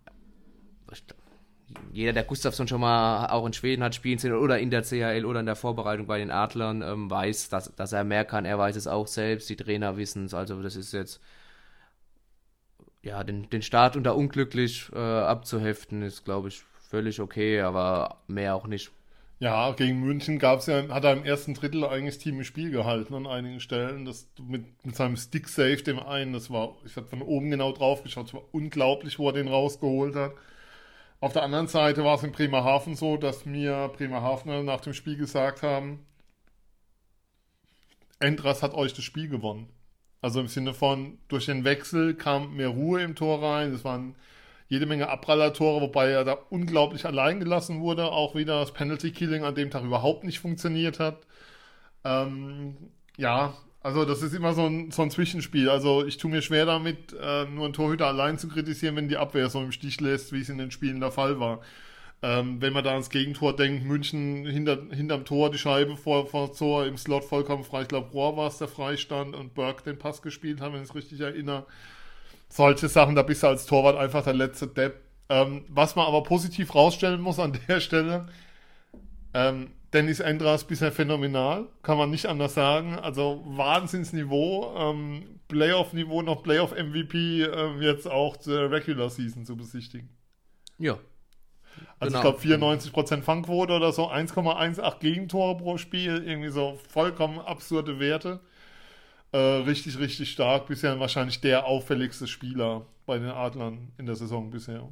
jeder, 1.92 2.14
der 2.14 2.24
Gustafsson 2.24 2.68
schon 2.68 2.82
mal 2.82 3.28
auch 3.28 3.46
in 3.46 3.54
Schweden 3.54 3.84
hat 3.84 3.96
spielen 3.96 4.20
sehen 4.20 4.34
oder 4.34 4.60
in 4.60 4.70
der 4.70 4.84
CHL 4.84 5.26
oder 5.26 5.40
in 5.40 5.46
der 5.46 5.56
Vorbereitung 5.56 6.08
bei 6.08 6.20
den 6.20 6.32
Adlern, 6.32 6.82
ähm, 6.82 7.10
weiß, 7.10 7.50
dass, 7.50 7.74
dass 7.76 7.92
er 7.94 8.04
mehr 8.04 8.26
kann. 8.26 8.46
Er 8.46 8.58
weiß 8.58 8.76
es 8.76 8.88
auch 8.88 9.08
selbst, 9.08 9.50
die 9.50 9.56
Trainer 9.56 9.98
wissen 9.98 10.26
es. 10.26 10.34
Also 10.34 10.62
das 10.62 10.76
ist 10.76 10.94
jetzt, 10.94 11.22
ja, 13.02 13.24
den, 13.24 13.50
den 13.50 13.62
Start 13.62 13.96
unter 13.96 14.16
unglücklich 14.16 14.90
äh, 14.94 15.00
abzuheften, 15.00 16.02
ist, 16.02 16.26
glaube 16.26 16.50
ich, 16.50 16.64
völlig 16.90 17.20
okay, 17.20 17.62
aber 17.62 18.18
mehr 18.28 18.56
auch 18.56 18.68
nicht. 18.68 18.92
Ja, 19.46 19.74
gegen 19.74 20.00
München 20.00 20.40
gab's 20.40 20.66
ja, 20.66 20.88
hat 20.90 21.04
er 21.04 21.14
im 21.14 21.24
ersten 21.24 21.54
Drittel 21.54 21.86
eigentlich 21.86 22.18
Team 22.18 22.40
im 22.40 22.44
Spiel 22.44 22.72
gehalten 22.72 23.14
an 23.14 23.28
einigen 23.28 23.60
Stellen. 23.60 24.04
Das 24.04 24.28
mit, 24.42 24.84
mit 24.84 24.96
seinem 24.96 25.18
Stick-Safe, 25.18 25.84
dem 25.84 26.00
einen, 26.00 26.34
das 26.34 26.50
war, 26.50 26.76
ich 26.84 26.96
habe 26.96 27.06
von 27.06 27.22
oben 27.22 27.52
genau 27.52 27.72
drauf 27.72 28.02
geschaut, 28.02 28.26
es 28.26 28.34
war 28.34 28.42
unglaublich, 28.54 29.20
wo 29.20 29.30
er 29.30 29.34
den 29.34 29.48
rausgeholt 29.48 30.16
hat. 30.16 30.34
Auf 31.20 31.34
der 31.34 31.44
anderen 31.44 31.68
Seite 31.68 32.04
war 32.04 32.16
es 32.16 32.24
in 32.24 32.32
Bremerhaven 32.32 32.96
so, 32.96 33.18
dass 33.18 33.46
mir 33.46 33.92
Bremerhavener 33.96 34.64
nach 34.64 34.82
dem 34.82 34.96
Spiel 34.96 35.16
gesagt 35.16 35.62
haben, 35.62 36.04
Endras 38.20 38.64
hat 38.64 38.74
euch 38.74 38.96
das 38.96 39.06
Spiel 39.06 39.30
gewonnen. 39.30 39.70
Also 40.22 40.40
im 40.40 40.48
Sinne 40.48 40.74
von, 40.74 41.20
durch 41.28 41.46
den 41.46 41.66
Wechsel 41.66 42.16
kam 42.16 42.56
mehr 42.56 42.70
Ruhe 42.70 43.04
im 43.04 43.14
Tor 43.14 43.44
rein. 43.44 43.74
Es 43.74 43.84
waren 43.86 44.16
jede 44.68 44.86
Menge 44.86 45.10
Abprallertore, 45.10 45.82
wobei 45.82 46.10
er 46.10 46.24
da 46.24 46.38
unglaublich 46.50 47.06
allein 47.06 47.40
gelassen 47.40 47.82
wurde. 47.82 48.12
Auch 48.12 48.36
wieder 48.36 48.60
das 48.60 48.74
Penalty 48.74 49.12
Killing 49.12 49.44
an 49.44 49.56
dem 49.56 49.70
Tag 49.70 49.84
überhaupt 49.84 50.24
nicht 50.24 50.40
funktioniert 50.40 51.00
hat. 51.00 51.20
Ähm, 52.04 52.76
ja, 53.18 53.54
also 53.82 54.04
das 54.04 54.24
ist 54.24 54.34
immer 54.34 54.54
so 54.54 54.66
ein, 54.66 54.90
so 54.90 55.04
ein 55.04 55.12
Zwischenspiel. 55.12 55.70
Also 55.70 56.06
ich 56.06 56.18
tue 56.18 56.32
mir 56.32 56.42
schwer 56.42 56.66
damit, 56.66 57.14
äh, 57.14 57.46
nur 57.46 57.66
einen 57.66 57.74
Torhüter 57.74 58.08
allein 58.08 58.40
zu 58.40 58.48
kritisieren, 58.48 58.96
wenn 58.96 59.10
die 59.10 59.18
Abwehr 59.18 59.50
so 59.50 59.62
im 59.62 59.72
Stich 59.72 60.02
lässt, 60.02 60.34
wie 60.34 60.42
es 60.42 60.50
in 60.50 60.58
den 60.58 60.72
Spielen 60.72 61.00
der 61.00 61.12
Fall 61.12 61.40
war. 61.40 61.62
Ähm, 62.24 62.60
wenn 62.62 62.74
man 62.74 62.84
da 62.84 62.92
ans 62.92 63.12
Gegentor 63.12 63.56
denkt, 63.56 63.86
München 63.86 64.48
hinter, 64.48 64.80
hinterm 64.90 65.26
Tor, 65.26 65.52
die 65.52 65.60
Scheibe 65.60 65.98
vor, 65.98 66.26
vor 66.26 66.52
Tor 66.54 66.88
im 66.88 66.98
Slot 66.98 67.26
vollkommen 67.26 67.64
frei. 67.64 67.84
Ich 67.84 67.88
glaube, 67.88 68.10
Rohr 68.12 68.36
war 68.36 68.48
es, 68.48 68.58
der 68.58 68.68
Freistand 68.68 69.36
und 69.36 69.54
Burke 69.54 69.84
den 69.84 70.00
Pass 70.00 70.24
gespielt 70.24 70.62
haben, 70.62 70.74
wenn 70.74 70.82
ich 70.82 70.90
es 70.90 70.96
richtig 70.96 71.20
erinnere. 71.20 71.68
Solche 72.50 72.88
Sachen, 72.88 73.16
da 73.16 73.24
bist 73.24 73.44
du 73.44 73.48
als 73.48 73.66
Torwart 73.66 73.98
einfach 73.98 74.24
der 74.24 74.34
letzte 74.34 74.68
Depp. 74.68 75.02
Ähm, 75.28 75.66
was 75.70 75.96
man 75.96 76.06
aber 76.06 76.24
positiv 76.24 76.76
rausstellen 76.76 77.20
muss 77.20 77.40
an 77.40 77.58
der 77.68 77.80
Stelle, 77.80 78.28
ähm, 79.34 79.72
Dennis 79.94 80.20
Endras 80.20 80.66
bisher 80.66 80.92
phänomenal, 80.92 81.68
kann 81.82 81.98
man 81.98 82.10
nicht 82.10 82.26
anders 82.26 82.54
sagen. 82.54 83.00
Also 83.00 83.42
Wahnsinnsniveau, 83.46 84.76
ähm, 84.78 85.40
Playoff-Niveau, 85.48 86.22
noch 86.22 86.44
Playoff-MVP 86.44 87.44
ähm, 87.44 87.82
jetzt 87.82 88.08
auch 88.08 88.38
zur 88.38 88.72
Regular 88.72 89.10
Season 89.10 89.46
zu 89.46 89.56
besichtigen. 89.56 90.10
Ja. 90.78 91.00
Also 92.00 92.18
genau. 92.18 92.36
ich 92.36 92.42
glaube 92.42 92.68
94% 92.68 93.22
Fangquote 93.22 93.74
oder 93.74 93.92
so, 93.92 94.10
1,18 94.10 95.00
Gegentore 95.00 95.58
pro 95.58 95.78
Spiel, 95.78 96.24
irgendwie 96.26 96.50
so 96.50 96.78
vollkommen 96.90 97.40
absurde 97.40 98.00
Werte. 98.00 98.42
Äh, 99.36 99.64
richtig, 99.64 100.00
richtig 100.00 100.32
stark. 100.32 100.68
Bisher 100.68 100.98
wahrscheinlich 101.02 101.42
der 101.42 101.66
auffälligste 101.66 102.26
Spieler 102.26 102.86
bei 103.06 103.20
den 103.20 103.28
Adlern 103.28 103.92
in 103.98 104.06
der 104.06 104.16
Saison 104.16 104.50
bisher. 104.50 104.88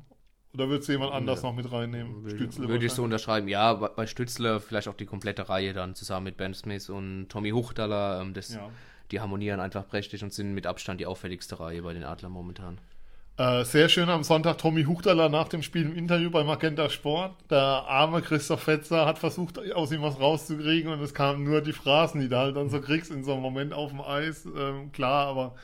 Oder 0.53 0.67
würdest 0.67 0.89
du 0.89 0.91
jemand 0.91 1.13
anders 1.13 1.41
ja. 1.41 1.47
noch 1.47 1.55
mit 1.55 1.71
reinnehmen? 1.71 2.29
Stützle 2.29 2.67
Würde 2.67 2.85
ich 2.85 2.91
so 2.91 3.03
unterschreiben. 3.03 3.47
Ja, 3.47 3.73
bei 3.73 4.05
Stützle 4.05 4.59
vielleicht 4.59 4.89
auch 4.89 4.95
die 4.95 5.05
komplette 5.05 5.47
Reihe 5.47 5.71
dann 5.71 5.95
zusammen 5.95 6.25
mit 6.25 6.35
Ben 6.35 6.53
Smith 6.53 6.89
und 6.89 7.29
Tommy 7.29 7.51
Huchtaler. 7.51 8.19
Ähm, 8.21 8.33
das, 8.33 8.53
ja. 8.53 8.69
Die 9.11 9.21
harmonieren 9.21 9.61
einfach 9.61 9.87
prächtig 9.87 10.21
und 10.23 10.33
sind 10.33 10.53
mit 10.53 10.67
Abstand 10.67 10.99
die 10.99 11.05
auffälligste 11.05 11.61
Reihe 11.61 11.81
bei 11.81 11.93
den 11.93 12.03
Adlern 12.03 12.33
momentan. 12.33 12.79
Äh, 13.35 13.65
sehr 13.65 13.89
schön 13.89 14.09
am 14.09 14.23
Sonntag 14.23 14.59
Tommy 14.59 14.83
Huchtaler 14.83 15.27
nach 15.27 15.47
dem 15.47 15.63
Spiel 15.63 15.87
im 15.87 15.95
Interview 15.95 16.29
bei 16.29 16.43
Magenta 16.43 16.87
Sport. 16.87 17.33
Der 17.49 17.59
arme 17.59 18.21
Christoph 18.21 18.61
Fetzer 18.61 19.07
hat 19.07 19.17
versucht, 19.17 19.57
aus 19.73 19.91
ihm 19.91 20.03
was 20.03 20.19
rauszukriegen 20.19 20.91
und 20.91 21.01
es 21.01 21.15
kamen 21.15 21.43
nur 21.43 21.61
die 21.61 21.73
Phrasen, 21.73 22.21
die 22.21 22.29
du 22.29 22.37
halt 22.37 22.55
dann 22.55 22.69
so 22.69 22.79
kriegst 22.79 23.09
in 23.09 23.23
so 23.23 23.33
einem 23.33 23.41
Moment 23.41 23.73
auf 23.73 23.89
dem 23.89 24.01
Eis. 24.01 24.45
Ähm, 24.45 24.91
klar, 24.91 25.25
aber 25.27 25.55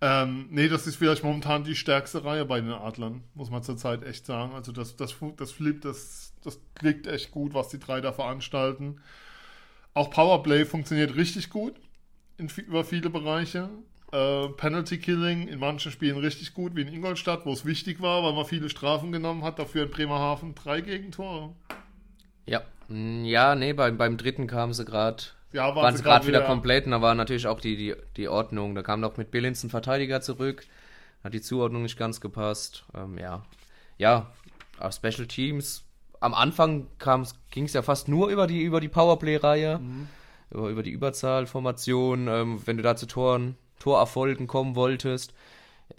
ähm, 0.00 0.46
nee, 0.50 0.68
das 0.68 0.86
ist 0.86 0.96
vielleicht 0.96 1.22
momentan 1.22 1.62
die 1.62 1.76
stärkste 1.76 2.24
Reihe 2.24 2.46
bei 2.46 2.58
den 2.58 2.72
Adlern, 2.72 3.22
muss 3.34 3.50
man 3.50 3.62
zurzeit 3.62 4.02
echt 4.02 4.24
sagen. 4.24 4.54
Also 4.54 4.72
das, 4.72 4.96
das, 4.96 5.14
das 5.36 5.52
Flip, 5.52 5.78
das, 5.82 6.32
das 6.42 6.58
klickt 6.74 7.06
echt 7.06 7.32
gut, 7.32 7.52
was 7.52 7.68
die 7.68 7.78
drei 7.78 8.00
da 8.00 8.12
veranstalten. 8.12 9.02
Auch 9.92 10.08
Powerplay 10.08 10.64
funktioniert 10.64 11.16
richtig 11.16 11.50
gut 11.50 11.74
in, 12.38 12.48
über 12.66 12.82
viele 12.82 13.10
Bereiche. 13.10 13.68
Äh, 14.12 14.48
Penalty 14.48 14.98
Killing 14.98 15.46
in 15.46 15.58
manchen 15.60 15.92
Spielen 15.92 16.18
richtig 16.18 16.52
gut, 16.54 16.74
wie 16.74 16.82
in 16.82 16.88
Ingolstadt, 16.88 17.46
wo 17.46 17.52
es 17.52 17.64
wichtig 17.64 18.00
war, 18.00 18.24
weil 18.24 18.32
man 18.32 18.44
viele 18.44 18.68
Strafen 18.68 19.12
genommen 19.12 19.44
hat. 19.44 19.58
Dafür 19.58 19.84
in 19.84 19.90
Bremerhaven 19.90 20.54
drei 20.54 20.80
Gegentore. 20.80 21.54
Ja, 22.46 22.62
ja, 22.88 23.54
nee, 23.54 23.72
beim, 23.72 23.96
beim 23.96 24.16
dritten 24.16 24.48
kamen 24.48 24.72
sie 24.72 24.84
gerade 24.84 25.22
ja, 25.52 25.74
waren, 25.74 25.96
sie 25.96 26.02
gerade 26.02 26.26
wieder, 26.26 26.40
wieder 26.40 26.46
komplett 26.46 26.86
und 26.86 26.92
da 26.92 27.02
war 27.02 27.14
natürlich 27.14 27.46
auch 27.46 27.60
die, 27.60 27.76
die, 27.76 27.94
die 28.16 28.28
Ordnung. 28.28 28.74
Da 28.74 28.82
kam 28.82 29.00
noch 29.00 29.16
mit 29.16 29.30
Billings 29.30 29.62
ein 29.62 29.70
Verteidiger 29.70 30.20
zurück, 30.20 30.66
hat 31.22 31.34
die 31.34 31.40
Zuordnung 31.40 31.82
nicht 31.82 31.98
ganz 31.98 32.20
gepasst. 32.20 32.84
Ähm, 32.94 33.18
ja, 33.18 33.44
ja, 33.98 34.32
auf 34.78 34.94
Special 34.94 35.26
Teams. 35.26 35.84
Am 36.20 36.34
Anfang 36.34 36.86
ging 37.50 37.64
es 37.64 37.72
ja 37.72 37.82
fast 37.82 38.08
nur 38.08 38.28
über 38.28 38.46
die, 38.46 38.62
über 38.62 38.80
die 38.80 38.88
Powerplay-Reihe, 38.88 39.78
mhm. 39.78 40.08
über, 40.50 40.68
über 40.68 40.82
die 40.82 40.90
Überzahlformation. 40.90 42.28
Ähm, 42.28 42.62
wenn 42.64 42.76
du 42.76 42.82
da 42.82 42.96
zu 42.96 43.06
Toren, 43.06 43.56
Torerfolgen 43.80 44.46
kommen 44.46 44.76
wolltest, 44.76 45.34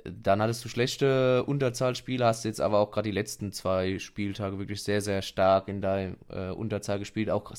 dann 0.06 0.42
hattest 0.42 0.64
du 0.64 0.70
schlechte 0.70 1.44
Unterzahlspiele, 1.44 2.26
hast 2.26 2.46
jetzt 2.46 2.62
aber 2.62 2.80
auch 2.80 2.92
gerade 2.92 3.10
die 3.10 3.16
letzten 3.16 3.52
zwei 3.52 4.00
Spieltage 4.00 4.58
wirklich 4.58 4.84
sehr, 4.84 5.02
sehr 5.02 5.22
stark 5.22 5.68
in 5.68 5.82
deinem 5.82 6.18
äh, 6.30 6.50
Unterzahl 6.50 7.00
gespielt. 7.00 7.30
Auch 7.30 7.52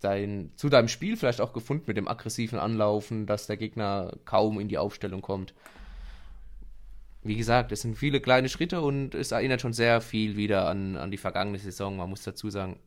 dein, 0.00 0.52
zu 0.56 0.68
deinem 0.68 0.88
Spiel 0.88 1.16
vielleicht 1.16 1.40
auch 1.40 1.52
gefunden 1.52 1.84
mit 1.86 1.96
dem 1.96 2.08
aggressiven 2.08 2.58
Anlaufen, 2.58 3.26
dass 3.26 3.46
der 3.46 3.56
Gegner 3.56 4.12
kaum 4.24 4.60
in 4.60 4.68
die 4.68 4.78
Aufstellung 4.78 5.22
kommt. 5.22 5.54
Wie 7.22 7.36
gesagt, 7.36 7.72
es 7.72 7.82
sind 7.82 7.96
viele 7.96 8.20
kleine 8.20 8.48
Schritte 8.48 8.80
und 8.80 9.14
es 9.14 9.32
erinnert 9.32 9.60
schon 9.60 9.72
sehr 9.72 10.00
viel 10.00 10.36
wieder 10.36 10.68
an, 10.68 10.96
an 10.96 11.10
die 11.10 11.16
vergangene 11.16 11.58
Saison. 11.58 11.96
Man 11.96 12.10
muss 12.10 12.22
dazu 12.22 12.48
sagen, 12.50 12.78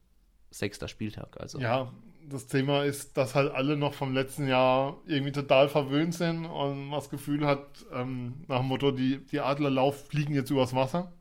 sechster 0.52 0.88
Spieltag. 0.88 1.40
Also. 1.40 1.60
Ja, 1.60 1.92
das 2.30 2.48
Thema 2.48 2.84
ist, 2.84 3.18
dass 3.18 3.36
halt 3.36 3.54
alle 3.54 3.78
noch 3.78 3.94
vom 3.94 4.14
letzten 4.14 4.48
Jahr 4.48 4.98
irgendwie 5.06 5.32
total 5.32 5.70
verwöhnt 5.70 6.14
sind 6.14 6.46
und 6.46 6.88
man 6.88 7.00
das 7.00 7.10
Gefühl 7.10 7.46
hat, 7.46 7.86
ähm, 7.94 8.44
nach 8.48 8.60
dem 8.60 8.68
Motto, 8.68 8.92
die, 8.92 9.26
die 9.26 9.40
Adlerlauf 9.40 10.08
fliegen 10.08 10.34
jetzt 10.34 10.50
übers 10.52 10.76
Wasser 10.76 11.12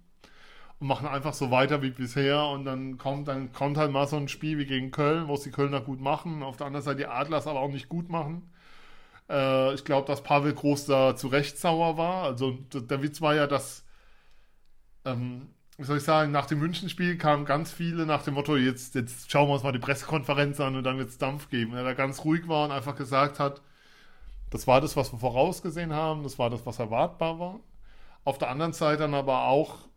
und 0.81 0.87
machen 0.87 1.07
einfach 1.09 1.35
so 1.35 1.51
weiter 1.51 1.83
wie 1.83 1.91
bisher 1.91 2.45
und 2.47 2.65
dann 2.65 2.99
kommt, 2.99 3.29
dann 3.29 3.53
kommt 3.53 3.77
halt 3.77 3.93
mal 3.93 4.07
so 4.07 4.17
ein 4.17 4.29
Spiel 4.29 4.59
wie 4.59 4.67
gegen 4.67 4.91
Köln, 4.91 5.29
wo 5.29 5.35
es 5.35 5.43
die 5.43 5.51
Kölner 5.51 5.81
gut 5.81 6.01
machen, 6.01 6.43
auf 6.43 6.57
der 6.57 6.67
anderen 6.67 6.85
Seite 6.85 6.99
die 6.99 7.07
Adlers 7.07 7.47
aber 7.47 7.61
auch 7.61 7.71
nicht 7.71 7.89
gut 7.89 8.09
machen. 8.09 8.51
Äh, 9.29 9.75
ich 9.75 9.85
glaube, 9.85 10.07
dass 10.07 10.23
Pavel 10.23 10.55
Groß 10.55 10.87
da 10.87 11.17
zu 11.17 11.29
Recht 11.29 11.59
sauer 11.59 11.97
war. 11.97 12.25
Also 12.25 12.53
der 12.75 13.03
Witz 13.03 13.21
war 13.21 13.35
ja, 13.35 13.47
dass, 13.47 13.85
ähm, 15.05 15.49
wie 15.81 15.85
soll 15.85 15.97
ich 15.99 16.05
sagen, 16.05 16.31
nach 16.31 16.47
dem 16.47 16.61
Münchenspiel 16.61 17.17
kamen 17.19 17.45
ganz 17.45 17.73
viele 17.73 18.07
nach 18.07 18.23
dem 18.23 18.35
Motto, 18.35 18.57
jetzt, 18.57 18.95
jetzt 18.95 19.31
schauen 19.31 19.49
wir 19.49 19.55
uns 19.55 19.63
mal 19.63 19.73
die 19.73 19.79
Pressekonferenz 19.79 20.61
an 20.61 20.77
und 20.77 20.85
dann 20.85 20.99
wird 20.99 21.09
es 21.09 21.19
Dampf 21.19 21.49
geben. 21.49 21.75
Er 21.75 21.85
da 21.85 21.95
ganz 21.95 22.25
ruhig 22.25 22.47
war 22.49 22.67
und 22.67 22.73
einfach 22.73 22.97
gesagt 22.97 23.41
hat, 23.41 23.63
das 24.51 24.67
war 24.67 24.81
das, 24.81 24.97
was 24.97 25.13
wir 25.13 25.19
vorausgesehen 25.19 25.93
haben, 25.93 26.23
das 26.23 26.39
war 26.39 26.51
das, 26.51 26.67
was 26.67 26.79
erwartbar 26.79 27.39
war. 27.39 27.61
Auf 28.25 28.39
der 28.39 28.51
anderen 28.51 28.73
Seite 28.73 29.03
dann 29.03 29.15
aber 29.15 29.45
auch 29.45 29.91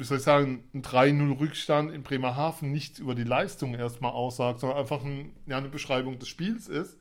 wie 0.00 0.04
soll 0.04 0.16
ich 0.16 0.24
sagen, 0.24 0.64
ein 0.74 0.82
3-0-Rückstand 0.82 1.92
in 1.92 2.02
Bremerhaven 2.02 2.72
nichts 2.72 2.98
über 2.98 3.14
die 3.14 3.22
Leistung 3.22 3.74
erstmal 3.74 4.12
aussagt, 4.12 4.60
sondern 4.60 4.78
einfach 4.78 5.04
ein, 5.04 5.34
ja, 5.46 5.58
eine 5.58 5.68
Beschreibung 5.68 6.18
des 6.18 6.28
Spiels 6.28 6.68
ist. 6.68 6.98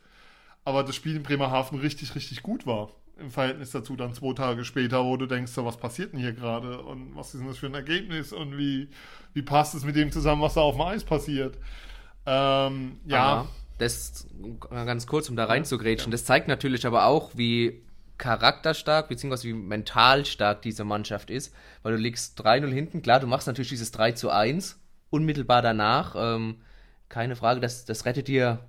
Aber 0.66 0.84
das 0.84 0.98
Spiel 0.98 1.16
in 1.16 1.24
Bremerhaven 1.24 1.80
richtig, 1.80 2.14
richtig 2.16 2.44
gut 2.44 2.68
war. 2.68 2.92
Im 3.20 3.32
Verhältnis 3.32 3.72
dazu 3.72 3.96
dann 3.96 4.14
zwei 4.14 4.34
Tage 4.34 4.66
später, 4.66 5.04
wo 5.06 5.18
du 5.18 5.26
denkst, 5.26 5.52
so, 5.52 5.66
was 5.66 5.78
passiert 5.78 6.14
denn 6.14 6.20
hier 6.20 6.34
gerade? 6.34 6.82
Und 6.82 7.16
was 7.16 7.34
ist 7.34 7.42
denn 7.42 7.48
das 7.48 7.58
für 7.58 7.68
ein 7.68 7.74
Ergebnis? 7.74 8.34
Und 8.34 8.58
wie, 8.58 8.90
wie 9.34 9.42
passt 9.42 9.76
es 9.76 9.86
mit 9.86 9.96
dem 9.96 10.12
zusammen, 10.12 10.42
was 10.42 10.56
da 10.56 10.62
auf 10.62 10.76
dem 10.76 10.82
Eis 10.82 11.04
passiert. 11.04 11.58
Ähm, 12.26 13.00
ja. 13.06 13.24
Aber 13.24 13.50
das 13.78 14.28
ganz 14.70 15.08
kurz, 15.08 15.30
um 15.30 15.36
da 15.36 15.46
reinzugrätschen, 15.46 16.12
das 16.12 16.26
zeigt 16.26 16.48
natürlich 16.48 16.86
aber 16.86 17.06
auch, 17.06 17.32
wie 17.36 17.82
charakterstark 18.18 19.08
bzw. 19.08 19.48
wie 19.48 19.54
mental 19.54 20.26
stark 20.26 20.62
diese 20.62 20.84
Mannschaft 20.84 21.30
ist, 21.30 21.56
weil 21.82 21.94
du 21.94 21.98
liegst 21.98 22.40
3-0 22.42 22.68
hinten, 22.68 23.02
klar, 23.02 23.20
du 23.20 23.28
machst 23.28 23.48
natürlich 23.48 23.70
dieses 23.70 23.92
3 23.92 24.12
zu 24.12 24.30
1 24.30 24.80
unmittelbar 25.10 25.62
danach, 25.62 26.16
ähm, 26.18 26.58
keine 27.10 27.36
Frage, 27.36 27.60
das, 27.60 27.86
das 27.86 28.06
rettet 28.06 28.28
dir, 28.28 28.60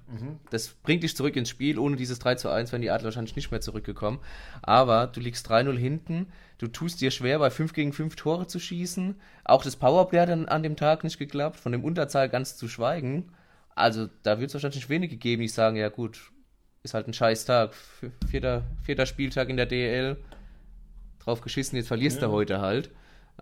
das 0.50 0.68
bringt 0.68 1.02
dich 1.02 1.14
zurück 1.14 1.36
ins 1.36 1.50
Spiel. 1.50 1.78
Ohne 1.78 1.96
dieses 1.96 2.18
3 2.20 2.36
zu 2.36 2.48
1 2.48 2.72
wären 2.72 2.80
die 2.82 2.90
Adler 2.90 3.04
wahrscheinlich 3.06 3.36
nicht 3.36 3.50
mehr 3.50 3.60
zurückgekommen. 3.60 4.18
Aber 4.62 5.06
du 5.06 5.20
liegst 5.20 5.48
3-0 5.50 5.76
hinten, 5.76 6.26
du 6.58 6.66
tust 6.66 7.00
dir 7.02 7.10
schwer, 7.10 7.38
bei 7.38 7.50
5 7.50 7.74
gegen 7.74 7.92
5 7.92 8.16
Tore 8.16 8.46
zu 8.46 8.58
schießen. 8.58 9.14
Auch 9.44 9.62
das 9.62 9.76
Powerplay 9.76 10.20
hat 10.20 10.30
dann 10.30 10.48
an 10.48 10.62
dem 10.62 10.76
Tag 10.76 11.04
nicht 11.04 11.18
geklappt, 11.18 11.60
von 11.60 11.72
dem 11.72 11.84
Unterzahl 11.84 12.28
ganz 12.30 12.56
zu 12.56 12.66
schweigen. 12.66 13.30
Also 13.74 14.08
da 14.22 14.40
wird 14.40 14.48
es 14.48 14.54
wahrscheinlich 14.54 14.88
wenige 14.88 15.16
geben, 15.16 15.42
die 15.42 15.48
sagen, 15.48 15.76
ja 15.76 15.90
gut, 15.90 16.32
ist 16.82 16.94
halt 16.94 17.06
ein 17.08 17.12
scheiß 17.14 17.44
Tag. 17.44 17.72
Vierter, 18.30 18.62
vierter 18.82 19.04
Spieltag 19.04 19.50
in 19.50 19.58
der 19.58 19.66
DL, 19.66 20.16
drauf 21.18 21.42
geschissen, 21.42 21.76
jetzt 21.76 21.88
verlierst 21.88 22.22
Ja. 22.22 22.28
du 22.28 22.32
heute 22.32 22.60
halt. 22.62 22.90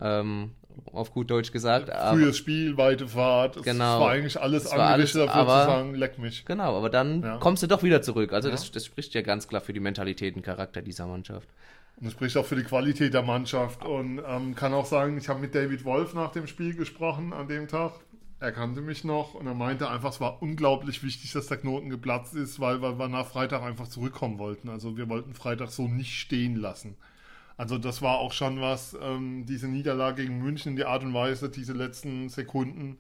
Ähm, 0.01 0.53
auf 0.92 1.12
gut 1.12 1.30
Deutsch 1.30 1.52
gesagt. 1.52 1.90
Frühes 2.10 2.36
Spiel, 2.36 2.76
weite 2.76 3.06
Fahrt. 3.08 3.56
Es 3.56 3.62
Genau. 3.62 4.00
war 4.00 4.10
eigentlich 4.10 4.40
alles 4.40 4.66
angerichtet 4.66 5.22
dafür 5.28 5.34
aber- 5.42 5.64
zu 5.64 5.70
sagen, 5.70 5.94
leck 5.94 6.18
mich. 6.18 6.44
Genau, 6.44 6.76
aber 6.76 6.90
dann 6.90 7.22
Ja. 7.22 7.36
kommst 7.38 7.62
du 7.62 7.66
doch 7.66 7.82
wieder 7.82 8.02
zurück. 8.02 8.32
Also 8.32 8.48
Ja. 8.48 8.52
das, 8.52 8.70
das 8.70 8.84
spricht 8.86 9.14
ja 9.14 9.22
ganz 9.22 9.48
klar 9.48 9.60
für 9.60 9.72
die 9.72 9.80
Mentalität 9.80 10.36
und 10.36 10.42
Charakter 10.42 10.82
dieser 10.82 11.06
Mannschaft. 11.06 11.48
Und 11.96 12.04
das 12.06 12.12
spricht 12.12 12.36
auch 12.36 12.44
für 12.46 12.56
die 12.56 12.62
Qualität 12.62 13.12
der 13.14 13.22
Mannschaft. 13.22 13.84
Und 13.84 14.20
ähm, 14.26 14.54
kann 14.54 14.72
auch 14.72 14.86
sagen, 14.86 15.18
ich 15.18 15.28
habe 15.28 15.40
mit 15.40 15.54
David 15.54 15.84
Wolf 15.84 16.14
nach 16.14 16.30
dem 16.32 16.46
Spiel 16.46 16.74
gesprochen 16.74 17.32
an 17.32 17.48
dem 17.48 17.66
Tag. 17.68 17.92
Er 18.40 18.52
kannte 18.52 18.80
mich 18.80 19.02
noch 19.02 19.34
und 19.34 19.48
er 19.48 19.54
meinte 19.54 19.90
einfach, 19.90 20.10
es 20.10 20.20
war 20.20 20.40
unglaublich 20.40 21.02
wichtig, 21.02 21.32
dass 21.32 21.48
der 21.48 21.56
Knoten 21.56 21.90
geplatzt 21.90 22.36
ist, 22.36 22.60
weil, 22.60 22.80
weil 22.82 22.96
wir 22.96 23.08
nach 23.08 23.26
Freitag 23.26 23.62
einfach 23.62 23.88
zurückkommen 23.88 24.38
wollten. 24.38 24.68
Also 24.68 24.96
wir 24.96 25.08
wollten 25.08 25.34
Freitag 25.34 25.70
so 25.70 25.88
nicht 25.88 26.14
stehen 26.14 26.54
lassen. 26.54 26.94
Also 27.59 27.76
das 27.76 28.02
war 28.02 28.18
auch 28.18 28.32
schon 28.32 28.61
was, 28.61 28.96
ähm, 29.02 29.44
diese 29.44 29.66
Niederlage 29.66 30.22
gegen 30.22 30.38
München, 30.38 30.76
die 30.76 30.84
Art 30.84 31.02
und 31.02 31.12
Weise, 31.12 31.50
diese 31.50 31.72
letzten 31.72 32.28
Sekunden, 32.28 32.98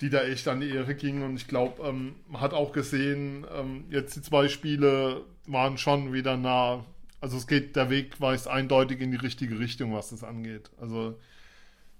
die 0.00 0.08
da 0.08 0.22
echt 0.22 0.46
an 0.46 0.60
die 0.60 0.70
Ehre 0.70 0.94
gingen. 0.94 1.24
Und 1.24 1.34
ich 1.34 1.48
glaube, 1.48 1.82
ähm, 1.82 2.14
man 2.28 2.40
hat 2.40 2.54
auch 2.54 2.72
gesehen, 2.72 3.44
ähm, 3.52 3.84
jetzt 3.90 4.14
die 4.14 4.22
zwei 4.22 4.46
Spiele 4.46 5.22
waren 5.46 5.78
schon 5.78 6.12
wieder 6.12 6.36
nah. 6.36 6.84
Also 7.20 7.36
es 7.36 7.48
geht, 7.48 7.74
der 7.74 7.90
Weg 7.90 8.20
weist 8.20 8.46
eindeutig 8.46 9.00
in 9.00 9.10
die 9.10 9.16
richtige 9.16 9.58
Richtung, 9.58 9.92
was 9.92 10.10
das 10.10 10.22
angeht. 10.22 10.70
Also 10.80 11.18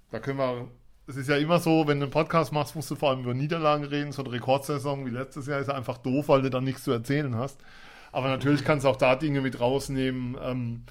da 0.09 0.19
können 0.19 0.37
wir, 0.39 0.69
es 1.07 1.17
ist 1.17 1.27
ja 1.27 1.35
immer 1.35 1.59
so, 1.59 1.85
wenn 1.85 1.99
du 1.99 2.05
einen 2.05 2.11
Podcast 2.11 2.53
machst, 2.53 2.77
musst 2.77 2.91
du 2.91 2.95
vor 2.95 3.09
allem 3.09 3.23
über 3.23 3.33
Niederlagen 3.33 3.83
reden. 3.83 4.13
So 4.13 4.23
eine 4.23 4.31
Rekordsaison 4.31 5.05
wie 5.05 5.09
letztes 5.09 5.47
Jahr 5.47 5.59
ist 5.59 5.67
ja 5.67 5.75
einfach 5.75 5.97
doof, 5.97 6.29
weil 6.29 6.43
du 6.43 6.49
dann 6.49 6.63
nichts 6.63 6.85
zu 6.85 6.91
erzählen 6.93 7.35
hast. 7.35 7.59
Aber 8.13 8.29
natürlich 8.29 8.63
kannst 8.63 8.85
du 8.85 8.89
auch 8.89 8.95
da 8.95 9.17
Dinge 9.17 9.41
mit 9.41 9.59
rausnehmen. 9.59 10.37
Ähm, 10.41 10.83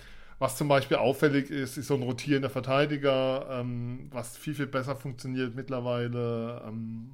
was 0.43 0.57
zum 0.57 0.67
Beispiel 0.67 0.97
auffällig 0.97 1.51
ist, 1.51 1.77
ist 1.77 1.87
so 1.87 1.95
ein 1.95 2.03
rotierender 2.03 2.51
Verteidiger, 2.51 3.47
ähm, 3.49 4.09
was 4.11 4.37
viel, 4.37 4.57
viel 4.57 4.67
besser 4.67 4.97
funktioniert 4.97 5.55
mittlerweile. 5.55 6.65
Ähm, 6.67 7.13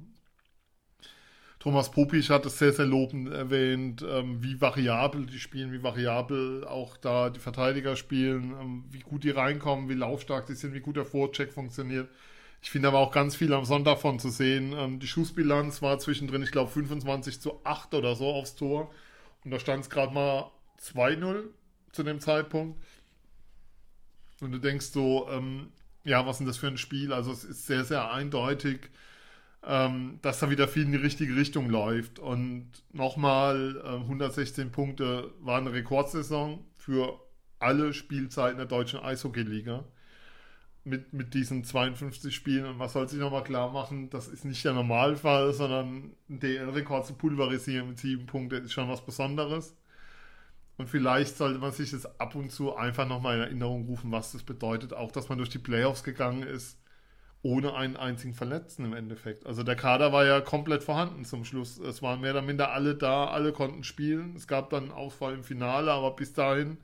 Thomas 1.59 1.91
Popisch 1.91 2.31
hat 2.31 2.47
es 2.47 2.57
sehr, 2.57 2.73
sehr 2.73 2.87
lobend 2.87 3.31
erwähnt, 3.31 4.03
ähm, 4.09 4.41
wie 4.41 4.59
variabel 4.59 5.27
die 5.27 5.37
spielen, 5.37 5.71
wie 5.71 5.83
variabel 5.83 6.65
auch 6.65 6.97
da 6.97 7.29
die 7.29 7.39
Verteidiger 7.39 7.95
spielen, 7.95 8.55
ähm, 8.59 8.85
wie 8.89 9.01
gut 9.01 9.23
die 9.23 9.29
reinkommen, 9.29 9.89
wie 9.89 9.93
laufstark 9.93 10.47
die 10.47 10.55
sind, 10.55 10.73
wie 10.73 10.79
gut 10.79 10.95
der 10.95 11.05
Vorcheck 11.05 11.53
funktioniert. 11.53 12.09
Ich 12.63 12.71
finde 12.71 12.87
aber 12.87 12.97
auch 12.97 13.11
ganz 13.11 13.35
viel 13.35 13.53
am 13.53 13.63
Sonntag 13.63 13.99
von 13.99 14.17
zu 14.17 14.29
sehen. 14.29 14.73
Ähm, 14.75 14.99
die 14.99 15.07
Schussbilanz 15.07 15.83
war 15.83 15.99
zwischendrin, 15.99 16.41
ich 16.41 16.51
glaube, 16.51 16.71
25 16.71 17.39
zu 17.41 17.63
8 17.63 17.93
oder 17.93 18.15
so 18.15 18.25
aufs 18.25 18.55
Tor. 18.55 18.89
Und 19.45 19.51
da 19.51 19.59
stand 19.59 19.83
es 19.83 19.91
gerade 19.91 20.15
mal 20.15 20.49
2-0 20.81 21.43
zu 21.91 22.01
dem 22.01 22.19
Zeitpunkt. 22.19 22.79
Und 24.41 24.51
du 24.51 24.59
denkst 24.59 24.87
so, 24.87 25.27
ähm, 25.29 25.71
ja, 26.03 26.25
was 26.25 26.35
ist 26.35 26.39
denn 26.39 26.47
das 26.47 26.57
für 26.57 26.67
ein 26.67 26.77
Spiel? 26.77 27.13
Also 27.13 27.31
es 27.31 27.43
ist 27.43 27.67
sehr, 27.67 27.83
sehr 27.83 28.11
eindeutig, 28.11 28.89
ähm, 29.63 30.19
dass 30.21 30.39
da 30.39 30.49
wieder 30.49 30.67
viel 30.67 30.83
in 30.83 30.91
die 30.91 30.97
richtige 30.97 31.35
Richtung 31.35 31.69
läuft. 31.69 32.19
Und 32.19 32.71
nochmal, 32.91 33.81
äh, 33.83 33.97
116 33.99 34.71
Punkte 34.71 35.33
war 35.41 35.57
eine 35.57 35.73
Rekordsaison 35.73 36.63
für 36.77 37.19
alle 37.59 37.93
Spielzeiten 37.93 38.57
der 38.57 38.65
deutschen 38.67 38.99
Eishockey-Liga. 38.99 39.85
Mit, 40.85 41.13
mit 41.13 41.33
diesen 41.33 41.63
52 41.65 42.33
Spielen. 42.33 42.65
Und 42.65 42.77
man 42.77 42.89
soll 42.89 43.07
sich 43.09 43.19
nochmal 43.19 43.43
klar 43.43 43.71
machen, 43.71 44.09
das 44.09 44.27
ist 44.27 44.45
nicht 44.45 44.63
der 44.63 44.73
Normalfall, 44.73 45.53
sondern 45.53 46.13
ein 46.29 46.39
DL-Rekord 46.39 47.05
zu 47.05 47.13
pulverisieren 47.13 47.89
mit 47.89 47.99
sieben 47.99 48.25
Punkten 48.25 48.63
ist 48.63 48.71
schon 48.73 48.89
was 48.89 49.05
Besonderes. 49.05 49.75
Und 50.79 50.89
vielleicht 50.89 51.35
sollte 51.35 51.59
man 51.59 51.73
sich 51.73 51.91
das 51.91 52.05
ab 52.21 52.35
und 52.35 52.53
zu 52.53 52.73
einfach 52.73 53.05
nochmal 53.05 53.35
in 53.35 53.41
Erinnerung 53.41 53.85
rufen, 53.85 54.13
was 54.13 54.31
das 54.31 54.43
bedeutet. 54.43 54.93
Auch, 54.93 55.11
dass 55.11 55.27
man 55.27 55.37
durch 55.37 55.49
die 55.49 55.59
Playoffs 55.59 56.05
gegangen 56.05 56.43
ist, 56.43 56.79
ohne 57.41 57.73
einen 57.73 57.97
einzigen 57.97 58.33
Verletzten 58.33 58.85
im 58.85 58.93
Endeffekt. 58.93 59.45
Also 59.45 59.63
der 59.63 59.75
Kader 59.75 60.13
war 60.13 60.25
ja 60.25 60.39
komplett 60.39 60.81
vorhanden 60.85 61.25
zum 61.25 61.43
Schluss. 61.43 61.79
Es 61.79 62.01
waren 62.01 62.21
mehr 62.21 62.31
oder 62.31 62.43
minder 62.43 62.71
alle 62.71 62.95
da, 62.95 63.25
alle 63.27 63.51
konnten 63.51 63.83
spielen. 63.83 64.37
Es 64.37 64.47
gab 64.47 64.69
dann 64.69 64.83
einen 64.83 64.91
Ausfall 64.93 65.33
im 65.33 65.43
Finale, 65.43 65.91
aber 65.91 66.15
bis 66.15 66.31
dahin 66.31 66.77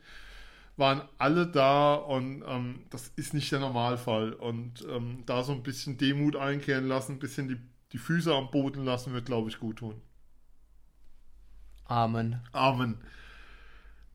waren 0.76 1.02
alle 1.18 1.48
da 1.48 1.94
und 1.96 2.44
ähm, 2.46 2.82
das 2.90 3.14
ist 3.16 3.34
nicht 3.34 3.50
der 3.54 3.62
Normalfall. 3.62 4.34
Und 4.34 4.86
ähm, 4.90 5.24
da 5.26 5.42
so 5.44 5.54
ein 5.54 5.64
bisschen 5.64 5.98
Demut 5.98 6.36
einkehren 6.36 6.90
lassen, 6.90 7.14
ein 7.14 7.20
bisschen 7.20 7.48
die, 7.48 7.62
die 7.94 7.98
Füße 7.98 8.34
am 8.36 8.52
Boden 8.52 8.84
lassen, 8.84 9.14
wird, 9.14 9.26
glaube 9.26 9.48
ich, 9.50 9.58
gut 9.58 9.78
tun. 9.78 10.02
Amen. 11.86 12.42
Amen. 12.52 12.98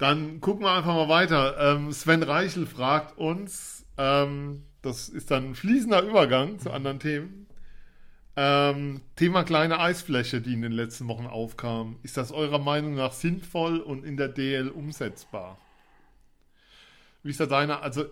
Dann 0.00 0.40
gucken 0.40 0.64
wir 0.64 0.72
einfach 0.72 0.94
mal 0.94 1.10
weiter. 1.10 1.58
Ähm, 1.58 1.92
Sven 1.92 2.22
Reichel 2.22 2.64
fragt 2.64 3.18
uns, 3.18 3.84
ähm, 3.98 4.64
das 4.80 5.10
ist 5.10 5.30
dann 5.30 5.50
ein 5.50 5.54
fließender 5.54 6.02
Übergang 6.04 6.58
zu 6.58 6.70
anderen 6.70 7.00
Themen. 7.00 7.46
Ähm, 8.34 9.02
Thema 9.16 9.44
kleine 9.44 9.78
Eisfläche, 9.78 10.40
die 10.40 10.54
in 10.54 10.62
den 10.62 10.72
letzten 10.72 11.06
Wochen 11.06 11.26
aufkam. 11.26 11.98
Ist 12.02 12.16
das 12.16 12.32
eurer 12.32 12.58
Meinung 12.58 12.94
nach 12.94 13.12
sinnvoll 13.12 13.78
und 13.78 14.02
in 14.02 14.16
der 14.16 14.28
DL 14.28 14.70
umsetzbar? 14.70 15.58
Wie 17.22 17.28
ist 17.28 17.40
da 17.40 17.44
deine? 17.44 17.80
Also, 17.80 18.06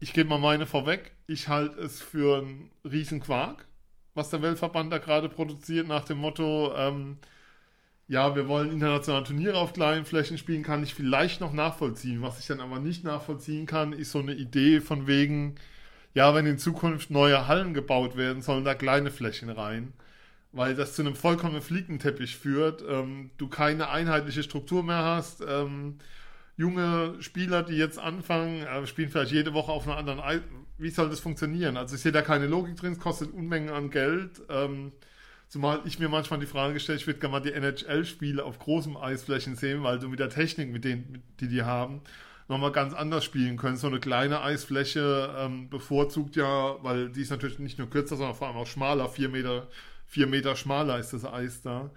ich 0.00 0.14
gebe 0.14 0.30
mal 0.30 0.38
meine 0.38 0.64
vorweg. 0.64 1.12
Ich 1.26 1.48
halte 1.48 1.78
es 1.80 2.00
für 2.00 2.38
einen 2.38 2.70
riesen 2.82 3.20
Quark, 3.20 3.66
was 4.14 4.30
der 4.30 4.40
Weltverband 4.40 4.90
da 4.90 4.96
gerade 4.96 5.28
produziert, 5.28 5.86
nach 5.86 6.06
dem 6.06 6.16
Motto, 6.16 6.74
ähm, 6.74 7.18
ja, 8.08 8.36
wir 8.36 8.46
wollen 8.46 8.70
internationale 8.70 9.24
Turniere 9.24 9.58
auf 9.58 9.72
kleinen 9.72 10.04
Flächen 10.04 10.38
spielen, 10.38 10.62
kann 10.62 10.82
ich 10.82 10.94
vielleicht 10.94 11.40
noch 11.40 11.52
nachvollziehen. 11.52 12.22
Was 12.22 12.38
ich 12.38 12.46
dann 12.46 12.60
aber 12.60 12.78
nicht 12.78 13.02
nachvollziehen 13.04 13.66
kann, 13.66 13.92
ist 13.92 14.12
so 14.12 14.20
eine 14.20 14.34
Idee 14.34 14.80
von 14.80 15.06
wegen, 15.08 15.56
ja, 16.14 16.34
wenn 16.34 16.46
in 16.46 16.58
Zukunft 16.58 17.10
neue 17.10 17.48
Hallen 17.48 17.74
gebaut 17.74 18.16
werden, 18.16 18.42
sollen 18.42 18.64
da 18.64 18.74
kleine 18.74 19.10
Flächen 19.10 19.50
rein. 19.50 19.92
Weil 20.52 20.74
das 20.76 20.94
zu 20.94 21.02
einem 21.02 21.16
vollkommenen 21.16 21.62
Flickenteppich 21.62 22.36
führt, 22.36 22.82
ähm, 22.88 23.30
du 23.38 23.48
keine 23.48 23.90
einheitliche 23.90 24.42
Struktur 24.44 24.84
mehr 24.84 25.02
hast. 25.04 25.42
Ähm, 25.46 25.98
junge 26.56 27.16
Spieler, 27.20 27.62
die 27.62 27.76
jetzt 27.76 27.98
anfangen, 27.98 28.62
äh, 28.62 28.86
spielen 28.86 29.10
vielleicht 29.10 29.32
jede 29.32 29.52
Woche 29.52 29.72
auf 29.72 29.86
einer 29.86 29.96
anderen 29.98 30.20
Ei 30.20 30.40
Wie 30.78 30.90
soll 30.90 31.10
das 31.10 31.20
funktionieren? 31.20 31.76
Also 31.76 31.96
ich 31.96 32.02
sehe 32.02 32.12
da 32.12 32.22
keine 32.22 32.46
Logik 32.46 32.76
drin, 32.76 32.92
es 32.92 33.00
kostet 33.00 33.32
Unmengen 33.34 33.70
an 33.70 33.90
Geld. 33.90 34.42
Ähm, 34.48 34.92
Zumal 35.48 35.80
ich 35.84 35.98
mir 35.98 36.08
manchmal 36.08 36.40
die 36.40 36.46
Frage 36.46 36.80
stelle, 36.80 36.98
ich 36.98 37.06
würde 37.06 37.20
gerne 37.20 37.32
mal 37.32 37.40
die 37.40 37.52
NHL-Spiele 37.52 38.44
auf 38.44 38.58
großem 38.58 38.96
Eisflächen 38.96 39.54
sehen, 39.54 39.82
weil 39.82 39.98
du 39.98 40.08
mit 40.08 40.18
der 40.18 40.28
Technik, 40.28 40.72
mit 40.72 40.84
denen, 40.84 41.22
die 41.40 41.48
die 41.48 41.62
haben, 41.62 42.02
nochmal 42.48 42.72
ganz 42.72 42.94
anders 42.94 43.24
spielen 43.24 43.56
können. 43.56 43.76
So 43.76 43.86
eine 43.86 44.00
kleine 44.00 44.42
Eisfläche 44.42 45.34
ähm, 45.38 45.68
bevorzugt 45.68 46.36
ja, 46.36 46.76
weil 46.82 47.10
die 47.10 47.22
ist 47.22 47.30
natürlich 47.30 47.58
nicht 47.58 47.78
nur 47.78 47.90
kürzer, 47.90 48.16
sondern 48.16 48.34
vor 48.34 48.48
allem 48.48 48.56
auch 48.56 48.66
schmaler, 48.66 49.08
vier 49.08 49.28
Meter, 49.28 49.68
vier 50.06 50.26
Meter 50.26 50.56
schmaler 50.56 50.98
ist 50.98 51.12
das 51.12 51.24
Eis 51.24 51.62
da. 51.62 51.90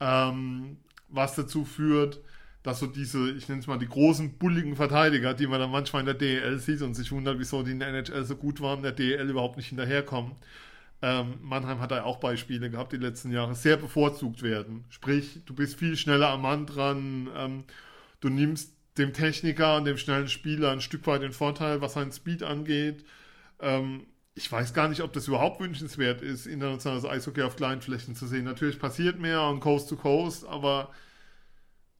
Ähm, 0.00 0.78
was 1.08 1.34
dazu 1.34 1.64
führt, 1.64 2.20
dass 2.62 2.80
so 2.80 2.86
diese, 2.86 3.30
ich 3.30 3.48
nenne 3.48 3.60
es 3.60 3.66
mal 3.66 3.78
die 3.78 3.88
großen, 3.88 4.38
bulligen 4.38 4.74
Verteidiger, 4.74 5.34
die 5.34 5.46
man 5.46 5.60
dann 5.60 5.70
manchmal 5.70 6.00
in 6.00 6.06
der 6.06 6.14
DEL 6.14 6.58
sieht 6.58 6.80
und 6.82 6.94
sich 6.94 7.12
wundert, 7.12 7.38
wieso 7.38 7.62
die 7.62 7.72
in 7.72 7.80
der 7.80 7.88
NHL 7.88 8.24
so 8.24 8.36
gut 8.36 8.60
waren, 8.60 8.78
in 8.78 8.84
der 8.84 8.92
DEL 8.92 9.28
überhaupt 9.28 9.56
nicht 9.56 9.68
hinterherkommen. 9.68 10.32
Ähm, 11.02 11.34
Mannheim 11.42 11.80
hat 11.80 11.90
da 11.90 12.02
auch 12.04 12.18
Beispiele 12.18 12.70
gehabt 12.70 12.92
die 12.92 12.96
letzten 12.96 13.32
Jahre, 13.32 13.54
sehr 13.54 13.76
bevorzugt 13.76 14.42
werden. 14.42 14.84
Sprich, 14.88 15.40
du 15.44 15.54
bist 15.54 15.78
viel 15.78 15.96
schneller 15.96 16.30
am 16.30 16.42
Mann 16.42 16.66
dran, 16.66 17.28
ähm, 17.36 17.64
du 18.20 18.28
nimmst 18.30 18.72
dem 18.96 19.12
Techniker 19.12 19.76
und 19.76 19.84
dem 19.84 19.98
schnellen 19.98 20.28
Spieler 20.28 20.70
ein 20.70 20.80
Stück 20.80 21.06
weit 21.06 21.22
den 21.22 21.32
Vorteil, 21.32 21.80
was 21.80 21.94
seinen 21.94 22.12
Speed 22.12 22.42
angeht. 22.42 23.04
Ähm, 23.60 24.06
ich 24.34 24.50
weiß 24.50 24.74
gar 24.74 24.88
nicht, 24.88 25.02
ob 25.02 25.12
das 25.12 25.28
überhaupt 25.28 25.60
wünschenswert 25.60 26.22
ist, 26.22 26.46
internationales 26.46 27.04
Eishockey 27.04 27.42
auf 27.42 27.56
kleinen 27.56 27.82
Flächen 27.82 28.14
zu 28.16 28.26
sehen. 28.26 28.44
Natürlich 28.44 28.78
passiert 28.78 29.18
mehr 29.18 29.42
und 29.42 29.60
Coast 29.60 29.88
to 29.88 29.96
Coast, 29.96 30.44
aber 30.46 30.90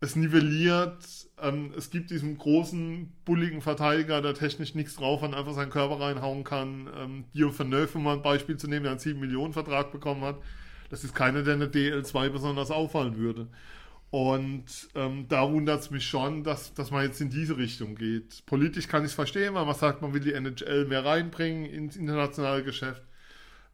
es 0.00 0.16
nivelliert, 0.16 1.04
ähm, 1.40 1.72
es 1.76 1.90
gibt 1.90 2.10
diesen 2.10 2.38
großen, 2.38 3.12
bulligen 3.24 3.60
Verteidiger, 3.60 4.22
der 4.22 4.34
technisch 4.34 4.74
nichts 4.74 4.96
drauf 4.96 5.22
hat, 5.22 5.34
einfach 5.34 5.54
seinen 5.54 5.70
Körper 5.70 6.00
reinhauen 6.00 6.44
kann. 6.44 6.88
Ähm, 6.96 7.24
Dio 7.34 7.50
Verneuf, 7.50 7.94
um 7.94 8.04
mal 8.04 8.14
ein 8.14 8.22
Beispiel 8.22 8.56
zu 8.56 8.68
nehmen, 8.68 8.84
der 8.84 8.92
einen 8.92 9.00
7 9.00 9.18
Millionen 9.18 9.52
Vertrag 9.52 9.92
bekommen 9.92 10.22
hat. 10.22 10.36
Das 10.90 11.02
ist 11.02 11.14
keiner, 11.14 11.42
der 11.42 11.54
eine 11.54 11.66
DL2 11.66 12.28
besonders 12.30 12.70
auffallen 12.70 13.16
würde. 13.16 13.48
Und 14.10 14.64
ähm, 14.94 15.26
da 15.28 15.50
wundert 15.50 15.80
es 15.80 15.90
mich 15.90 16.06
schon, 16.06 16.44
dass, 16.44 16.72
dass 16.72 16.92
man 16.92 17.04
jetzt 17.04 17.20
in 17.20 17.30
diese 17.30 17.56
Richtung 17.56 17.96
geht. 17.96 18.46
Politisch 18.46 18.86
kann 18.86 19.02
ich 19.02 19.08
es 19.08 19.14
verstehen, 19.14 19.54
weil 19.54 19.64
man 19.64 19.74
sagt, 19.74 20.02
man 20.02 20.14
will 20.14 20.20
die 20.20 20.34
NHL 20.34 20.84
mehr 20.84 21.04
reinbringen 21.04 21.64
ins 21.64 21.96
internationale 21.96 22.62
Geschäft. 22.62 23.02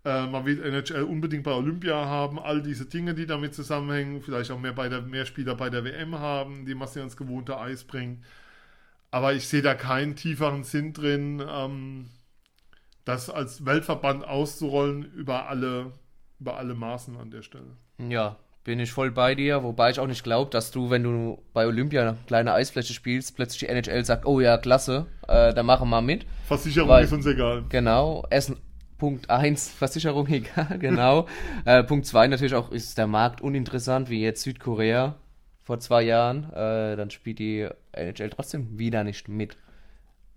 Äh, 0.04 0.26
man 0.26 0.46
will 0.46 0.62
NHL 0.62 1.02
unbedingt 1.02 1.44
bei 1.44 1.52
Olympia 1.52 1.94
haben, 2.06 2.38
all 2.38 2.62
diese 2.62 2.86
Dinge, 2.86 3.14
die 3.14 3.26
damit 3.26 3.54
zusammenhängen, 3.54 4.22
vielleicht 4.22 4.50
auch 4.50 4.58
mehr, 4.58 4.72
bei 4.72 4.88
der, 4.88 5.02
mehr 5.02 5.26
Spieler 5.26 5.54
bei 5.54 5.68
der 5.68 5.84
WM 5.84 6.18
haben, 6.18 6.64
die 6.64 6.74
man 6.74 6.88
sie 6.88 7.00
ans 7.00 7.16
gewohnte 7.16 7.58
Eis 7.58 7.84
bringen. 7.84 8.24
Aber 9.10 9.34
ich 9.34 9.46
sehe 9.48 9.60
da 9.60 9.74
keinen 9.74 10.16
tieferen 10.16 10.64
Sinn 10.64 10.94
drin, 10.94 11.42
ähm, 11.46 12.06
das 13.04 13.28
als 13.28 13.66
Weltverband 13.66 14.26
auszurollen 14.26 15.04
über 15.12 15.48
alle, 15.48 15.92
über 16.38 16.56
alle 16.56 16.74
Maßen 16.74 17.16
an 17.18 17.30
der 17.30 17.42
Stelle. 17.42 17.76
Ja, 17.98 18.36
bin 18.64 18.78
ich 18.78 18.92
voll 18.92 19.10
bei 19.10 19.34
dir, 19.34 19.62
wobei 19.62 19.90
ich 19.90 20.00
auch 20.00 20.06
nicht 20.06 20.24
glaube, 20.24 20.50
dass 20.50 20.70
du, 20.70 20.90
wenn 20.90 21.02
du 21.02 21.42
bei 21.52 21.66
Olympia 21.66 22.02
eine 22.02 22.16
kleine 22.26 22.52
Eisfläche 22.52 22.94
spielst, 22.94 23.36
plötzlich 23.36 23.60
die 23.60 23.66
NHL 23.66 24.04
sagt, 24.04 24.24
oh 24.26 24.40
ja, 24.40 24.56
klasse, 24.56 25.06
äh, 25.28 25.52
dann 25.52 25.66
machen 25.66 25.90
wir 25.90 26.00
mit. 26.00 26.24
Versicherung 26.46 26.88
Weil- 26.88 27.04
ist 27.04 27.12
uns 27.12 27.26
egal. 27.26 27.64
Genau, 27.68 28.24
Essen. 28.30 28.56
Punkt 29.00 29.28
1, 29.30 29.70
Versicherung 29.70 30.26
egal, 30.28 30.78
genau. 30.78 31.26
äh, 31.64 31.82
Punkt 31.82 32.06
2 32.06 32.28
natürlich 32.28 32.54
auch, 32.54 32.70
ist 32.70 32.96
der 32.98 33.08
Markt 33.08 33.40
uninteressant, 33.40 34.08
wie 34.10 34.22
jetzt 34.22 34.42
Südkorea 34.42 35.16
vor 35.64 35.80
zwei 35.80 36.02
Jahren. 36.02 36.52
Äh, 36.52 36.94
dann 36.96 37.10
spielt 37.10 37.38
die 37.40 37.68
NHL 37.92 38.30
trotzdem 38.30 38.78
wieder 38.78 39.02
nicht 39.02 39.28
mit. 39.28 39.56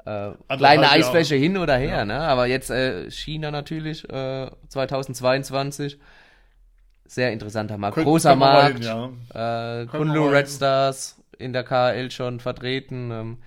Äh, 0.06 0.32
kleine. 0.50 0.90
Eisfläche 0.92 1.36
hin 1.36 1.58
oder 1.58 1.78
her, 1.78 2.00
Ja. 2.00 2.06
ne? 2.06 2.20
Aber 2.22 2.46
jetzt 2.48 2.70
äh, 2.72 3.10
China 3.12 3.52
natürlich, 3.52 4.04
äh, 4.10 4.50
2022. 4.68 5.98
Sehr 7.06 7.32
interessanter 7.32 7.78
Markt. 7.78 7.96
Könnte- 7.96 8.10
Großer 8.10 8.36
Markt. 8.36 8.84
hin, 8.84 9.14
ja. 9.34 9.82
Äh, 9.82 9.86
Kunlu 9.88 10.28
Red. 10.30 10.50
Stars 10.50 11.22
in 11.38 11.54
der 11.54 11.64
KL 11.64 12.10
schon 12.12 12.40
vertreten. 12.40 13.12
Ähm, 13.12 13.38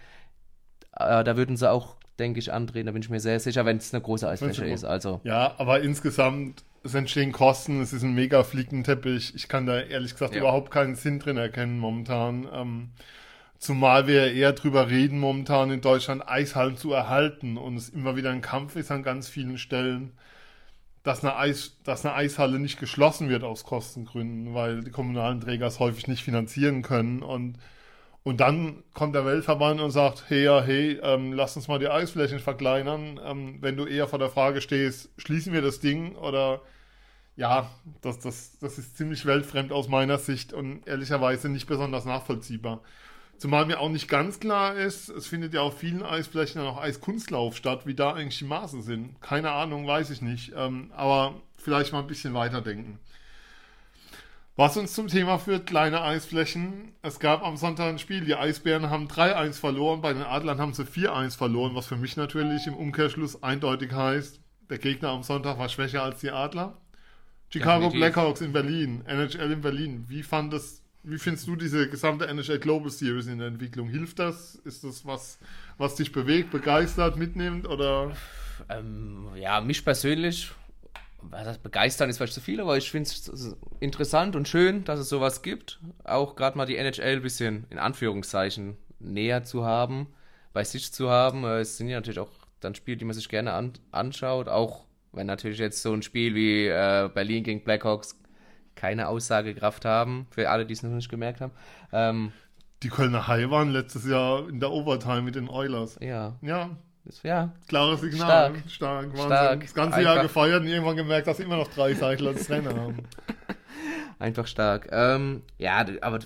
äh, 0.92 1.24
da 1.24 1.36
würden 1.36 1.56
sie 1.56 1.70
auch, 1.70 1.96
denke 2.18 2.38
ich, 2.38 2.52
antreten. 2.52 2.86
Da 2.86 2.92
bin 2.92 3.02
ich 3.02 3.10
mir 3.10 3.20
sehr 3.20 3.40
sicher, 3.40 3.64
wenn 3.64 3.76
es 3.78 3.92
eine 3.92 4.02
große 4.02 4.28
Eisfläche 4.28 4.64
ist. 4.66 4.84
Also, 4.84 5.20
Ja, 5.24 5.54
aber 5.58 5.80
insgesamt, 5.80 6.64
es 6.82 6.94
entstehen 6.94 7.32
Kosten, 7.32 7.80
es 7.80 7.92
ist 7.92 8.02
ein 8.02 8.14
mega 8.14 8.42
Flickenteppich. 8.44 9.34
Ich 9.34 9.48
kann 9.48 9.66
da 9.66 9.80
ehrlich 9.80 10.12
gesagt 10.12 10.34
Ja. 10.34 10.40
überhaupt 10.40 10.70
keinen 10.70 10.94
Sinn 10.94 11.18
drin 11.18 11.36
erkennen 11.36 11.78
momentan. 11.78 12.48
Ähm, 12.52 12.90
zumal 13.58 14.06
wir 14.06 14.32
eher 14.32 14.52
drüber 14.52 14.88
reden, 14.88 15.18
momentan 15.18 15.70
in 15.70 15.80
Deutschland 15.80 16.28
Eishallen 16.28 16.76
zu 16.76 16.92
erhalten 16.92 17.56
und 17.56 17.76
es 17.76 17.88
immer 17.88 18.16
wieder 18.16 18.30
ein 18.30 18.40
Kampf 18.42 18.76
ist 18.76 18.90
an 18.90 19.02
ganz 19.02 19.28
vielen 19.28 19.58
Stellen, 19.58 20.12
dass 21.02 21.22
eine, 21.22 21.36
Eis, 21.36 21.76
dass 21.84 22.04
eine 22.04 22.14
Eishalle 22.14 22.58
nicht 22.58 22.80
geschlossen 22.80 23.28
wird 23.28 23.44
aus 23.44 23.64
Kostengründen, 23.64 24.54
weil 24.54 24.82
die 24.82 24.90
kommunalen 24.90 25.40
Träger 25.40 25.66
es 25.66 25.78
häufig 25.78 26.08
nicht 26.08 26.22
finanzieren 26.22 26.82
können 26.82 27.22
und 27.22 27.58
und 28.26 28.40
dann 28.40 28.82
kommt 28.92 29.14
der 29.14 29.24
Weltverband 29.24 29.80
und 29.80 29.92
sagt, 29.92 30.24
hey, 30.26 30.42
ja, 30.42 30.60
hey, 30.60 30.98
ähm, 31.00 31.32
lass 31.32 31.54
uns 31.54 31.68
mal 31.68 31.78
die 31.78 31.86
Eisflächen 31.86 32.40
verkleinern. 32.40 33.20
Ähm, 33.24 33.58
wenn 33.60 33.76
du 33.76 33.86
eher 33.86 34.08
vor 34.08 34.18
der 34.18 34.30
Frage 34.30 34.60
stehst, 34.60 35.10
schließen 35.16 35.52
wir 35.52 35.62
das 35.62 35.78
Ding 35.78 36.16
oder 36.16 36.60
ja, 37.36 37.70
das, 38.00 38.18
das, 38.18 38.58
das 38.58 38.78
ist 38.78 38.96
ziemlich 38.96 39.26
weltfremd 39.26 39.70
aus 39.70 39.86
meiner 39.86 40.18
Sicht 40.18 40.52
und 40.52 40.88
ehrlicherweise 40.88 41.48
nicht 41.48 41.68
besonders 41.68 42.04
nachvollziehbar. 42.04 42.80
Zumal 43.38 43.64
mir 43.64 43.78
auch 43.78 43.90
nicht 43.90 44.08
ganz 44.08 44.40
klar 44.40 44.74
ist, 44.74 45.08
es 45.08 45.28
findet 45.28 45.54
ja 45.54 45.60
auf 45.60 45.78
vielen 45.78 46.02
Eisflächen 46.02 46.60
dann 46.60 46.66
auch 46.66 46.82
Eiskunstlauf 46.82 47.56
statt, 47.56 47.86
wie 47.86 47.94
da 47.94 48.14
eigentlich 48.14 48.40
die 48.40 48.44
Maße 48.44 48.82
sind. 48.82 49.22
Keine 49.22 49.52
Ahnung, 49.52 49.86
weiß 49.86 50.10
ich 50.10 50.20
nicht. 50.20 50.52
Ähm, 50.56 50.90
aber 50.96 51.40
vielleicht 51.58 51.92
mal 51.92 52.00
ein 52.00 52.08
bisschen 52.08 52.34
weiterdenken. 52.34 52.98
Was 54.56 54.78
uns 54.78 54.94
zum 54.94 55.08
Thema 55.08 55.38
führt, 55.38 55.66
kleine 55.66 56.00
Eisflächen. 56.00 56.92
Es 57.02 57.20
gab 57.20 57.44
am 57.44 57.58
Sonntag 57.58 57.88
ein 57.88 57.98
Spiel, 57.98 58.24
die 58.24 58.34
Eisbären 58.34 58.88
haben 58.88 59.06
3-1 59.06 59.60
verloren, 59.60 60.00
bei 60.00 60.14
den 60.14 60.22
Adlern 60.22 60.58
haben 60.58 60.72
sie 60.72 60.84
4-1 60.84 61.36
verloren, 61.36 61.74
was 61.74 61.86
für 61.86 61.96
mich 61.96 62.16
natürlich 62.16 62.66
im 62.66 62.74
Umkehrschluss 62.74 63.42
eindeutig 63.42 63.92
heißt, 63.92 64.40
der 64.70 64.78
Gegner 64.78 65.10
am 65.10 65.22
Sonntag 65.22 65.58
war 65.58 65.68
schwächer 65.68 66.02
als 66.02 66.20
die 66.20 66.30
Adler. 66.30 66.78
Chicago 67.50 67.84
Definitiv. 67.84 68.00
Blackhawks 68.00 68.40
in 68.40 68.52
Berlin, 68.52 69.02
NHL 69.06 69.52
in 69.52 69.60
Berlin. 69.60 70.04
Wie 70.08 70.22
fand 70.22 70.54
das, 70.54 70.82
wie 71.02 71.18
findest 71.18 71.46
du 71.46 71.54
diese 71.54 71.90
gesamte 71.90 72.26
NHL 72.26 72.58
Global 72.58 72.90
Series 72.90 73.26
in 73.26 73.38
der 73.38 73.48
Entwicklung? 73.48 73.90
Hilft 73.90 74.18
das? 74.18 74.54
Ist 74.64 74.84
das 74.84 75.04
was, 75.04 75.38
was 75.76 75.96
dich 75.96 76.12
bewegt, 76.12 76.50
begeistert, 76.50 77.18
mitnimmt 77.18 77.68
oder? 77.68 78.16
ähm, 78.68 79.28
ja, 79.36 79.60
mich 79.60 79.84
persönlich, 79.84 80.50
was 81.30 81.58
begeistern 81.58 82.10
ist 82.10 82.18
vielleicht 82.18 82.32
zu 82.34 82.40
viel, 82.40 82.60
aber 82.60 82.76
ich 82.76 82.90
finde 82.90 83.08
es 83.08 83.56
interessant 83.80 84.36
und 84.36 84.48
schön, 84.48 84.84
dass 84.84 84.98
es 84.98 85.08
sowas 85.08 85.42
gibt. 85.42 85.80
Auch 86.04 86.36
gerade 86.36 86.56
mal 86.56 86.66
die 86.66 86.76
NHL 86.76 87.16
ein 87.16 87.22
bisschen 87.22 87.66
in 87.70 87.78
Anführungszeichen 87.78 88.76
näher 88.98 89.44
zu 89.44 89.64
haben, 89.64 90.08
bei 90.52 90.64
sich 90.64 90.92
zu 90.92 91.10
haben. 91.10 91.44
Äh, 91.44 91.60
Es 91.60 91.76
sind 91.76 91.88
ja 91.88 91.96
natürlich 91.98 92.20
auch 92.20 92.30
dann 92.60 92.74
Spiele, 92.74 92.96
die 92.96 93.04
man 93.04 93.14
sich 93.14 93.28
gerne 93.28 93.52
an, 93.52 93.72
anschaut, 93.92 94.48
auch 94.48 94.84
wenn 95.12 95.26
natürlich 95.26 95.58
jetzt 95.58 95.82
so 95.82 95.92
ein 95.92 96.02
Spiel 96.02 96.34
wie 96.34 96.66
äh, 96.66 97.08
Berlin 97.12 97.44
gegen 97.44 97.62
Blackhawks 97.64 98.18
keine 98.74 99.08
Aussagekraft 99.08 99.84
haben, 99.84 100.26
für 100.30 100.50
alle, 100.50 100.66
die 100.66 100.74
es 100.74 100.82
noch 100.82 100.90
nicht 100.90 101.08
gemerkt 101.08 101.40
haben. 101.40 101.52
Ähm, 101.92 102.32
Die 102.82 102.88
Kölner 102.88 103.26
Haie 103.26 103.50
waren 103.50 103.70
letztes 103.70 104.06
Jahr 104.06 104.48
in 104.48 104.60
der 104.60 104.70
Overtime 104.70 105.22
mit 105.22 105.34
den 105.34 105.48
Oilers. 105.48 105.98
ja, 106.00 106.36
Ja, 106.42 106.70
das, 107.06 107.22
ja, 107.22 107.52
klares 107.68 108.00
Signal. 108.00 108.26
Stark. 108.26 108.54
Stark, 108.68 109.06
Wahnsinn. 109.12 109.26
Stark. 109.26 109.60
Das 109.62 109.74
ganze 109.74 110.00
Jahr 110.02 110.12
Einfach. 110.12 110.22
gefeiert 110.24 110.60
und 110.62 110.66
irgendwann 110.68 110.96
gemerkt, 110.96 111.26
dass 111.26 111.36
sie 111.38 111.44
immer 111.44 111.56
noch 111.56 111.68
drei 111.68 111.94
Seidler 111.94 112.30
als 112.30 112.46
Trainer 112.46 112.74
haben. 112.74 112.98
Einfach 114.18 114.46
stark. 114.46 114.88
Ähm, 114.90 115.42
ja, 115.58 115.84
aber 116.00 116.20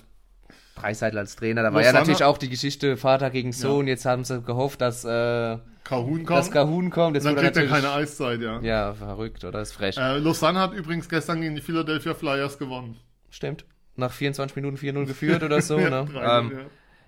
Preisseidel 0.75 1.19
als 1.19 1.35
Trainer, 1.35 1.61
da 1.63 1.73
war 1.73 1.81
Lausanne- 1.81 1.93
ja 1.93 1.99
natürlich 1.99 2.23
auch 2.23 2.37
die 2.37 2.49
Geschichte 2.49 2.97
Vater 2.97 3.29
gegen 3.29 3.51
Sohn. 3.53 3.87
Jetzt 3.87 4.05
haben 4.05 4.23
sie 4.23 4.41
gehofft, 4.41 4.81
dass 4.81 5.03
äh, 5.05 5.57
Kahun 5.83 6.25
kommt, 6.25 6.29
das 6.39 6.51
Kahun 6.51 6.89
kommt. 6.89 7.17
Das 7.17 7.23
dann 7.23 7.35
kriegt 7.35 7.57
er 7.57 7.67
keine 7.67 7.91
Eiszeit, 7.91 8.39
ja. 8.41 8.59
ja 8.61 8.93
verrückt, 8.93 9.43
oder? 9.43 9.61
ist 9.61 9.73
frech. 9.73 9.97
Äh, 9.97 10.17
Lausanne 10.19 10.59
hat 10.59 10.73
übrigens 10.73 11.09
gestern 11.09 11.41
gegen 11.41 11.55
die 11.55 11.61
Philadelphia 11.61 12.13
Flyers 12.13 12.57
gewonnen. 12.57 12.97
Stimmt. 13.29 13.65
Nach 13.97 14.11
24 14.11 14.55
Minuten 14.55 14.77
4-0 14.77 15.05
geführt 15.05 15.43
oder 15.43 15.61
so, 15.61 15.77
Ja, 15.77 15.89
ne? 15.89 16.05
drei, 16.11 16.39
Ähm, 16.39 16.51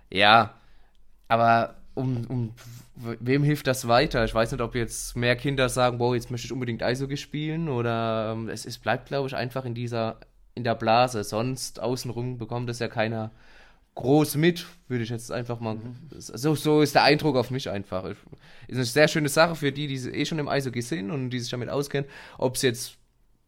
ja. 0.09 0.19
ja, 0.19 0.53
aber 1.29 1.75
um, 1.95 2.25
um 2.27 2.53
wem 2.95 3.43
hilft 3.43 3.67
das 3.67 3.87
weiter? 3.87 4.23
Ich 4.25 4.33
weiß 4.33 4.51
nicht, 4.51 4.61
ob 4.61 4.75
jetzt 4.75 5.15
mehr 5.15 5.35
Kinder 5.35 5.69
sagen, 5.69 5.99
wow, 5.99 6.13
jetzt 6.13 6.31
möchte 6.31 6.45
ich 6.45 6.51
unbedingt 6.51 6.83
Eishockey 6.83 7.17
spielen 7.17 7.69
oder 7.69 8.33
ähm, 8.33 8.49
es, 8.49 8.65
es 8.65 8.77
bleibt, 8.77 9.07
glaube 9.07 9.27
ich, 9.27 9.35
einfach 9.35 9.65
in 9.65 9.73
dieser, 9.73 10.17
in 10.55 10.63
der 10.63 10.75
Blase. 10.75 11.23
Sonst 11.23 11.79
außenrum 11.79 12.37
bekommt 12.37 12.69
es 12.69 12.79
ja 12.79 12.87
keiner 12.87 13.31
groß 13.95 14.35
mit, 14.35 14.65
würde 14.87 15.03
ich 15.03 15.09
jetzt 15.09 15.31
einfach 15.31 15.59
mal. 15.59 15.77
So, 16.17 16.55
so 16.55 16.81
ist 16.81 16.95
der 16.95 17.03
Eindruck 17.03 17.35
auf 17.35 17.51
mich 17.51 17.69
einfach. 17.69 18.05
Ist 18.67 18.75
eine 18.75 18.85
sehr 18.85 19.07
schöne 19.07 19.29
Sache 19.29 19.55
für 19.55 19.71
die, 19.71 19.87
die 19.87 20.09
eh 20.09 20.25
schon 20.25 20.39
im 20.39 20.47
Eishockey 20.47 20.81
sind 20.81 21.11
und 21.11 21.29
die 21.29 21.39
sich 21.39 21.51
damit 21.51 21.69
auskennen. 21.69 22.09
Ob 22.37 22.55
es 22.55 22.63
jetzt 22.63 22.97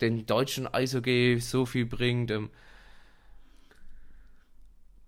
den 0.02 0.26
deutschen 0.26 0.72
Eishockey 0.72 1.40
so 1.40 1.66
viel 1.66 1.86
bringt, 1.86 2.30
ähm, 2.32 2.50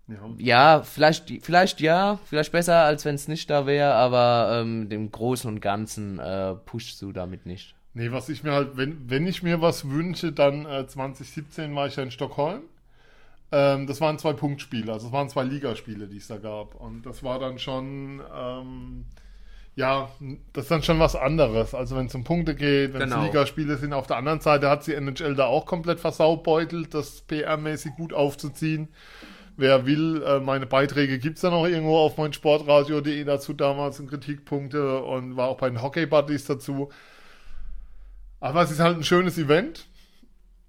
Ja. 0.08 0.16
ja, 0.38 0.82
vielleicht, 0.82 1.30
vielleicht 1.44 1.80
ja, 1.80 2.18
vielleicht 2.24 2.50
besser, 2.52 2.76
als 2.82 3.04
wenn 3.04 3.14
es 3.14 3.28
nicht 3.28 3.50
da 3.50 3.66
wäre, 3.66 3.92
aber 3.92 4.60
ähm, 4.62 4.88
dem 4.88 5.10
Großen 5.12 5.50
und 5.50 5.60
Ganzen 5.60 6.18
äh, 6.18 6.54
pushst 6.54 7.02
du 7.02 7.12
damit 7.12 7.44
nicht. 7.44 7.74
Nee, 7.92 8.10
was 8.10 8.28
ich 8.30 8.42
mir 8.42 8.52
halt, 8.52 8.76
wenn, 8.76 9.10
wenn 9.10 9.26
ich 9.26 9.42
mir 9.42 9.60
was 9.60 9.88
wünsche, 9.90 10.32
dann 10.32 10.64
äh, 10.66 10.86
2017 10.86 11.74
war 11.74 11.86
ich 11.88 11.96
ja 11.96 12.02
in 12.04 12.10
Stockholm. 12.10 12.62
Ähm, 13.52 13.86
das 13.86 14.00
waren 14.00 14.18
zwei 14.18 14.32
Punktspiele, 14.34 14.92
also 14.92 15.08
es 15.08 15.12
waren 15.12 15.28
zwei 15.28 15.44
Ligaspiele, 15.44 16.06
die 16.06 16.18
es 16.18 16.28
da 16.28 16.36
gab. 16.38 16.74
Und 16.74 17.04
das 17.04 17.22
war 17.22 17.38
dann 17.38 17.58
schon, 17.58 18.22
ähm, 18.34 19.04
ja, 19.74 20.08
das 20.52 20.64
ist 20.64 20.70
dann 20.70 20.82
schon 20.82 20.98
was 21.00 21.16
anderes. 21.16 21.74
Also 21.74 21.96
wenn 21.96 22.06
es 22.06 22.14
um 22.14 22.24
Punkte 22.24 22.54
geht, 22.54 22.94
wenn 22.94 23.02
es 23.02 23.10
Genau. 23.10 23.24
Ligaspiele 23.24 23.76
sind. 23.76 23.92
Auf 23.92 24.06
der 24.06 24.16
anderen 24.16 24.40
Seite 24.40 24.68
hat 24.70 24.84
sie 24.84 24.94
NHL 24.94 25.34
da 25.34 25.46
auch 25.46 25.66
komplett 25.66 26.00
versaubeutelt, 26.00 26.94
das 26.94 27.24
PR-mäßig 27.28 27.94
gut 27.96 28.12
aufzuziehen. 28.12 28.88
Wer 29.58 29.86
will, 29.86 30.22
äh, 30.22 30.38
meine 30.38 30.66
Beiträge 30.66 31.18
gibt 31.18 31.34
es 31.36 31.42
dann 31.42 31.52
auch 31.52 31.66
irgendwo 31.66 31.98
auf 31.98 32.16
mein 32.16 32.32
Sportradio.de 32.32 33.24
dazu 33.24 33.52
damals 33.52 33.98
in 33.98 34.06
Kritikpunkte 34.06 35.00
und 35.02 35.36
war 35.36 35.48
auch 35.48 35.58
bei 35.58 35.68
den 35.68 35.82
Hockey 35.82 36.06
Buddies 36.06 36.44
dazu. 36.44 36.90
Aber 38.38 38.62
es 38.62 38.70
ist 38.70 38.78
halt 38.78 38.96
ein 38.96 39.02
schönes 39.02 39.36
Event. 39.36 39.88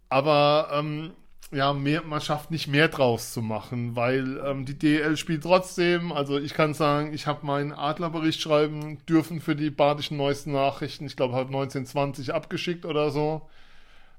Aber 0.09 0.69
ähm, 0.73 1.11
ja, 1.51 1.71
mehr, 1.73 2.03
man 2.03 2.19
schafft 2.19 2.49
nicht 2.49 2.67
mehr 2.67 2.87
draus 2.87 3.31
zu 3.31 3.43
machen, 3.43 3.95
weil 3.95 4.41
ähm, 4.43 4.65
die 4.65 4.79
DL 4.79 5.17
spielt 5.17 5.43
trotzdem. 5.43 6.11
Also 6.11 6.39
ich 6.39 6.55
kann 6.55 6.73
sagen, 6.73 7.13
ich 7.13 7.27
habe 7.27 7.45
meinen 7.45 7.73
Adlerbericht 7.73 8.41
schreiben 8.41 8.97
dürfen 9.07 9.39
für 9.39 9.55
die 9.55 9.69
badischen 9.69 10.17
neuesten 10.17 10.51
Nachrichten. 10.53 11.05
Ich 11.05 11.15
glaube, 11.15 11.35
halt 11.35 11.49
1920 11.49 12.33
abgeschickt 12.33 12.85
oder 12.85 13.11
so. 13.11 13.47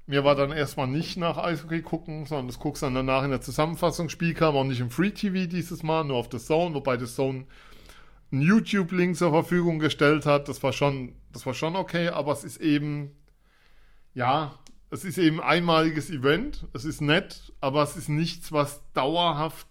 Mir 0.07 0.23
war 0.23 0.35
dann 0.35 0.51
erstmal 0.51 0.87
nicht 0.87 1.17
nach 1.17 1.37
Eishockey 1.37 1.81
gucken, 1.81 2.25
sondern 2.25 2.47
das 2.47 2.59
guckst 2.59 2.83
dann 2.83 2.95
danach 2.95 3.23
in 3.23 3.29
der 3.29 3.41
Zusammenfassung. 3.41 4.09
Spiel 4.09 4.33
kam 4.33 4.55
auch 4.55 4.63
nicht 4.63 4.81
im 4.81 4.89
Free 4.89 5.11
TV 5.11 5.47
dieses 5.47 5.83
Mal, 5.83 6.03
nur 6.03 6.17
auf 6.17 6.29
The 6.31 6.39
Zone, 6.39 6.73
wobei 6.75 6.97
The 6.97 7.05
Zone 7.05 7.45
einen 8.31 8.41
YouTube-Link 8.41 9.15
zur 9.15 9.31
Verfügung 9.31 9.79
gestellt 9.79 10.25
hat. 10.25 10.47
Das 10.47 10.63
war 10.63 10.73
schon, 10.73 11.15
das 11.31 11.45
war 11.45 11.53
schon 11.53 11.75
okay, 11.75 12.09
aber 12.09 12.31
es 12.31 12.43
ist 12.43 12.57
eben, 12.57 13.15
ja, 14.13 14.55
es 14.89 15.05
ist 15.05 15.17
eben 15.17 15.39
ein 15.39 15.47
einmaliges 15.47 16.09
Event. 16.09 16.67
Es 16.73 16.83
ist 16.83 17.01
nett, 17.01 17.53
aber 17.61 17.83
es 17.83 17.95
ist 17.95 18.09
nichts, 18.09 18.51
was 18.51 18.81
dauerhaft, 18.93 19.67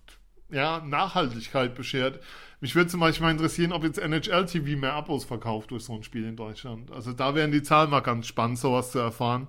ja, 0.50 0.80
Nachhaltigkeit 0.80 1.74
beschert. 1.74 2.20
Mich 2.60 2.74
würde 2.74 2.90
zum 2.90 3.00
Beispiel 3.00 3.26
mal 3.26 3.32
interessieren, 3.32 3.72
ob 3.72 3.84
jetzt 3.84 3.98
NHL 3.98 4.46
TV 4.46 4.78
mehr 4.78 4.94
Abos 4.94 5.24
verkauft 5.24 5.70
durch 5.70 5.84
so 5.84 5.94
ein 5.94 6.02
Spiel 6.02 6.24
in 6.24 6.36
Deutschland. 6.36 6.90
Also 6.90 7.12
da 7.12 7.34
wären 7.34 7.52
die 7.52 7.62
Zahlen 7.62 7.90
mal 7.90 8.00
ganz 8.00 8.26
spannend, 8.26 8.58
sowas 8.58 8.92
zu 8.92 8.98
erfahren. 8.98 9.48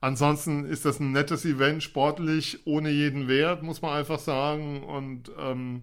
Ansonsten 0.00 0.64
ist 0.64 0.84
das 0.84 1.00
ein 1.00 1.12
nettes 1.12 1.44
Event, 1.44 1.82
sportlich, 1.82 2.60
ohne 2.66 2.90
jeden 2.90 3.26
Wert, 3.26 3.62
muss 3.62 3.82
man 3.82 3.96
einfach 3.96 4.18
sagen. 4.18 4.84
Und 4.84 5.30
ähm, 5.38 5.82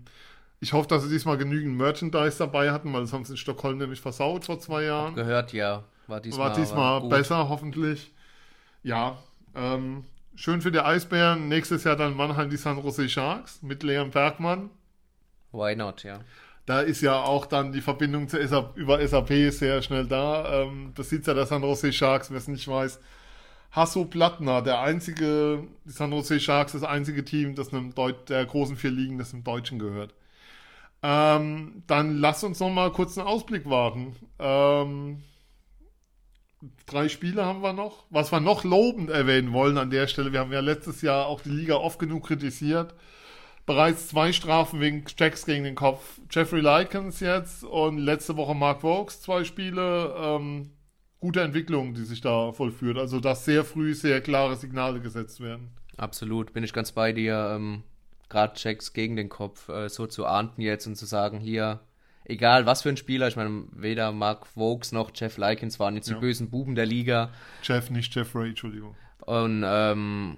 ich 0.61 0.73
hoffe, 0.73 0.87
dass 0.87 1.03
sie 1.03 1.09
diesmal 1.09 1.37
genügend 1.37 1.77
Merchandise 1.77 2.37
dabei 2.37 2.71
hatten, 2.71 2.93
weil 2.93 3.01
das 3.01 3.11
haben 3.11 3.25
sie 3.25 3.33
in 3.33 3.37
Stockholm 3.37 3.77
nämlich 3.77 3.99
versaut 3.99 4.45
vor 4.45 4.59
zwei 4.59 4.83
Jahren. 4.83 5.15
Gehört, 5.15 5.51
ja. 5.51 5.83
War 6.07 6.21
diesmal, 6.21 6.49
War 6.49 6.55
diesmal 6.55 7.01
besser, 7.09 7.49
hoffentlich. 7.49 8.13
Ja, 8.83 9.17
ähm, 9.55 10.05
schön 10.35 10.61
für 10.61 10.71
die 10.71 10.79
Eisbären. 10.79 11.49
Nächstes 11.49 11.83
Jahr 11.83 11.95
dann 11.95 12.15
Mannheim 12.15 12.49
die 12.49 12.57
San 12.57 12.81
Jose 12.81 13.09
Sharks 13.09 13.61
mit 13.63 13.83
Leon 13.83 14.11
Bergmann. 14.11 14.69
Why 15.51 15.75
not, 15.75 16.03
ja. 16.03 16.19
Da 16.65 16.81
ist 16.81 17.01
ja 17.01 17.21
auch 17.21 17.45
dann 17.45 17.71
die 17.71 17.81
Verbindung 17.81 18.27
zu 18.27 18.45
SAP, 18.45 18.75
über 18.75 19.05
SAP 19.05 19.51
sehr 19.51 19.81
schnell 19.81 20.07
da. 20.07 20.63
Ähm, 20.63 20.93
Besitzer 20.93 21.33
der 21.33 21.45
San 21.45 21.61
Jose 21.61 21.91
Sharks, 21.93 22.31
wer 22.31 22.37
es 22.37 22.47
nicht 22.47 22.67
weiß, 22.67 22.99
Hasso 23.75 24.05
Plattner, 24.05 24.61
der 24.61 24.79
einzige, 24.79 25.67
die 25.83 25.91
San 25.91 26.13
Jose 26.13 26.39
Sharks, 26.39 26.71
das 26.71 26.83
einzige 26.83 27.25
Team, 27.25 27.55
das 27.55 27.73
einem 27.73 27.93
Deut 27.93 28.29
der 28.29 28.45
großen 28.45 28.77
vier 28.77 28.91
Ligen, 28.91 29.17
das 29.17 29.33
einem 29.33 29.43
Deutschen 29.43 29.79
gehört. 29.79 30.13
Ähm, 31.03 31.83
dann 31.85 32.17
lass 32.17 32.43
uns 32.43 32.59
noch 32.61 32.69
mal 32.69 32.91
kurz 32.91 33.17
einen 33.17 33.27
Ausblick 33.27 33.69
warten. 33.69 34.15
Ähm, 34.39 35.23
drei 36.85 37.09
Spiele 37.09 37.45
haben 37.45 37.61
wir 37.61 37.73
noch. 37.73 38.05
Was 38.09 38.31
wir 38.31 38.39
noch 38.39 38.63
lobend 38.63 39.09
erwähnen 39.09 39.51
wollen 39.51 39.77
an 39.77 39.89
der 39.89 40.07
Stelle, 40.07 40.31
wir 40.31 40.39
haben 40.39 40.53
ja 40.53 40.61
letztes 40.61 41.01
Jahr 41.01 41.27
auch 41.27 41.41
die 41.41 41.49
Liga 41.49 41.75
oft 41.75 41.99
genug 41.99 42.27
kritisiert. 42.27 42.95
Bereits 43.65 44.07
zwei 44.07 44.31
Strafen 44.31 44.79
wegen 44.79 45.05
Checks 45.05 45.45
gegen 45.45 45.65
den 45.65 45.75
Kopf. 45.75 46.19
Jeffrey 46.31 46.61
Likens 46.61 47.19
jetzt 47.19 47.63
und 47.63 47.97
letzte 47.97 48.37
Woche 48.37 48.55
Mark 48.55 48.83
Vokes, 48.83 49.21
zwei 49.21 49.43
Spiele. 49.43 50.15
Ähm, 50.17 50.71
gute 51.25 51.41
Entwicklung, 51.41 51.95
die 51.95 52.03
sich 52.03 52.21
da 52.21 52.51
vollführt. 52.51 52.99
Also, 52.99 53.19
dass 53.19 53.45
sehr 53.45 53.63
früh 53.63 53.95
sehr 53.95 54.21
klare 54.21 54.55
Signale 54.57 54.99
gesetzt 54.99 55.39
werden. 55.39 55.71
Absolut, 55.97 56.53
bin 56.53 56.63
ich 56.63 56.71
ganz 56.71 56.91
bei 56.91 57.13
dir. 57.13 57.53
Ähm, 57.55 57.81
Gerade 58.29 58.53
Checks 58.53 58.93
gegen 58.93 59.15
den 59.15 59.27
Kopf, 59.29 59.67
äh, 59.69 59.89
so 59.89 60.05
zu 60.05 60.27
ahnden 60.27 60.61
jetzt 60.61 60.85
und 60.85 60.95
zu 60.95 61.07
sagen, 61.07 61.39
hier, 61.39 61.79
egal 62.25 62.67
was 62.67 62.83
für 62.83 62.89
ein 62.89 62.97
Spieler, 62.97 63.27
ich 63.27 63.35
meine, 63.37 63.63
weder 63.71 64.11
Mark 64.11 64.45
Vokes 64.55 64.91
noch 64.91 65.09
Jeff 65.15 65.37
Likens 65.37 65.79
waren 65.79 65.95
jetzt 65.95 66.09
Ja. 66.09 66.13
die 66.15 66.21
bösen 66.21 66.51
Buben 66.51 66.75
der 66.75 66.85
Liga. 66.85 67.31
Jeff, 67.63 67.89
nicht 67.89 68.13
Jeffrey, 68.13 68.49
Entschuldigung. 68.49 68.95
Und 69.25 69.63
ähm, 69.65 70.37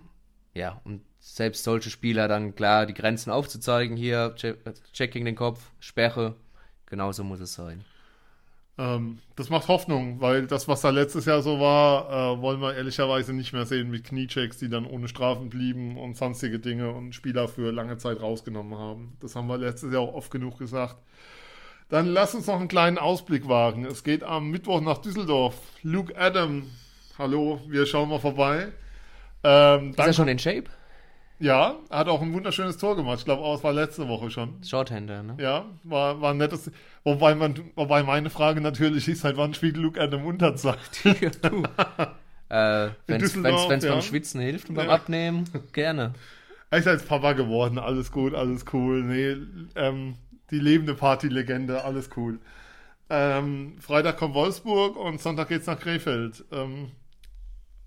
ja, 0.54 0.80
und 0.86 1.02
selbst 1.20 1.66
solche 1.66 1.90
Spieler 1.90 2.30
dann 2.30 2.56
klar 2.56 2.86
die 2.86 2.94
Grenzen 2.94 3.30
aufzuzeigen, 3.32 3.98
hier, 3.98 4.34
Check, 4.36 4.60
Check 4.94 5.12
gegen 5.12 5.26
den 5.26 5.36
Kopf, 5.36 5.72
Sperre, 5.82 6.36
genauso 6.86 7.26
muss 7.26 7.42
es 7.42 7.54
sein. 7.56 7.84
Ähm, 8.80 9.20
das 9.36 9.50
macht 9.50 9.68
Hoffnung, 9.68 10.22
weil 10.22 10.46
das, 10.46 10.68
was 10.68 10.82
da 10.82 10.92
letztes 10.92 11.26
Jahr 11.26 11.42
so 11.42 11.60
war, 11.60 12.36
äh, 12.38 12.42
wollen 12.42 12.62
wir 12.62 12.76
ehrlicherweise 12.76 13.34
nicht 13.34 13.52
mehr 13.54 13.66
sehen 13.66 13.90
mit 13.90 14.04
Kniechecks, 14.04 14.58
die 14.58 14.70
dann 14.70 14.86
ohne 14.86 15.08
Strafen 15.08 15.50
blieben 15.50 15.98
und 15.98 16.16
sonstige 16.16 16.60
Dinge 16.60 16.92
und 16.92 17.14
Spieler 17.14 17.48
für 17.48 17.72
lange 17.72 17.98
Zeit 17.98 18.22
rausgenommen 18.22 18.78
haben. 18.78 19.18
Das 19.20 19.36
haben 19.36 19.48
wir 19.48 19.58
letztes 19.58 19.92
Jahr 19.92 20.04
auch 20.04 20.14
oft 20.14 20.32
genug 20.32 20.60
gesagt. 20.60 20.98
Dann 21.90 22.06
lass 22.06 22.36
uns 22.36 22.48
noch 22.48 22.60
einen 22.60 22.68
kleinen 22.68 22.98
Ausblick 22.98 23.48
wagen. 23.48 23.86
Es 23.86 24.04
geht 24.04 24.24
am 24.24 24.52
Mittwoch 24.52 24.82
nach 24.82 24.98
Düsseldorf. 25.00 25.56
Luke 25.84 26.14
Adam, 26.18 26.64
hallo, 27.18 27.62
wir 27.68 27.86
schauen 27.86 28.10
mal 28.10 28.20
vorbei. 28.20 28.74
Ähm, 29.44 29.92
Ist 29.92 30.00
er 30.00 30.14
schon 30.14 30.28
in 30.28 30.38
Shape? 30.38 30.66
Ja, 31.40 31.76
er 31.90 31.98
hat 32.00 32.08
auch 32.08 32.22
ein 32.22 32.34
wunderschönes 32.34 32.78
Tor 32.78 32.96
gemacht. 32.96 33.20
Ich 33.20 33.26
glaube, 33.26 33.44
auch 33.44 33.58
es 33.58 33.64
war 33.64 33.74
letzte 33.74 34.08
Woche 34.08 34.32
schon. 34.32 34.56
Shorthander, 34.64 35.24
ne? 35.24 35.36
Ja, 35.40 35.66
war, 35.84 36.20
war 36.22 36.32
ein 36.32 36.38
nettes. 36.38 36.72
Wobei, 37.04 37.36
man, 37.36 37.56
wobei 37.76 38.04
meine 38.04 38.30
Frage 38.30 38.62
natürlich 38.62 39.08
ist, 39.08 39.22
seit 39.22 39.38
wann 39.38 39.54
spielt 39.54 39.78
Luke 39.78 40.00
Adam 40.02 40.26
Unterzeit? 40.26 40.78
Ja, 41.04 41.30
du. 41.30 41.64
Äh, 42.50 42.92
wenn 43.08 43.22
es 43.22 43.34
beim. 43.42 44.02
Schwitzen 44.02 44.40
hilft 44.40 44.70
und 44.70 44.76
beim 44.76 44.88
Ja. 44.88 44.94
Abnehmen, 44.94 45.50
gerne. 45.74 46.14
Er 46.70 46.80
ist 46.80 46.86
jetzt 46.86 47.06
Papa 47.06 47.34
geworden, 47.34 47.78
alles 47.78 48.10
gut, 48.10 48.34
alles 48.34 48.64
cool. 48.72 49.04
Nee, 49.04 49.36
ähm, 49.76 50.16
die 50.52 50.60
lebende 50.60 50.94
Partylegende, 50.94 51.84
alles 51.84 52.10
cool. 52.16 52.40
Ähm, 53.10 53.76
Freitag 53.80 54.18
kommt 54.18 54.34
Wolfsburg 54.34 54.96
und 54.96 55.20
Sonntag 55.20 55.50
geht's 55.50 55.68
nach 55.68 55.80
Krefeld. 55.80 56.46
Ähm, 56.52 56.92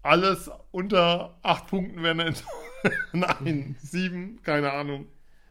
alles 0.03 0.51
unter 0.71 1.37
acht 1.43 1.67
Punkten 1.67 2.03
wäre 2.03 2.21
eine 2.21 2.35
Nein, 3.13 3.77
sieben, 3.81 4.41
keine 4.43 4.73
Ahnung. 4.73 5.07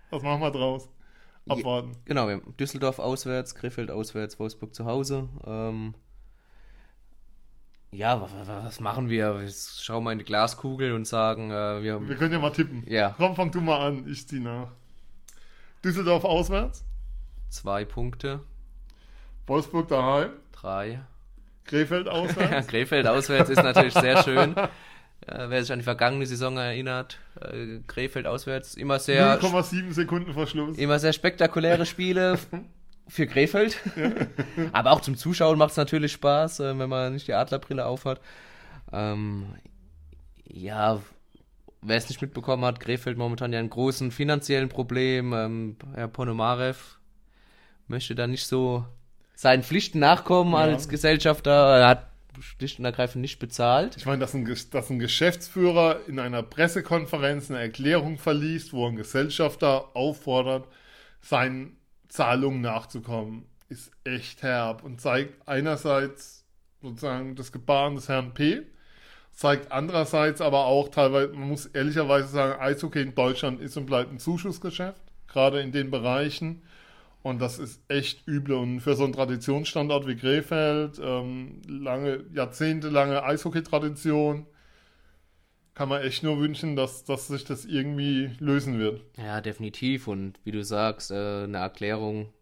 Was 0.09 0.23
machen 0.23 0.41
wir 0.41 0.51
draus? 0.51 0.89
Abwarten. 1.47 1.95
Genau, 2.05 2.27
wir 2.27 2.35
haben 2.35 2.57
Düsseldorf 2.57 2.99
auswärts, 2.99 3.55
Krefeld 3.55 3.89
auswärts, 3.91 4.39
Wolfsburg 4.39 4.73
zu 4.75 4.85
Hause. 4.85 5.29
Ähm, 5.45 5.93
ja, 7.91 8.21
was, 8.21 8.31
was 8.47 8.79
machen 8.79 9.09
wir? 9.09 9.39
Wir 9.41 9.49
schauen 9.49 10.03
mal 10.03 10.11
in 10.11 10.19
die 10.19 10.25
Glaskugel 10.25 10.93
und 10.93 11.05
sagen, 11.07 11.49
äh, 11.49 11.81
wir, 11.81 12.07
Wir 12.07 12.15
können 12.17 12.33
ja 12.33 12.39
mal 12.39 12.51
tippen. 12.51 12.83
ja, 12.87 13.15
Komm, 13.17 13.35
fang 13.35 13.51
du 13.51 13.61
mal 13.61 13.79
an, 13.87 14.07
ich 14.07 14.27
zieh 14.27 14.39
nach. 14.39 14.67
Düsseldorf 15.83 16.23
auswärts, 16.23 16.83
zwei 17.49 17.85
Punkte, 17.85 18.41
Wolfsburg 19.47 19.87
daheim, 19.87 20.31
drei. 20.51 21.01
Krefeld 21.69 22.07
Ja, 22.07 22.11
auswärts. 22.13 22.67
Krefeld 22.67 23.07
auswärts 23.07 23.49
ist 23.49 23.63
natürlich 23.63 23.93
sehr 23.93 24.23
schön. 24.23 24.55
Äh, 25.27 25.49
wer 25.49 25.61
sich 25.61 25.71
an 25.73 25.79
die 25.79 25.83
vergangene 25.83 26.25
Saison 26.25 26.55
erinnert, 26.57 27.19
äh, 27.41 27.79
Krefeld 27.87 28.25
auswärts, 28.25 28.75
immer 28.75 28.99
sehr, 28.99 29.39
0,7 29.41 29.91
Sekunden 29.91 30.33
Verschluss. 30.33 30.77
immer 30.77 30.97
sehr 30.97 31.11
spektakuläre 31.11 31.85
Spiele 31.85 32.39
für 33.07 33.27
Krefeld. 33.27 33.77
Aber 34.71 34.91
auch 34.91 35.01
zum 35.01 35.17
Zuschauen 35.17 35.57
macht 35.57 35.71
es 35.71 35.77
natürlich 35.77 36.13
Spaß, 36.13 36.61
äh, 36.61 36.79
wenn 36.79 36.87
man 36.89 37.13
nicht 37.13 37.27
die 37.27 37.33
Adlerbrille 37.33 37.85
aufhat. 37.85 38.21
Ähm, 38.93 39.47
ja, 40.45 41.01
wer 41.81 41.97
es 41.97 42.07
nicht 42.07 42.21
mitbekommen 42.21 42.63
hat, 42.63 42.79
Krefeld 42.79 43.17
momentan 43.17 43.51
ja 43.51 43.59
einen 43.59 43.69
großen 43.69 44.11
finanziellen 44.11 44.69
Problem. 44.69 45.33
Ähm, 45.33 45.75
Herr 45.95 46.07
Ponomarev 46.07 46.97
möchte 47.87 48.15
da 48.15 48.25
nicht 48.25 48.47
so 48.47 48.85
seinen 49.39 49.63
Pflichten 49.63 49.99
nachkommen 49.99 50.51
Ja. 50.51 50.59
als 50.59 50.89
Gesellschafter. 50.89 51.51
Er 51.51 51.87
hat 51.87 52.09
schlicht 52.41 52.77
und 52.77 52.83
ergreifend 52.83 53.21
nicht 53.21 53.39
bezahlt. 53.39 53.95
Ich 53.95 54.05
meine, 54.05 54.19
dass 54.19 54.33
ein, 54.33 54.43
dass 54.71 54.89
ein 54.89 54.99
Geschäftsführer 54.99 56.01
in 56.07 56.19
einer 56.19 56.43
Pressekonferenz 56.43 57.49
eine 57.49 57.61
Erklärung 57.61 58.17
verliest, 58.17 58.73
wo 58.73 58.85
ein 58.85 58.97
Gesellschafter 58.97 59.95
auffordert, 59.95 60.67
seinen 61.21 61.77
Zahlungen 62.09 62.59
nachzukommen, 62.59 63.45
ist 63.69 63.91
echt 64.03 64.43
herb 64.43 64.83
und 64.83 64.99
zeigt 64.99 65.47
einerseits 65.47 66.43
sozusagen 66.81 67.35
das 67.35 67.53
Gebaren 67.53 67.95
des 67.95 68.09
Herrn 68.09 68.33
P., 68.33 68.63
zeigt 69.31 69.71
andererseits 69.71 70.41
aber 70.41 70.65
auch 70.65 70.89
teilweise, 70.89 71.31
man 71.31 71.47
muss 71.47 71.65
ehrlicherweise 71.65 72.27
sagen, 72.27 72.59
Eishockey 72.59 73.01
in 73.01 73.15
Deutschland 73.15 73.61
ist 73.61 73.77
und 73.77 73.85
bleibt 73.85 74.11
ein 74.11 74.19
Zuschussgeschäft, 74.19 75.01
gerade 75.27 75.61
in 75.61 75.71
den 75.71 75.91
Bereichen. 75.91 76.61
Und 77.21 77.39
das 77.41 77.59
ist 77.59 77.81
echt 77.89 78.25
übel. 78.27 78.55
Und 78.55 78.79
für 78.79 78.95
so 78.95 79.03
einen 79.03 79.13
Traditionsstandort 79.13 80.07
wie 80.07 80.15
Krefeld, 80.15 80.99
ähm, 81.03 81.61
lange, 81.67 82.23
jahrzehntelange 82.33 83.23
Eishockey-Tradition, 83.23 84.45
kann 85.73 85.89
man 85.89 86.01
echt 86.01 86.23
nur 86.23 86.39
wünschen, 86.39 86.75
dass, 86.75 87.03
dass 87.05 87.27
sich 87.27 87.45
das 87.45 87.65
irgendwie 87.65 88.31
lösen 88.39 88.79
wird. 88.79 89.01
Ja, 89.17 89.39
definitiv. 89.41 90.07
Und 90.07 90.39
wie 90.43 90.51
du 90.51 90.63
sagst, 90.63 91.11
äh, 91.11 91.43
eine 91.43 91.57
Erklärung 91.57 92.33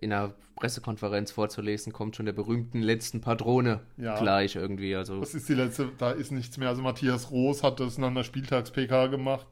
in 0.00 0.12
einer 0.12 0.34
Pressekonferenz 0.56 1.30
vorzulesen, 1.30 1.92
kommt 1.92 2.16
schon 2.16 2.26
der 2.26 2.32
berühmten 2.34 2.82
letzten 2.82 3.20
Patrone 3.20 3.80
Ja. 3.96 4.18
gleich 4.18 4.54
irgendwie. 4.56 4.94
Also 4.96 5.20
Das 5.20 5.34
ist 5.34 5.48
die 5.48 5.54
letzte, 5.54 5.90
da 5.98 6.10
ist 6.12 6.30
nichts 6.30 6.56
mehr. 6.58 6.68
Also 6.68 6.82
Matthias 6.82 7.30
Roos 7.30 7.62
hat 7.62 7.80
das 7.80 7.96
nach 7.98 8.08
einer 8.08 8.24
Spieltags-PK 8.24 9.06
gemacht. 9.08 9.46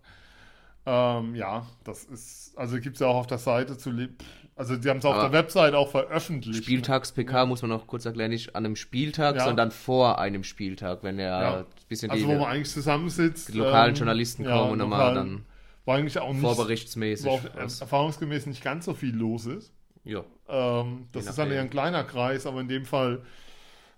Ähm, 0.85 1.35
ja, 1.35 1.67
das 1.85 2.05
ist, 2.05 2.53
also 2.59 2.79
gibt 2.81 2.97
es 2.97 3.01
ja 3.01 3.07
auch 3.07 3.17
auf 3.17 3.27
der 3.29 3.39
Seite 3.39 3.79
zu, 3.79 3.91
le- 3.93 4.11
also 4.57 4.77
die 4.77 4.89
haben 4.89 4.99
es 4.99 5.05
auf 5.05 5.19
der 5.21 5.33
Website 5.33 5.75
auch 5.75 5.91
veröffentlicht. 5.91 6.63
Spieltags-PK 6.65 7.47
muss 7.47 7.63
man 7.63 7.71
noch 7.71 7.87
kurz 7.87 8.05
erklären, 8.05 8.31
nicht 8.31 8.55
an 8.55 8.65
einem 8.65 8.77
Spieltag, 8.77 9.37
Ja. 9.37 9.45
sondern 9.45 9.71
vor 9.71 10.19
einem 10.19 10.45
Spieltag, 10.45 11.03
wenn 11.03 11.19
er 11.19 11.41
Ja. 11.43 11.57
ein 11.61 11.65
bisschen 11.89 12.11
Also 12.11 12.25
die, 12.27 12.31
wo 12.33 12.39
man 12.39 12.51
eigentlich 12.51 12.71
zusammensitzt. 12.71 13.49
die 13.49 13.59
lokalen 13.59 13.91
ähm, 13.91 13.95
Journalisten 13.97 14.45
ja, 14.45 14.57
kommen 14.59 14.73
und 14.73 14.79
nochmal 14.79 15.15
dann 15.15 15.45
War 15.85 15.97
eigentlich 15.97 16.19
auch 16.19 16.33
nicht, 16.33 16.43
vorberichtsmäßig. 16.43 17.27
wo 17.27 17.31
auch 17.31 17.41
was- 17.57 17.81
erfahrungsgemäß 17.81 18.47
nicht 18.47 18.63
ganz 18.63 18.85
so 18.85 18.95
viel 18.95 19.15
los 19.15 19.47
ist. 19.47 19.73
ja. 20.05 20.23
Ähm, 20.49 21.07
das 21.13 21.27
ist 21.27 21.39
dann 21.39 21.51
eher 21.51 21.63
ein 21.63 21.71
kleiner 21.71 22.05
Kreis, 22.05 22.45
aber 22.47 22.61
in 22.61 22.69
dem 22.69 22.85
Fall 22.85 23.23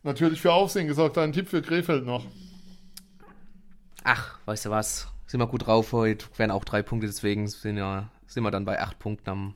natürlich 0.04 0.40
für 0.40 0.52
Aufsehen 0.52 0.86
gesorgt. 0.86 1.18
Ein 1.18 1.32
Tipp 1.32 1.48
für 1.48 1.62
Krefeld 1.62 2.04
noch. 2.06 2.24
Ach, 4.04 4.38
weißt 4.44 4.66
du 4.66 4.70
was? 4.70 5.08
Sind 5.26 5.40
wir 5.40 5.46
gut 5.46 5.66
drauf 5.66 5.92
heute. 5.92 6.26
Wären 6.36 6.50
auch 6.50 6.64
drei 6.64 6.82
Punkte, 6.82 7.06
deswegen 7.06 7.48
sind, 7.48 7.76
ja, 7.78 8.10
sind 8.26 8.42
wir 8.42 8.50
dann 8.50 8.64
bei 8.64 8.80
acht 8.80 8.98
Punkten 8.98 9.30
am, 9.30 9.54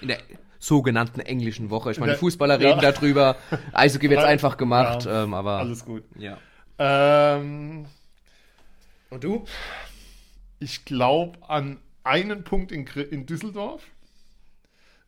in 0.00 0.08
der 0.08 0.18
sogenannten 0.58 1.20
englischen 1.20 1.70
Woche. 1.70 1.90
Ich 1.92 1.98
meine, 1.98 2.12
die. 2.12 2.18
Fußballer 2.18 2.58
reden 2.58 2.80
Ja. 2.80 2.92
darüber. 2.92 3.36
Eishockey 3.72 4.10
wird 4.10 4.24
einfach 4.24 4.56
gemacht, 4.56 5.04
Ja. 5.04 5.24
ähm, 5.24 5.34
aber. 5.34 5.58
Alles 5.58 5.84
gut. 5.84 6.02
Ja. 6.18 6.38
Ähm, 6.78 7.86
Und 9.10 9.24
du? 9.24 9.44
ich 10.58 10.84
glaube 10.84 11.38
an 11.48 11.78
einen 12.04 12.44
Punkt 12.44 12.72
in, 12.72 12.86
in 12.86 13.26
Düsseldorf. 13.26 13.82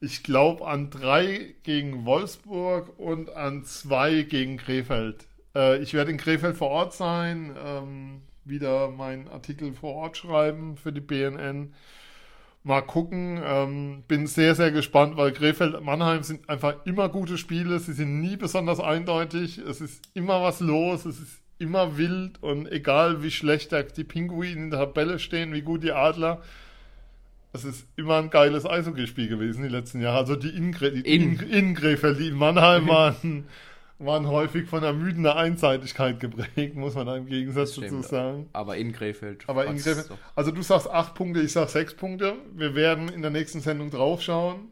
Ich 0.00 0.22
glaube 0.22 0.66
an 0.66 0.90
drei 0.90 1.54
gegen 1.64 2.04
Wolfsburg 2.04 2.98
und 2.98 3.30
an 3.34 3.64
zwei 3.64 4.22
gegen 4.22 4.56
Krefeld. 4.56 5.26
Äh, 5.56 5.78
ich 5.78 5.92
werde 5.94 6.10
in 6.12 6.18
Krefeld 6.18 6.56
vor 6.56 6.68
Ort 6.68 6.94
sein, 6.94 7.56
ähm, 7.62 8.22
wieder 8.44 8.88
meinen 8.90 9.28
Artikel 9.28 9.72
vor 9.74 9.94
Ort 9.94 10.16
schreiben 10.16 10.76
für 10.76 10.92
die 10.92 11.00
BNN. 11.00 11.74
Mal 12.68 12.82
gucken. 12.82 13.40
Ähm, 13.42 14.04
bin 14.08 14.26
sehr, 14.26 14.54
sehr 14.54 14.70
gespannt, 14.70 15.16
weil 15.16 15.32
Krefeld 15.32 15.74
und 15.74 15.84
Mannheim 15.84 16.22
sind 16.22 16.48
einfach 16.50 16.74
immer 16.84 17.08
gute 17.08 17.38
Spiele. 17.38 17.78
Sie 17.78 17.94
sind 17.94 18.20
nie 18.20 18.36
besonders 18.36 18.78
eindeutig. 18.78 19.56
Es 19.56 19.80
ist 19.80 20.04
immer 20.12 20.42
was 20.42 20.60
los. 20.60 21.06
Es 21.06 21.18
ist 21.18 21.40
immer 21.58 21.96
wild. 21.96 22.42
Und 22.42 22.70
egal 22.70 23.22
wie 23.22 23.30
schlecht 23.30 23.72
die 23.96 24.04
Pinguine 24.04 24.52
in 24.52 24.70
der 24.70 24.80
Tabelle 24.80 25.18
stehen, 25.18 25.54
wie 25.54 25.62
gut 25.62 25.82
die 25.82 25.92
Adler, 25.92 26.42
es 27.54 27.64
ist 27.64 27.86
immer 27.96 28.18
ein 28.18 28.28
geiles 28.28 28.66
Eishockeyspiel 28.66 29.28
gewesen 29.28 29.62
die 29.62 29.70
letzten 29.70 30.02
Jahre. 30.02 30.18
Also 30.18 30.36
die 30.36 30.50
in, 30.50 30.72
die 30.72 31.00
In. 31.00 31.38
in, 31.38 31.50
in 31.50 31.74
Krefeld, 31.74 32.20
die 32.20 32.28
in 32.28 32.36
Mannheim 32.36 32.86
waren, 32.86 33.46
waren 33.99 34.28
häufig 34.28 34.68
von 34.68 34.82
ermüdender 34.82 35.36
Einseitigkeit 35.36 36.20
geprägt, 36.20 36.76
muss 36.76 36.94
man 36.94 37.09
im 37.09 37.26
Gegensatz 37.26 37.74
dazu 37.74 38.03
sagen. 38.03 38.49
Aber 38.53 38.76
in 38.76 38.92
Krefeld. 38.92 39.44
Aber 39.49 39.66
in 39.66 39.76
Krefeld, 39.76 40.11
also 40.34 40.51
du 40.51 40.62
sagst 40.62 40.88
acht 40.88 41.14
Punkte, 41.14 41.40
ich 41.40 41.53
sag 41.53 41.68
sechs 41.68 41.94
Punkte. 41.94 42.36
Wir 42.55 42.74
werden 42.74 43.09
in 43.09 43.22
der 43.22 43.30
nächsten 43.30 43.61
Sendung 43.61 43.90
draufschauen. 43.90 44.70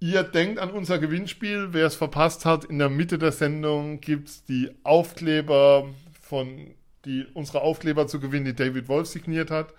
Ihr 0.00 0.22
denkt 0.22 0.58
an 0.58 0.70
unser 0.70 0.98
Gewinnspiel. 0.98 1.68
Wer 1.72 1.86
es 1.86 1.94
verpasst 1.94 2.44
hat, 2.44 2.64
in 2.64 2.78
der 2.78 2.90
Mitte 2.90 3.18
der 3.18 3.32
Sendung 3.32 4.00
gibt 4.00 4.28
es 4.28 4.44
die 4.44 4.70
Aufkleber 4.82 5.88
von 6.20 6.74
die 7.04 7.26
unsere 7.34 7.60
Aufkleber 7.60 8.06
zu 8.06 8.20
gewinnen, 8.20 8.46
die 8.46 8.54
David 8.54 8.88
Wolf 8.88 9.08
signiert 9.08 9.50
hat. 9.50 9.74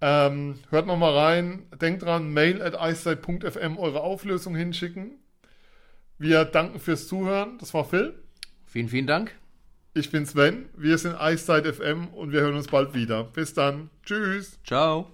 Ähm, 0.00 0.58
hört 0.70 0.86
noch 0.86 0.96
mal 0.96 1.16
rein. 1.16 1.66
Denkt 1.80 2.02
dran, 2.02 2.32
mail 2.32 2.62
at 2.62 2.78
eiszeit.fm 2.78 3.78
eure 3.78 4.02
Auflösung 4.02 4.54
hinschicken. 4.54 5.12
Wir 6.18 6.44
danken 6.44 6.80
fürs 6.80 7.08
Zuhören. 7.08 7.58
Das 7.58 7.74
war 7.74 7.84
Phil. 7.84 8.14
Vielen, 8.66 8.88
vielen 8.88 9.06
Dank. 9.06 9.32
Ich 9.94 10.10
bin 10.10 10.26
Sven. 10.26 10.68
Wir 10.76 10.98
sind 10.98 11.14
Eiszeit 11.14 11.66
FM 11.66 12.08
und 12.08 12.32
wir 12.32 12.40
hören 12.40 12.56
uns 12.56 12.68
bald 12.68 12.94
wieder. 12.94 13.24
Bis 13.24 13.54
dann. 13.54 13.90
Tschüss. 14.04 14.58
Ciao. 14.64 15.10